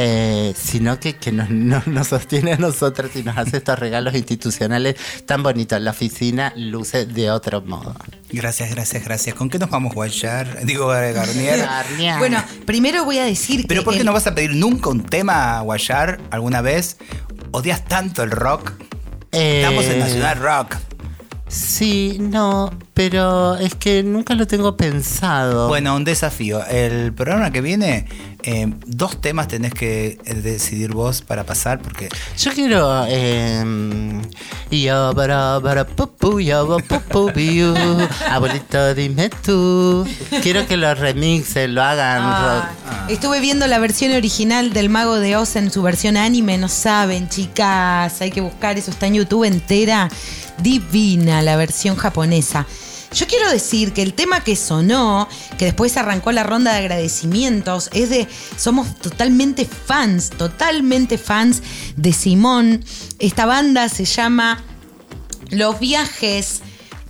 eh, 0.00 0.54
sino 0.56 1.00
que, 1.00 1.16
que 1.16 1.32
nos, 1.32 1.50
no- 1.50 1.82
nos 1.86 2.06
sostiene 2.08 2.52
a 2.52 2.56
nosotros 2.56 3.10
y 3.16 3.24
nos 3.24 3.36
hace 3.36 3.56
estos 3.56 3.76
regalos 3.80 4.14
institucionales 4.14 4.94
tan 5.26 5.42
bonitos. 5.42 5.80
La 5.80 5.90
oficina 5.90 6.52
luce 6.54 7.04
de 7.04 7.32
otro 7.32 7.62
modo. 7.62 7.96
Gracias, 8.30 8.70
gracias, 8.70 9.02
gracias. 9.04 9.34
¿Con 9.34 9.50
qué 9.50 9.58
nos 9.58 9.70
vamos 9.70 9.90
a 9.92 9.94
guayar? 9.96 10.64
Digo, 10.64 10.94
eh, 10.94 11.12
Garnier. 11.12 11.58
Garnier. 11.58 12.18
Bueno, 12.18 12.44
primero 12.64 13.04
voy 13.04 13.18
a 13.18 13.24
decir 13.24 13.64
¿Pero 13.66 13.80
que. 13.80 13.84
por 13.86 13.94
qué 13.94 14.00
el- 14.00 14.06
no 14.06 14.12
vas 14.12 14.28
a 14.28 14.36
pedir 14.36 14.54
nunca 14.54 14.88
un 14.88 15.02
tema 15.02 15.58
a 15.58 15.62
guayar 15.62 16.20
alguna 16.30 16.60
vez? 16.60 16.98
¿Odias 17.50 17.84
tanto 17.84 18.22
el 18.22 18.30
rock? 18.30 18.74
Estamos 19.32 19.84
en 19.86 19.92
Eh, 19.94 19.98
Nacional 19.98 20.38
Rock. 20.38 20.76
Sí, 21.48 22.18
no, 22.20 22.70
pero 22.92 23.56
es 23.56 23.74
que 23.74 24.02
nunca 24.02 24.34
lo 24.34 24.46
tengo 24.46 24.76
pensado. 24.76 25.68
Bueno, 25.68 25.96
un 25.96 26.04
desafío. 26.04 26.64
El 26.66 27.12
programa 27.12 27.50
que 27.50 27.60
viene, 27.60 28.06
eh, 28.42 28.72
dos 28.86 29.20
temas 29.20 29.48
tenés 29.48 29.72
que 29.72 30.18
eh, 30.24 30.34
decidir 30.34 30.92
vos 30.92 31.22
para 31.22 31.44
pasar, 31.44 31.80
porque 31.80 32.08
Yo 32.36 32.52
quiero. 32.52 33.04
Eh, 33.08 34.20
yo, 34.70 35.14
bara, 35.14 35.58
bara, 35.58 35.86
pupu, 35.86 36.40
yo, 36.40 36.78
pupu, 36.86 37.32
biu. 37.32 37.74
Abuelito, 38.30 38.94
dime 38.94 39.30
tú. 39.30 40.06
Quiero 40.42 40.66
que 40.66 40.76
lo 40.76 40.94
remixen, 40.94 41.74
lo 41.74 41.82
hagan. 41.82 42.22
Ah, 42.22 42.70
rock. 42.84 43.10
Estuve 43.10 43.40
viendo 43.40 43.66
la 43.66 43.78
versión 43.78 44.12
original 44.12 44.72
del 44.74 44.90
Mago 44.90 45.18
de 45.18 45.36
Oz 45.36 45.56
en 45.56 45.70
su 45.70 45.82
versión 45.82 46.18
anime, 46.18 46.58
no 46.58 46.68
saben, 46.68 47.28
chicas, 47.28 48.20
hay 48.20 48.30
que 48.30 48.42
buscar 48.42 48.76
eso, 48.76 48.90
está 48.90 49.06
en 49.06 49.14
YouTube 49.14 49.44
entera, 49.44 50.10
divina 50.62 51.42
la 51.42 51.56
versión 51.56 51.96
japonesa. 51.96 52.66
Yo 53.14 53.26
quiero 53.26 53.50
decir 53.50 53.92
que 53.92 54.02
el 54.02 54.12
tema 54.12 54.44
que 54.44 54.54
sonó, 54.54 55.28
que 55.56 55.64
después 55.64 55.96
arrancó 55.96 56.30
la 56.30 56.42
ronda 56.42 56.72
de 56.72 56.78
agradecimientos, 56.78 57.88
es 57.94 58.10
de, 58.10 58.28
somos 58.56 58.94
totalmente 58.96 59.64
fans, 59.64 60.30
totalmente 60.30 61.16
fans 61.16 61.62
de 61.96 62.12
Simón. 62.12 62.84
Esta 63.18 63.46
banda 63.46 63.88
se 63.88 64.04
llama 64.04 64.62
Los 65.50 65.80
viajes 65.80 66.60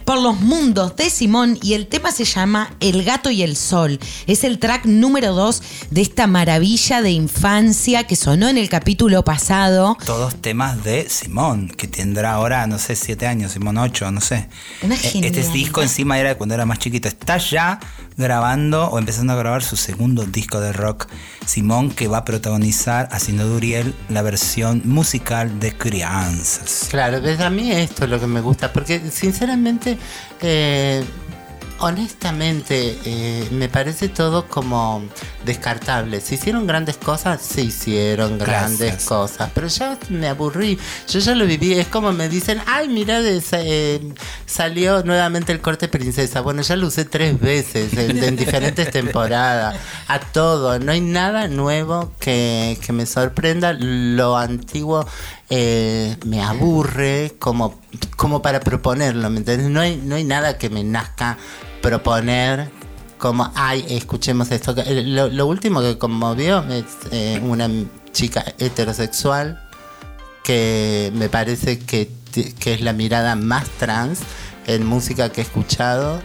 por 0.09 0.23
los 0.23 0.41
mundos 0.41 0.97
de 0.97 1.11
Simón 1.11 1.59
y 1.61 1.75
el 1.75 1.87
tema 1.87 2.13
se 2.13 2.25
llama 2.25 2.73
El 2.81 3.05
gato 3.05 3.31
y 3.31 3.43
el 3.43 3.57
sol. 3.57 4.01
Es 4.27 4.43
el 4.43 4.59
track 4.59 4.87
número 4.87 5.35
2 5.35 5.63
de 5.91 6.01
esta 6.01 6.27
maravilla 6.27 7.03
de 7.03 7.11
infancia 7.11 8.07
que 8.07 8.17
sonó 8.17 8.49
en 8.49 8.57
el 8.57 8.71
capítulo 8.71 9.23
pasado. 9.23 9.99
todos 10.07 10.35
temas 10.41 10.83
de 10.83 11.11
Simón, 11.11 11.69
que 11.69 11.89
tendrá 11.89 12.33
ahora, 12.33 12.67
no 12.67 12.79
sé, 12.79 12.97
siete 12.97 13.27
años, 13.27 13.53
Simón 13.53 13.77
ocho, 13.77 14.11
no 14.11 14.23
sé. 14.23 14.49
Una 14.81 14.95
Eh, 14.95 15.21
Este 15.25 15.43
disco 15.53 15.83
encima 15.83 16.19
era 16.19 16.31
de 16.31 16.37
cuando 16.37 16.55
era 16.55 16.65
más 16.65 16.79
chiquito. 16.79 17.07
Está 17.07 17.37
ya 17.37 17.79
grabando 18.19 18.89
o 18.89 18.99
empezando 18.99 19.33
a 19.33 19.37
grabar 19.37 19.63
su 19.63 19.77
segundo 19.77 20.27
disco 20.27 20.61
de 20.61 20.73
rock, 20.73 21.07
Simón, 21.47 21.91
que 21.91 22.09
va 22.09 22.19
a 22.19 22.25
protagonizar, 22.25 23.09
haciendo 23.13 23.49
de 23.49 23.57
Uriel, 23.57 23.95
la 24.09 24.23
versión 24.23 24.83
musical 24.85 25.61
de 25.61 25.73
Crianzas. 25.75 26.89
Claro, 26.91 27.23
ves, 27.23 27.41
a 27.41 27.49
mí 27.49 27.71
esto 27.73 28.05
es 28.05 28.11
lo 28.11 28.21
que 28.21 28.27
me 28.27 28.41
gusta, 28.41 28.73
porque 28.73 29.11
sinceramente, 29.11 29.97
eh, 30.43 31.05
honestamente, 31.81 32.99
eh, 33.05 33.49
me 33.51 33.69
parece 33.69 34.09
todo 34.09 34.47
como 34.47 35.03
descartable. 35.45 36.21
¿Se 36.21 36.35
hicieron 36.35 36.67
grandes 36.67 36.97
cosas? 36.97 37.41
Se 37.43 37.63
hicieron 37.63 38.39
grandes 38.39 39.05
cosas, 39.05 39.51
pero 39.55 39.69
ya 39.69 39.99
me 40.09 40.29
aburrí. 40.29 40.79
Yo 41.09 41.21
ya 41.21 41.35
lo 41.35 41.47
viví. 41.47 41.75
Es 41.75 41.89
como 41.89 42.13
me 42.13 42.29
dicen, 42.29 42.61
ay, 42.67 42.89
mira, 42.89 43.21
eh, 43.23 44.13
salió 44.47 45.03
nuevamente 45.05 45.53
el 45.53 45.61
corte 45.61 45.89
princesa. 45.89 46.41
Bueno, 46.41 46.63
ya 46.63 46.77
lo 46.77 46.89
usé 46.89 47.05
tres 47.05 47.39
veces 47.41 47.93
en, 47.95 48.23
en 48.23 48.37
diferentes 48.37 48.91
temporadas. 48.93 49.77
A 50.09 50.19
todo. 50.21 50.79
No 50.79 50.93
hay 50.93 51.01
nada 51.01 51.49
nuevo 51.49 52.13
que, 52.19 52.79
que 52.85 52.93
me 52.93 53.07
sorprenda. 53.07 53.73
Lo 53.73 54.37
antiguo 54.37 55.07
eh, 55.51 56.17
me 56.27 56.43
aburre 56.43 57.35
como, 57.39 57.81
como 58.17 58.43
para 58.43 58.61
proponerlo. 58.61 59.31
¿me 59.31 59.39
entiendes? 59.39 59.71
No 59.71 59.81
hay, 59.81 59.97
no 59.97 60.17
hay 60.17 60.25
nada 60.25 60.59
que 60.59 60.69
me 60.69 60.85
nazca 60.85 61.39
proponer 61.81 62.71
como, 63.19 63.51
ay, 63.55 63.85
escuchemos 63.89 64.51
esto. 64.51 64.75
Eh, 64.79 65.03
Lo, 65.05 65.29
lo 65.29 65.47
último 65.47 65.81
que 65.81 65.99
conmovió 65.99 66.65
es 66.71 66.85
eh, 67.11 67.41
una 67.43 67.69
chica 68.13 68.45
heterosexual 68.59 69.61
que 70.45 71.13
me 71.15 71.29
parece 71.29 71.79
que, 71.79 72.11
que 72.59 72.75
es 72.75 72.81
la 72.81 72.93
mirada 72.93 73.35
más 73.35 73.69
trans 73.79 74.21
en 74.67 74.87
música 74.87 75.31
que 75.31 75.41
he 75.41 75.45
escuchado. 75.45 76.23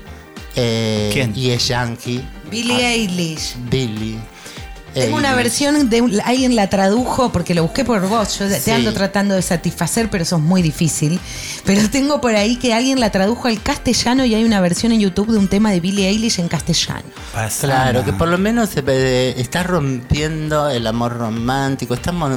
Eh, 0.55 1.09
¿Quién? 1.13 1.33
Y 1.35 1.49
es 1.49 1.67
yankee. 1.67 2.23
Billie 2.49 2.85
Eilish. 2.85 3.55
Billy. 3.69 4.19
Tengo 4.93 5.17
una 5.17 5.33
versión 5.35 5.89
de 5.89 6.01
un- 6.01 6.19
alguien 6.23 6.55
la 6.55 6.69
tradujo 6.69 7.31
porque 7.31 7.53
lo 7.55 7.63
busqué 7.63 7.83
por 7.83 8.07
vos. 8.07 8.37
Yo 8.39 8.47
te 8.47 8.59
Sí. 8.59 8.71
ando 8.71 8.93
tratando 8.93 9.33
de 9.35 9.41
satisfacer, 9.41 10.09
pero 10.09 10.23
eso 10.23 10.35
es 10.37 10.41
muy 10.41 10.61
difícil. 10.61 11.19
Pero 11.65 11.81
tengo 11.91 12.21
por 12.21 12.35
ahí 12.35 12.57
que 12.57 12.73
alguien 12.73 12.99
la 12.99 13.11
tradujo 13.11 13.47
al 13.47 13.61
castellano 13.61 14.25
y 14.25 14.35
hay 14.35 14.43
una 14.43 14.61
versión 14.61 14.91
en 14.91 14.99
YouTube 14.99 15.31
de 15.31 15.37
un 15.37 15.47
tema 15.47 15.71
de 15.71 15.79
Billie 15.79 16.07
Eilish 16.07 16.39
en 16.39 16.47
castellano. 16.47 17.03
Claro, 17.59 18.03
que 18.05 18.13
por 18.13 18.27
lo 18.27 18.37
menos 18.37 18.69
se 18.69 18.81
ve- 18.81 19.33
está 19.37 19.63
rompiendo 19.63 20.69
el 20.69 20.85
amor 20.87 21.17
romántico, 21.17 21.93
estamos 21.93 22.31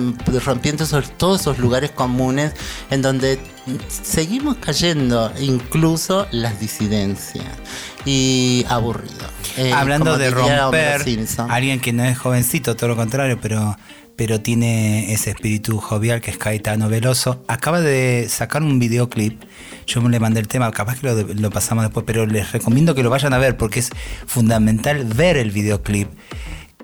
rompiendo 0.45 0.85
esos- 0.85 1.11
todos 1.19 1.41
esos 1.43 1.59
lugares 1.59 1.91
comunes 1.91 2.53
en 2.91 3.03
donde 3.03 3.39
seguimos 3.89 4.57
cayendo, 4.57 5.33
incluso 5.41 6.27
las 6.31 6.61
disidencias. 6.61 7.47
Y 8.05 8.65
aburrido. 8.69 9.27
Eh, 9.57 9.73
Hablando 9.73 10.17
de 10.17 10.31
romper, 10.31 11.03
alguien 11.49 11.81
que 11.81 11.93
no 11.93 12.05
es 12.05 12.17
jovencito, 12.17 12.77
todo 12.77 12.89
lo 12.89 12.97
contrario, 12.97 13.39
pero, 13.41 13.77
pero 14.15 14.41
tiene 14.41 15.13
ese 15.13 15.31
espíritu 15.31 15.79
jovial 15.79 16.21
que 16.21 16.31
es 16.31 16.39
Caetano 16.39 16.89
Veloso, 16.89 17.45
acaba 17.49 17.81
de 17.81 18.29
sacar 18.29 18.63
un 18.63 18.79
videoclip. 18.79 19.43
Yo 19.87 20.01
me 20.03 20.11
le 20.11 20.21
mandé 20.21 20.41
el 20.41 20.49
tema, 20.49 20.71
capaz 20.71 21.01
que 21.01 21.07
lo, 21.09 21.23
lo 21.23 21.51
pasamos 21.51 21.85
después, 21.85 22.05
pero 22.07 22.27
les 22.27 22.53
recomiendo 22.53 22.95
que 22.95 23.03
lo 23.03 23.11
vayan 23.11 23.33
a 23.33 23.39
ver 23.39 23.57
porque 23.57 23.81
es 23.81 23.91
fundamental 24.27 25.05
ver 25.05 25.37
el 25.37 25.51
videoclip 25.51 26.09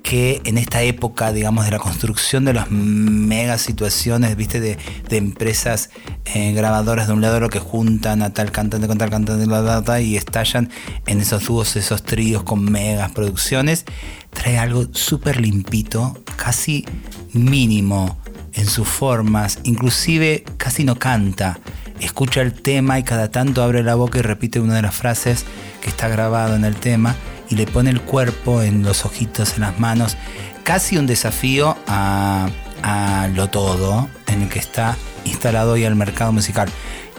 que 0.03 0.41
en 0.45 0.59
esta 0.59 0.83
época, 0.83 1.33
digamos, 1.33 1.65
de 1.65 1.71
la 1.71 1.79
construcción 1.79 2.45
de 2.45 2.53
las 2.53 2.71
mega 2.71 3.57
situaciones, 3.59 4.37
viste, 4.37 4.61
de, 4.61 4.79
empresas 5.11 5.91
eh, 6.25 6.53
grabadoras 6.53 7.07
de 7.07 7.13
un 7.13 7.21
lado 7.21 7.49
que 7.49 7.59
juntan 7.59 8.23
a 8.23 8.33
tal 8.33 8.51
cantante 8.51 8.89
con 8.89 8.99
tal 8.99 9.11
cantante 9.11 9.47
la 9.47 9.63
data 9.63 10.01
y 10.01 10.17
estallan 10.17 10.71
en 11.07 11.21
esos 11.21 11.47
dúos, 11.47 11.77
esos 11.77 12.03
tríos 12.03 12.43
con 12.43 12.65
megas 12.65 13.13
producciones, 13.13 13.85
trae 14.31 14.59
algo 14.59 14.87
súper 14.93 15.41
limpito, 15.41 16.19
casi 16.37 16.85
mínimo 17.33 18.19
en 18.55 18.67
sus 18.67 18.89
formas, 18.89 19.61
inclusive 19.63 20.45
casi 20.57 20.85
no 20.85 20.99
canta. 20.99 21.59
Escucha 22.01 22.43
el 22.43 22.53
tema 22.53 22.99
y 22.99 23.05
cada 23.05 23.31
tanto 23.31 23.63
abre 23.63 23.83
la 23.83 23.95
boca 23.95 24.19
y 24.19 24.23
repite 24.23 24.61
una 24.61 24.75
de 24.75 24.83
las 24.83 24.95
frases 24.95 25.45
que 25.81 25.89
está 25.89 26.09
grabado 26.09 26.57
en 26.57 26.65
el 26.65 26.75
tema 26.75 27.15
y 27.53 27.55
le 27.55 27.67
pone 27.67 27.91
el 27.91 28.01
cuerpo 28.01 28.63
en 28.63 28.83
los 28.83 29.05
ojitos, 29.05 29.57
en 29.57 29.61
las 29.61 29.79
manos. 29.79 30.17
Casi 30.65 30.97
un 30.97 31.07
desafío 31.07 31.77
a, 31.87 32.49
a 32.83 33.29
lo 33.35 33.51
todo 33.51 34.09
en 34.27 34.41
el 34.41 34.49
que 34.49 34.59
está 34.59 34.97
instalado 35.27 35.73
hoy 35.73 35.85
el 35.85 35.95
mercado 35.95 36.33
musical. 36.33 36.71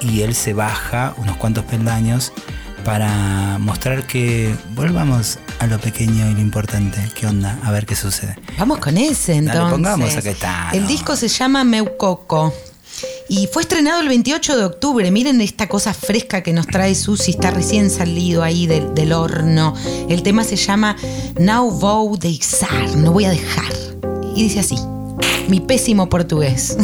Y 0.01 0.21
él 0.21 0.33
se 0.33 0.53
baja 0.53 1.13
unos 1.17 1.37
cuantos 1.37 1.65
peldaños 1.65 2.33
para 2.83 3.59
mostrar 3.59 4.07
que 4.07 4.55
volvamos 4.71 5.37
a 5.59 5.67
lo 5.67 5.77
pequeño 5.77 6.27
y 6.27 6.33
lo 6.33 6.39
importante. 6.39 6.99
¿Qué 7.13 7.27
onda? 7.27 7.59
A 7.63 7.69
ver 7.69 7.85
qué 7.85 7.95
sucede. 7.95 8.35
Vamos 8.57 8.79
con 8.79 8.97
ese 8.97 9.35
entonces. 9.35 9.69
pongamos 9.69 10.15
Caetano. 10.15 10.73
El 10.73 10.87
disco 10.87 11.15
se 11.15 11.27
llama 11.27 11.63
Meucoco. 11.63 12.51
Y 13.29 13.47
fue 13.47 13.61
estrenado 13.63 14.01
el 14.01 14.07
28 14.07 14.57
de 14.57 14.65
octubre. 14.65 15.09
Miren 15.11 15.41
esta 15.41 15.67
cosa 15.67 15.93
fresca 15.93 16.43
que 16.43 16.53
nos 16.53 16.67
trae 16.67 16.95
Susi. 16.95 17.31
Está 17.31 17.51
recién 17.51 17.89
salido 17.89 18.43
ahí 18.43 18.67
del, 18.67 18.93
del 18.93 19.13
horno. 19.13 19.73
El 20.09 20.23
tema 20.23 20.43
se 20.43 20.55
llama 20.55 20.95
Now 21.39 21.71
Vou 21.71 22.17
Deixar. 22.17 22.95
No 22.97 23.11
voy 23.11 23.25
a 23.25 23.31
dejar. 23.31 23.71
Y 24.35 24.43
dice 24.43 24.59
así. 24.59 24.75
Mi 25.49 25.59
pésimo 25.59 26.07
portugués. 26.07 26.77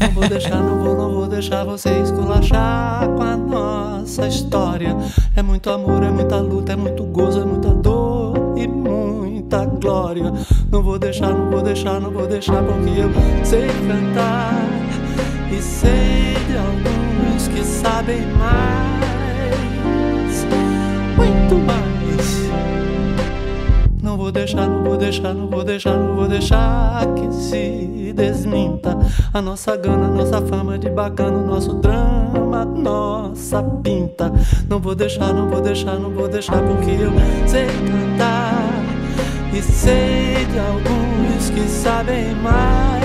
Não 0.00 0.12
vou 0.12 0.28
deixar, 0.28 0.62
não 0.62 0.82
vou, 0.82 0.96
não 0.96 1.14
vou 1.14 1.28
deixar 1.28 1.64
você 1.64 1.90
esculachar 2.00 3.06
com 3.08 3.22
a 3.22 3.36
nossa 3.36 4.26
história. 4.26 4.96
É 5.36 5.42
muito 5.42 5.70
amor, 5.70 6.02
é 6.02 6.10
muita 6.10 6.38
luta, 6.38 6.72
é 6.72 6.76
muito 6.76 7.04
gozo, 7.04 7.42
é 7.42 7.44
muita 7.44 7.68
dor 7.68 8.54
e 8.56 8.66
muita 8.66 9.66
glória. 9.66 10.32
Não 10.70 10.82
vou 10.82 10.98
deixar, 10.98 11.34
não 11.34 11.50
vou 11.50 11.62
deixar, 11.62 12.00
não 12.00 12.10
vou 12.10 12.26
deixar, 12.26 12.62
porque 12.62 13.00
eu 13.00 13.10
sei 13.44 13.68
cantar 13.86 15.01
e 15.52 15.60
sei 15.60 16.34
de 16.46 16.56
alguns 16.56 17.48
que 17.48 17.64
sabem 17.64 18.22
mais, 18.38 20.46
muito 21.16 21.56
mais. 21.66 21.82
Não 24.02 24.16
vou 24.16 24.32
deixar, 24.32 24.66
não 24.66 24.82
vou 24.82 24.96
deixar, 24.96 25.34
não 25.34 25.48
vou 25.48 25.64
deixar, 25.64 25.96
não 25.96 26.16
vou 26.16 26.28
deixar 26.28 27.06
que 27.14 27.32
se 27.32 28.12
desminta 28.14 28.98
a 29.32 29.40
nossa 29.40 29.76
gana, 29.76 30.08
nossa 30.08 30.40
fama 30.42 30.78
de 30.78 30.90
bacana, 30.90 31.38
nosso 31.38 31.74
drama, 31.74 32.64
nossa 32.64 33.62
pinta. 33.82 34.32
Não 34.68 34.78
vou 34.78 34.94
deixar, 34.94 35.32
não 35.32 35.48
vou 35.48 35.60
deixar, 35.60 35.98
não 35.98 36.10
vou 36.10 36.28
deixar, 36.28 36.62
porque 36.62 36.90
eu 36.90 37.12
sei 37.46 37.66
cantar 37.66 38.70
e 39.52 39.62
sei 39.62 40.46
de 40.46 40.58
alguns 40.58 41.50
que 41.50 41.68
sabem 41.68 42.34
mais, 42.36 43.01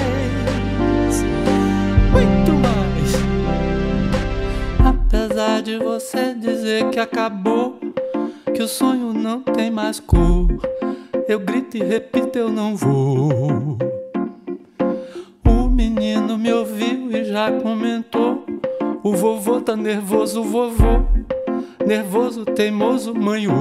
de 5.68 5.78
você 5.80 6.34
dizer 6.34 6.90
que 6.92 6.98
acabou, 6.98 7.78
que 8.56 8.64
o 8.64 8.68
sonho 8.70 9.12
não 9.12 9.42
tem 9.42 9.70
mais 9.70 10.00
cor. 10.00 10.48
Eu 11.28 11.42
grito 11.42 11.76
e 11.76 11.84
repito, 11.84 12.40
eu 12.40 12.50
não 12.50 12.74
vou. 12.74 13.78
O 15.46 15.68
menino 15.68 16.38
me 16.38 16.54
ouviu 16.54 17.12
e 17.12 17.26
já 17.26 17.52
comentou. 17.52 18.46
O 19.04 19.14
vovô 19.14 19.60
tá 19.60 19.76
nervoso, 19.76 20.42
vovô. 20.42 21.04
Nervoso, 21.86 22.46
teimoso, 22.46 23.14
manhoso. 23.14 23.54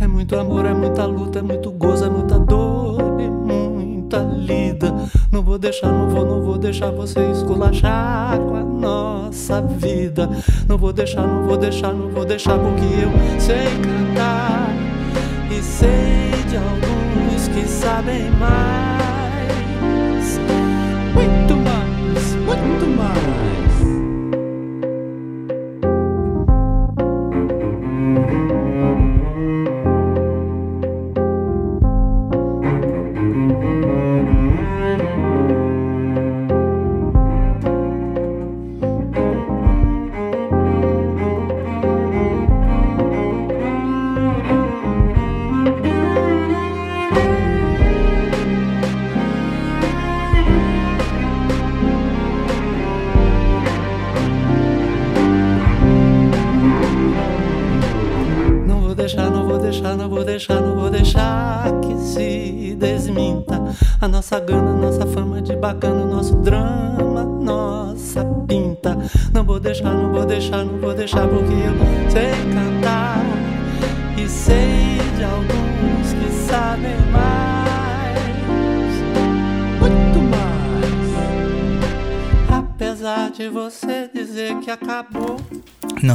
É 0.00 0.06
muito 0.06 0.34
amor, 0.34 0.64
é 0.64 0.72
muita 0.72 1.04
luta, 1.04 1.40
é 1.40 1.42
muito 1.42 1.70
gozo, 1.70 2.06
é 2.06 2.08
muita 2.08 2.25
Não 5.36 5.42
vou 5.42 5.58
deixar, 5.58 5.92
não 5.92 6.08
vou, 6.08 6.24
não 6.24 6.40
vou 6.40 6.56
deixar 6.56 6.90
você 6.90 7.20
esculachar 7.30 8.38
com 8.38 8.56
a 8.56 8.64
nossa 8.64 9.60
vida. 9.60 10.30
Não 10.66 10.78
vou 10.78 10.94
deixar, 10.94 11.26
não 11.26 11.46
vou 11.46 11.58
deixar, 11.58 11.92
não 11.92 12.08
vou 12.08 12.24
deixar, 12.24 12.58
porque 12.58 12.80
eu 12.80 13.10
sei 13.38 13.66
cantar 13.82 14.70
e 15.50 15.62
sei 15.62 16.30
de 16.48 16.56
alguns 16.56 17.48
que 17.48 17.68
sabem 17.68 18.30
mais. 18.30 18.95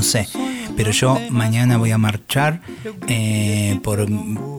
No 0.01 0.07
sé, 0.07 0.27
pero 0.75 0.89
yo 0.89 1.15
mañana 1.29 1.77
voy 1.77 1.91
a 1.91 1.99
marchar 1.99 2.61
eh, 3.07 3.79
por, 3.83 4.07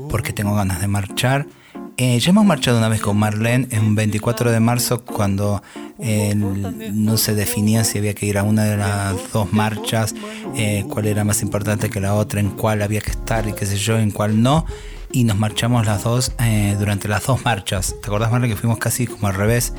porque 0.08 0.32
tengo 0.32 0.54
ganas 0.54 0.80
de 0.80 0.86
marchar. 0.86 1.48
Eh, 1.96 2.20
ya 2.20 2.30
hemos 2.30 2.44
marchado 2.44 2.78
una 2.78 2.88
vez 2.88 3.00
con 3.00 3.16
Marlene 3.16 3.66
en 3.72 3.80
un 3.80 3.94
24 3.96 4.52
de 4.52 4.60
marzo 4.60 5.04
cuando 5.04 5.60
eh, 5.98 6.36
no 6.36 7.16
se 7.16 7.34
definía 7.34 7.82
si 7.82 7.98
había 7.98 8.14
que 8.14 8.24
ir 8.24 8.38
a 8.38 8.44
una 8.44 8.62
de 8.62 8.76
las 8.76 9.32
dos 9.32 9.52
marchas, 9.52 10.14
eh, 10.54 10.84
cuál 10.88 11.06
era 11.06 11.24
más 11.24 11.42
importante 11.42 11.90
que 11.90 11.98
la 11.98 12.14
otra, 12.14 12.38
en 12.38 12.50
cuál 12.50 12.80
había 12.80 13.00
que 13.00 13.10
estar 13.10 13.48
y 13.48 13.52
qué 13.52 13.66
sé 13.66 13.78
yo, 13.78 13.98
en 13.98 14.12
cuál 14.12 14.42
no. 14.42 14.64
Y 15.10 15.24
nos 15.24 15.36
marchamos 15.36 15.84
las 15.84 16.04
dos 16.04 16.32
eh, 16.38 16.76
durante 16.78 17.08
las 17.08 17.26
dos 17.26 17.44
marchas. 17.44 17.96
¿Te 18.00 18.06
acordás, 18.06 18.30
Marlene, 18.30 18.54
que 18.54 18.60
fuimos 18.60 18.78
casi 18.78 19.08
como 19.08 19.26
al 19.26 19.34
revés? 19.34 19.74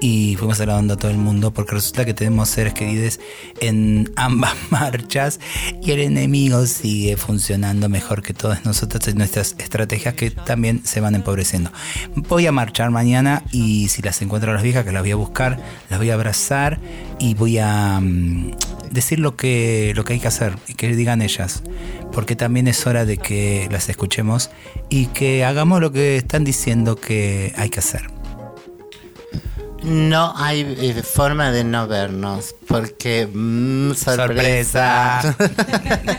Y 0.00 0.36
fuimos 0.36 0.58
saludando 0.58 0.94
a 0.94 0.96
todo 0.96 1.10
el 1.10 1.18
mundo 1.18 1.52
porque 1.52 1.72
resulta 1.72 2.04
que 2.04 2.14
tenemos 2.14 2.48
seres 2.48 2.74
queridos 2.74 3.20
en 3.60 4.10
ambas 4.16 4.54
marchas 4.70 5.40
y 5.82 5.90
el 5.92 6.00
enemigo 6.00 6.66
sigue 6.66 7.16
funcionando 7.16 7.88
mejor 7.88 8.22
que 8.22 8.34
todas 8.34 8.64
nosotras 8.64 9.06
en 9.08 9.18
nuestras 9.18 9.54
estrategias 9.58 10.14
que 10.14 10.30
también 10.30 10.82
se 10.84 11.00
van 11.00 11.14
empobreciendo. 11.14 11.70
Voy 12.14 12.46
a 12.46 12.52
marchar 12.52 12.90
mañana 12.90 13.44
y 13.52 13.88
si 13.88 14.02
las 14.02 14.20
encuentro 14.22 14.50
a 14.50 14.54
las 14.54 14.62
viejas 14.62 14.84
que 14.84 14.92
las 14.92 15.02
voy 15.02 15.12
a 15.12 15.16
buscar, 15.16 15.58
las 15.88 15.98
voy 15.98 16.10
a 16.10 16.14
abrazar 16.14 16.78
y 17.18 17.34
voy 17.34 17.58
a 17.58 18.00
mm, 18.00 18.52
decir 18.90 19.18
lo 19.18 19.36
que, 19.36 19.92
lo 19.94 20.04
que 20.04 20.14
hay 20.14 20.20
que 20.20 20.28
hacer 20.28 20.54
y 20.66 20.74
que 20.74 20.94
digan 20.94 21.22
ellas. 21.22 21.62
Porque 22.12 22.36
también 22.36 22.66
es 22.68 22.86
hora 22.86 23.04
de 23.04 23.18
que 23.18 23.68
las 23.70 23.88
escuchemos 23.88 24.50
y 24.88 25.06
que 25.06 25.44
hagamos 25.44 25.80
lo 25.80 25.92
que 25.92 26.16
están 26.16 26.44
diciendo 26.44 26.96
que 26.96 27.52
hay 27.56 27.70
que 27.70 27.78
hacer. 27.78 28.19
No 29.90 30.32
hay 30.36 30.60
eh, 30.78 31.02
forma 31.02 31.50
de 31.50 31.64
no 31.64 31.88
vernos, 31.88 32.54
porque 32.68 33.26
mm, 33.32 33.94
sorpresa. 33.94 35.36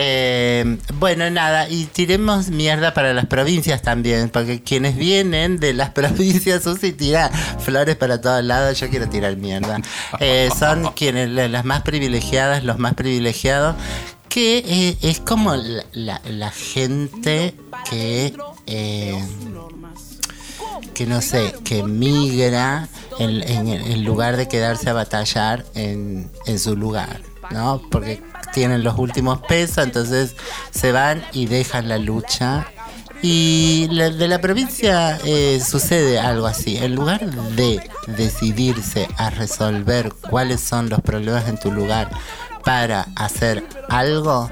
Eh, 0.00 0.78
bueno, 0.94 1.28
nada, 1.30 1.68
y 1.68 1.86
tiremos 1.86 2.50
mierda 2.50 2.94
para 2.94 3.14
las 3.14 3.26
provincias 3.26 3.82
también, 3.82 4.28
porque 4.28 4.62
quienes 4.62 4.96
vienen 4.96 5.58
de 5.58 5.72
las 5.72 5.90
provincias, 5.94 6.62
Susi 6.62 6.92
tira 6.92 7.28
flores 7.58 7.96
para 7.96 8.20
todos 8.20 8.44
lados, 8.44 8.78
yo 8.78 8.90
quiero 8.90 9.08
tirar 9.08 9.36
mierda. 9.36 9.80
Eh, 10.20 10.50
son 10.56 10.92
quienes 10.92 11.30
las 11.30 11.64
más 11.64 11.82
privilegiadas, 11.82 12.62
los 12.64 12.78
más 12.78 12.94
privilegiados, 12.94 13.74
que 14.28 14.58
eh, 14.66 14.98
es 15.02 15.20
como 15.20 15.56
la, 15.56 15.84
la- 15.92 16.20
la 16.28 16.50
gente 16.50 17.54
que... 17.90 18.34
que 20.98 21.06
no 21.06 21.22
sé, 21.22 21.54
que 21.62 21.84
migra 21.84 22.88
en, 23.20 24.04
lugar 24.04 24.36
de 24.36 24.48
quedarse 24.48 24.90
a 24.90 24.94
batallar 24.94 25.64
en, 25.76 26.28
en 26.44 26.58
su 26.58 26.74
lugar, 26.74 27.20
¿no? 27.52 27.80
Porque 27.88 28.20
tienen 28.52 28.82
los 28.82 28.98
últimos 28.98 29.38
pesos, 29.42 29.84
entonces 29.84 30.34
se 30.72 30.90
van 30.90 31.22
y 31.32 31.46
dejan 31.46 31.88
la 31.88 31.98
lucha. 31.98 32.66
Y 33.22 33.86
de 33.86 34.26
la 34.26 34.40
provincia 34.40 35.20
eh, 35.24 35.60
sucede 35.64 36.18
algo 36.18 36.46
así. 36.46 36.78
En 36.78 36.96
lugar 36.96 37.30
de 37.54 37.80
decidirse 38.08 39.06
a 39.18 39.30
resolver 39.30 40.12
cuáles 40.28 40.60
son 40.60 40.88
los 40.88 41.00
problemas 41.00 41.48
en 41.48 41.60
tu 41.60 41.70
lugar 41.70 42.10
para 42.64 43.06
hacer 43.14 43.64
algo, 43.88 44.50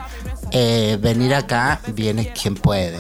eh, 0.53 0.97
venir 1.03 1.35
acá 1.35 1.81
viene 1.93 2.33
quien 2.33 2.55
puede. 2.55 2.99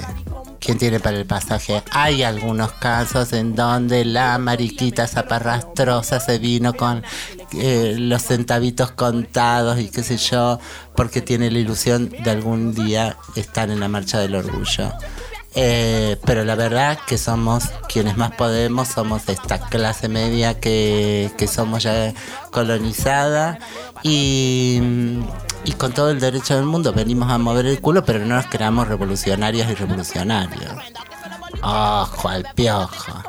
¿Quién 0.66 0.78
tiene 0.78 0.98
para 0.98 1.16
el 1.16 1.26
pasaje? 1.26 1.80
Hay 1.92 2.24
algunos 2.24 2.72
casos 2.72 3.32
en 3.32 3.54
donde 3.54 4.04
la 4.04 4.36
mariquita 4.38 5.06
zaparrastrosa 5.06 6.18
se 6.18 6.40
vino 6.40 6.74
con 6.74 7.04
eh, 7.52 7.94
los 7.96 8.22
centavitos 8.22 8.90
contados 8.90 9.78
y 9.78 9.90
qué 9.90 10.02
sé 10.02 10.16
yo, 10.16 10.58
porque 10.96 11.20
tiene 11.20 11.52
la 11.52 11.60
ilusión 11.60 12.08
de 12.10 12.28
algún 12.32 12.74
día 12.74 13.16
estar 13.36 13.70
en 13.70 13.78
la 13.78 13.86
marcha 13.86 14.18
del 14.18 14.34
orgullo. 14.34 14.92
Eh, 15.59 16.18
pero 16.26 16.44
la 16.44 16.54
verdad 16.54 16.98
que 17.07 17.16
somos 17.16 17.64
quienes 17.88 18.18
más 18.18 18.30
podemos, 18.32 18.88
somos 18.88 19.26
esta 19.28 19.59
clase 19.59 20.07
media 20.09 20.61
que, 20.61 21.30
que 21.38 21.48
somos 21.48 21.82
ya 21.82 22.12
colonizada 22.50 23.59
y, 24.02 24.80
y 25.64 25.72
con 25.72 25.92
todo 25.92 26.11
el 26.11 26.20
derecho 26.20 26.57
del 26.57 26.66
mundo 26.66 26.92
venimos 26.92 27.30
a 27.32 27.38
mover 27.38 27.64
el 27.64 27.80
culo, 27.80 28.04
pero 28.04 28.18
no 28.18 28.34
nos 28.36 28.46
creamos 28.46 28.86
revolucionarias 28.86 29.70
y 29.70 29.74
revolucionarios. 29.74 30.74
Ojo 31.62 32.28
al 32.28 32.44
piojo. 32.54 33.22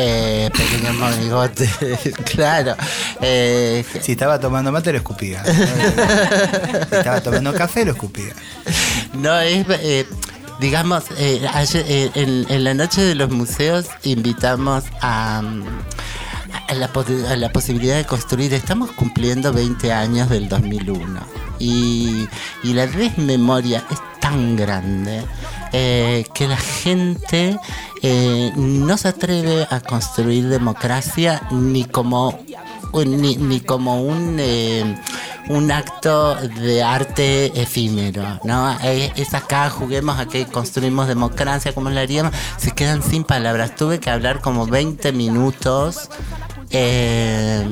Eh, 0.00 0.48
pequeño 0.56 0.92
monigote, 0.92 1.68
claro. 2.32 2.76
Eh, 3.20 3.84
Si 4.00 4.12
estaba 4.12 4.38
tomando 4.38 4.70
mate, 4.70 4.92
lo 4.92 4.98
escupía. 4.98 5.42
Si 6.88 6.94
estaba 6.96 7.20
tomando 7.20 7.52
café, 7.52 7.84
lo 7.84 7.92
escupía. 7.92 8.32
No, 9.14 9.40
es, 9.40 9.66
eh, 9.68 10.06
digamos, 10.58 11.04
eh, 11.16 11.40
eh, 11.74 12.10
en, 12.14 12.64
la 12.64 12.74
noche 12.74 13.02
de 13.02 13.14
los 13.14 13.30
museos 13.30 13.86
invitamos 14.02 14.84
a, 15.00 15.42
mm, 15.42 15.64
a 16.68 16.74
la, 16.74 17.52
posibilidad 17.52 17.96
de 17.96 18.04
construir, 18.04 18.52
estamos 18.54 18.90
cumpliendo 18.92 19.52
20 19.52 19.92
años 19.92 20.28
del 20.28 20.48
2001 20.48 21.20
y, 21.58 22.28
y 22.62 22.72
la 22.72 22.86
desmemoria 22.86 23.84
es 23.90 23.98
tan 24.20 24.56
grande 24.56 25.24
eh, 25.72 26.24
que 26.34 26.48
la 26.48 26.56
gente 26.56 27.58
no 28.56 28.96
se 28.96 29.08
atreve 29.08 29.66
a 29.70 29.80
construir 29.80 30.48
democracia 30.48 31.42
ni 31.50 31.84
como 31.84 32.38
ni, 32.94 33.36
ni 33.36 33.60
como 33.60 34.02
un 34.02 34.38
un 35.48 35.70
acto 35.72 36.34
de 36.34 36.82
arte 36.82 37.60
efímero, 37.60 38.40
¿no? 38.44 38.76
Eh, 38.82 39.12
Es 39.16 39.34
acá, 39.34 39.70
juguemos 39.70 40.18
a 40.18 40.26
que 40.26 40.46
construimos 40.46 41.08
democracia, 41.08 41.72
como 41.72 41.90
la 41.90 42.00
haríamos, 42.02 42.32
se 42.58 42.72
quedan 42.72 43.02
sin 43.02 43.24
palabras. 43.24 43.74
Tuve 43.76 43.98
que 44.00 44.10
hablar 44.10 44.40
como 44.40 44.66
20 44.66 45.12
minutos 45.12 46.10
eh, 46.70 47.66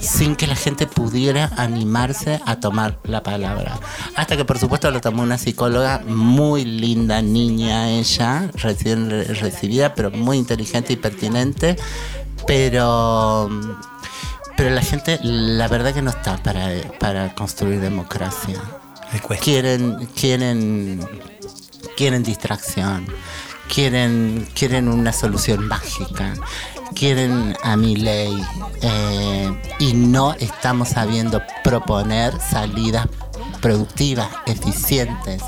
sin 0.00 0.34
que 0.34 0.46
la 0.48 0.56
gente 0.56 0.86
pudiera 0.88 1.50
animarse 1.56 2.40
a 2.44 2.56
tomar 2.58 2.98
la 3.04 3.22
palabra. 3.22 3.78
Hasta 4.16 4.36
que 4.36 4.44
por 4.44 4.58
supuesto 4.58 4.90
lo 4.90 5.00
tomó 5.00 5.22
una 5.22 5.38
psicóloga 5.38 6.02
muy 6.06 6.64
linda, 6.64 7.22
niña 7.22 7.88
ella, 7.90 8.50
recién 8.54 9.10
re- 9.10 9.24
recibida, 9.24 9.94
pero 9.94 10.10
muy 10.10 10.38
inteligente 10.38 10.92
y 10.92 10.96
pertinente, 10.96 11.76
pero 12.46 13.48
pero 14.56 14.70
la 14.70 14.82
gente, 14.82 15.18
la 15.22 15.68
verdad 15.68 15.92
que 15.94 16.02
no 16.02 16.10
está 16.10 16.36
para, 16.38 16.68
para 16.98 17.34
construir 17.34 17.80
democracia. 17.80 18.60
Quieren, 19.40 20.06
quieren, 20.18 21.06
quieren 21.96 22.22
distracción, 22.22 23.06
quieren, 23.72 24.46
quieren 24.54 24.88
una 24.88 25.12
solución 25.12 25.66
mágica, 25.68 26.34
quieren 26.94 27.56
a 27.62 27.76
mi 27.76 27.96
ley. 27.96 28.36
Y 29.78 29.92
no 29.94 30.34
estamos 30.34 30.88
sabiendo 30.90 31.40
proponer 31.62 32.32
salidas 32.40 33.06
productivas, 33.60 34.28
eficientes, 34.46 35.42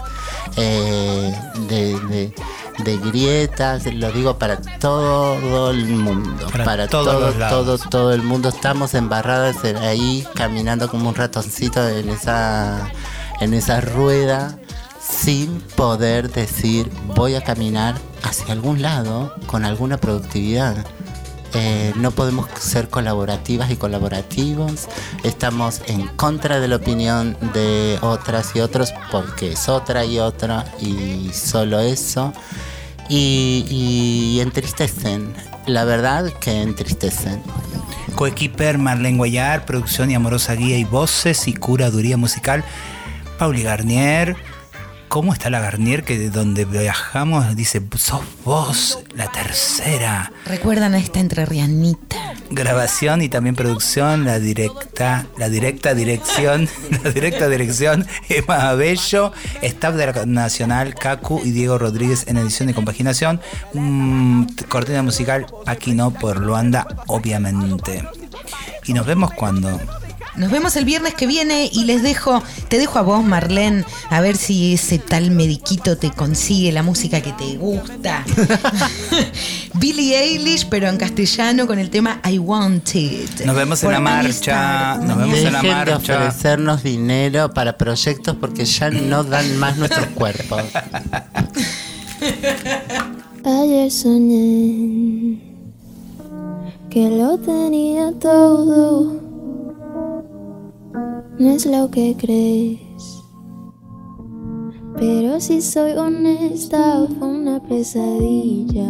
eh, 0.56 1.34
de, 1.68 2.00
de- 2.00 2.34
de 2.78 2.96
grietas, 2.96 3.86
lo 3.92 4.12
digo 4.12 4.38
para 4.38 4.60
todo 4.60 5.70
el 5.70 5.86
mundo, 5.86 6.46
Para 6.50 6.64
para, 6.64 6.88
todos 6.88 7.34
todo, 7.34 7.48
todo, 7.48 7.78
todo 7.78 8.12
el 8.12 8.22
mundo. 8.22 8.48
Estamos 8.48 8.94
embarradas 8.94 9.64
ahí 9.64 10.26
caminando 10.34 10.88
como 10.88 11.08
un 11.08 11.14
ratoncito 11.14 11.86
en 11.88 12.08
esa, 12.08 12.90
en 13.40 13.54
esa 13.54 13.80
rueda 13.80 14.58
sin 15.00 15.60
poder 15.76 16.30
decir 16.30 16.90
voy 17.14 17.34
a 17.34 17.42
caminar 17.42 17.96
hacia 18.22 18.52
algún 18.52 18.82
lado 18.82 19.34
con 19.46 19.64
alguna 19.64 19.96
productividad. 19.96 20.84
Eh, 21.54 21.92
no 21.96 22.10
podemos 22.10 22.48
ser 22.58 22.88
colaborativas 22.88 23.70
y 23.70 23.76
colaborativos. 23.76 24.88
Estamos 25.22 25.82
en 25.86 26.06
contra 26.08 26.60
de 26.60 26.68
la 26.68 26.76
opinión 26.76 27.36
de 27.54 27.98
otras 28.02 28.54
y 28.54 28.60
otros 28.60 28.92
porque 29.10 29.52
es 29.52 29.68
otra 29.68 30.04
y 30.04 30.18
otra 30.18 30.66
y 30.80 31.30
solo 31.32 31.80
eso. 31.80 32.32
Y, 33.08 33.64
y 33.70 34.40
entristecen. 34.40 35.32
La 35.66 35.84
verdad 35.84 36.30
que 36.40 36.62
entristecen. 36.62 37.40
Coequiper 38.14 38.78
Marlene 38.78 39.16
Guayar, 39.16 39.64
producción 39.64 40.10
y 40.10 40.14
amorosa 40.14 40.54
guía 40.54 40.76
y 40.76 40.84
voces 40.84 41.48
y 41.48 41.54
curaduría 41.54 42.16
musical. 42.16 42.64
Pauli 43.38 43.62
Garnier. 43.62 44.36
¿Cómo 45.08 45.32
está 45.32 45.48
la 45.48 45.60
Garnier 45.60 46.04
que 46.04 46.18
de 46.18 46.28
donde 46.28 46.66
viajamos 46.66 47.56
dice, 47.56 47.82
sos 47.96 48.20
vos 48.44 48.98
la 49.14 49.32
tercera? 49.32 50.30
Recuerdan 50.44 50.94
a 50.94 50.98
esta 50.98 51.18
entrerrianita. 51.18 52.34
Grabación 52.50 53.22
y 53.22 53.30
también 53.30 53.56
producción, 53.56 54.26
la 54.26 54.38
directa, 54.38 55.26
la 55.38 55.48
directa 55.48 55.94
dirección, 55.94 56.68
la 57.02 57.10
directa 57.10 57.48
dirección, 57.48 58.06
Emma 58.28 58.74
Bello, 58.74 59.32
staff 59.62 59.94
de 59.94 60.06
la 60.06 60.26
Nacional, 60.26 60.94
Cacu 60.94 61.40
y 61.42 61.52
Diego 61.52 61.78
Rodríguez 61.78 62.26
en 62.28 62.36
edición 62.36 62.68
y 62.68 62.74
compaginación, 62.74 63.40
mm, 63.72 64.44
cortina 64.68 65.02
musical, 65.02 65.46
Aquino 65.64 66.10
por 66.10 66.38
Luanda, 66.38 66.86
obviamente. 67.06 68.06
Y 68.84 68.92
nos 68.92 69.06
vemos 69.06 69.32
cuando. 69.32 69.80
Nos 70.38 70.52
vemos 70.52 70.76
el 70.76 70.84
viernes 70.84 71.14
que 71.14 71.26
viene 71.26 71.68
y 71.72 71.84
les 71.84 72.02
dejo, 72.04 72.42
te 72.68 72.78
dejo 72.78 73.00
a 73.00 73.02
vos, 73.02 73.24
Marlene, 73.24 73.84
a 74.08 74.20
ver 74.20 74.36
si 74.36 74.74
ese 74.74 74.98
tal 75.00 75.32
mediquito 75.32 75.98
te 75.98 76.12
consigue 76.12 76.70
la 76.70 76.84
música 76.84 77.20
que 77.20 77.32
te 77.32 77.56
gusta. 77.56 78.24
Billie 79.74 80.16
Eilish, 80.16 80.68
pero 80.68 80.88
en 80.88 80.96
castellano 80.96 81.66
con 81.66 81.80
el 81.80 81.90
tema 81.90 82.20
I 82.24 82.38
Want 82.38 82.94
It. 82.94 83.40
Nos 83.44 83.56
vemos 83.56 83.82
en 83.82 83.90
la 83.90 84.00
marcha. 84.00 84.96
Nos 84.98 85.18
vemos 85.18 85.38
en 85.38 85.52
la 85.52 85.60
Dejen 85.60 85.84
de 85.84 85.90
marcha. 85.92 86.16
ofrecernos 86.16 86.82
dinero 86.84 87.52
para 87.52 87.76
proyectos 87.76 88.36
porque 88.40 88.64
ya 88.64 88.90
no 88.90 89.24
dan 89.24 89.58
más 89.58 89.76
nuestros 89.76 90.06
cuerpos. 90.08 90.62
Ayer 93.44 93.90
soñé 93.90 95.40
que 96.90 97.10
lo 97.10 97.38
tenía 97.38 98.12
todo. 98.20 99.27
No 101.38 101.50
es 101.50 101.66
lo 101.66 101.88
que 101.88 102.16
crees. 102.18 103.22
Pero 104.96 105.38
si 105.38 105.62
soy 105.62 105.92
honesta, 105.92 107.06
fue 107.16 107.28
una 107.28 107.62
pesadilla. 107.62 108.88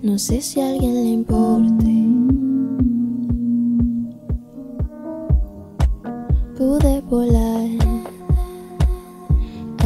No 0.00 0.18
sé 0.18 0.40
si 0.40 0.62
a 0.62 0.70
alguien 0.70 0.94
le 0.94 1.10
importe. 1.10 2.08
Pude 6.56 7.02
volar. 7.02 7.68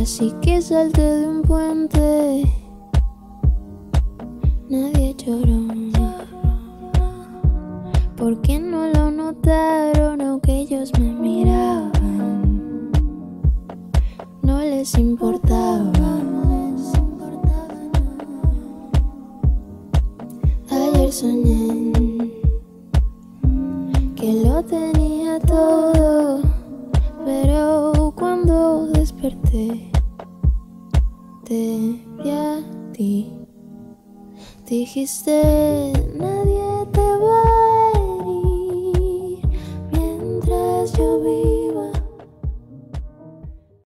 Así 0.00 0.32
que 0.42 0.62
salté 0.62 1.02
de 1.02 1.28
un 1.28 1.42
puente. 1.42 2.48
Nadie 4.68 5.16
lloró. 5.18 5.61
Porque 8.22 8.56
no 8.60 8.86
lo 8.86 9.10
notaron 9.10 10.20
o 10.20 10.40
que 10.40 10.52
ellos 10.58 10.92
me 10.96 11.12
miraban. 11.12 12.92
No 14.42 14.60
les 14.60 14.96
importaba. 14.96 16.20
Ayer 20.70 21.12
soñé 21.12 22.30
que 24.14 24.34
lo 24.44 24.62
tenía 24.62 25.40
todo, 25.40 26.42
pero 27.24 28.14
cuando 28.16 28.86
desperté 28.86 29.90
te 31.42 31.98
vi 32.22 32.30
a 32.30 32.60
ti. 32.92 33.32
Dijiste 34.68 35.92
does 40.52 40.98
your 40.98 41.18
be? 41.18 41.61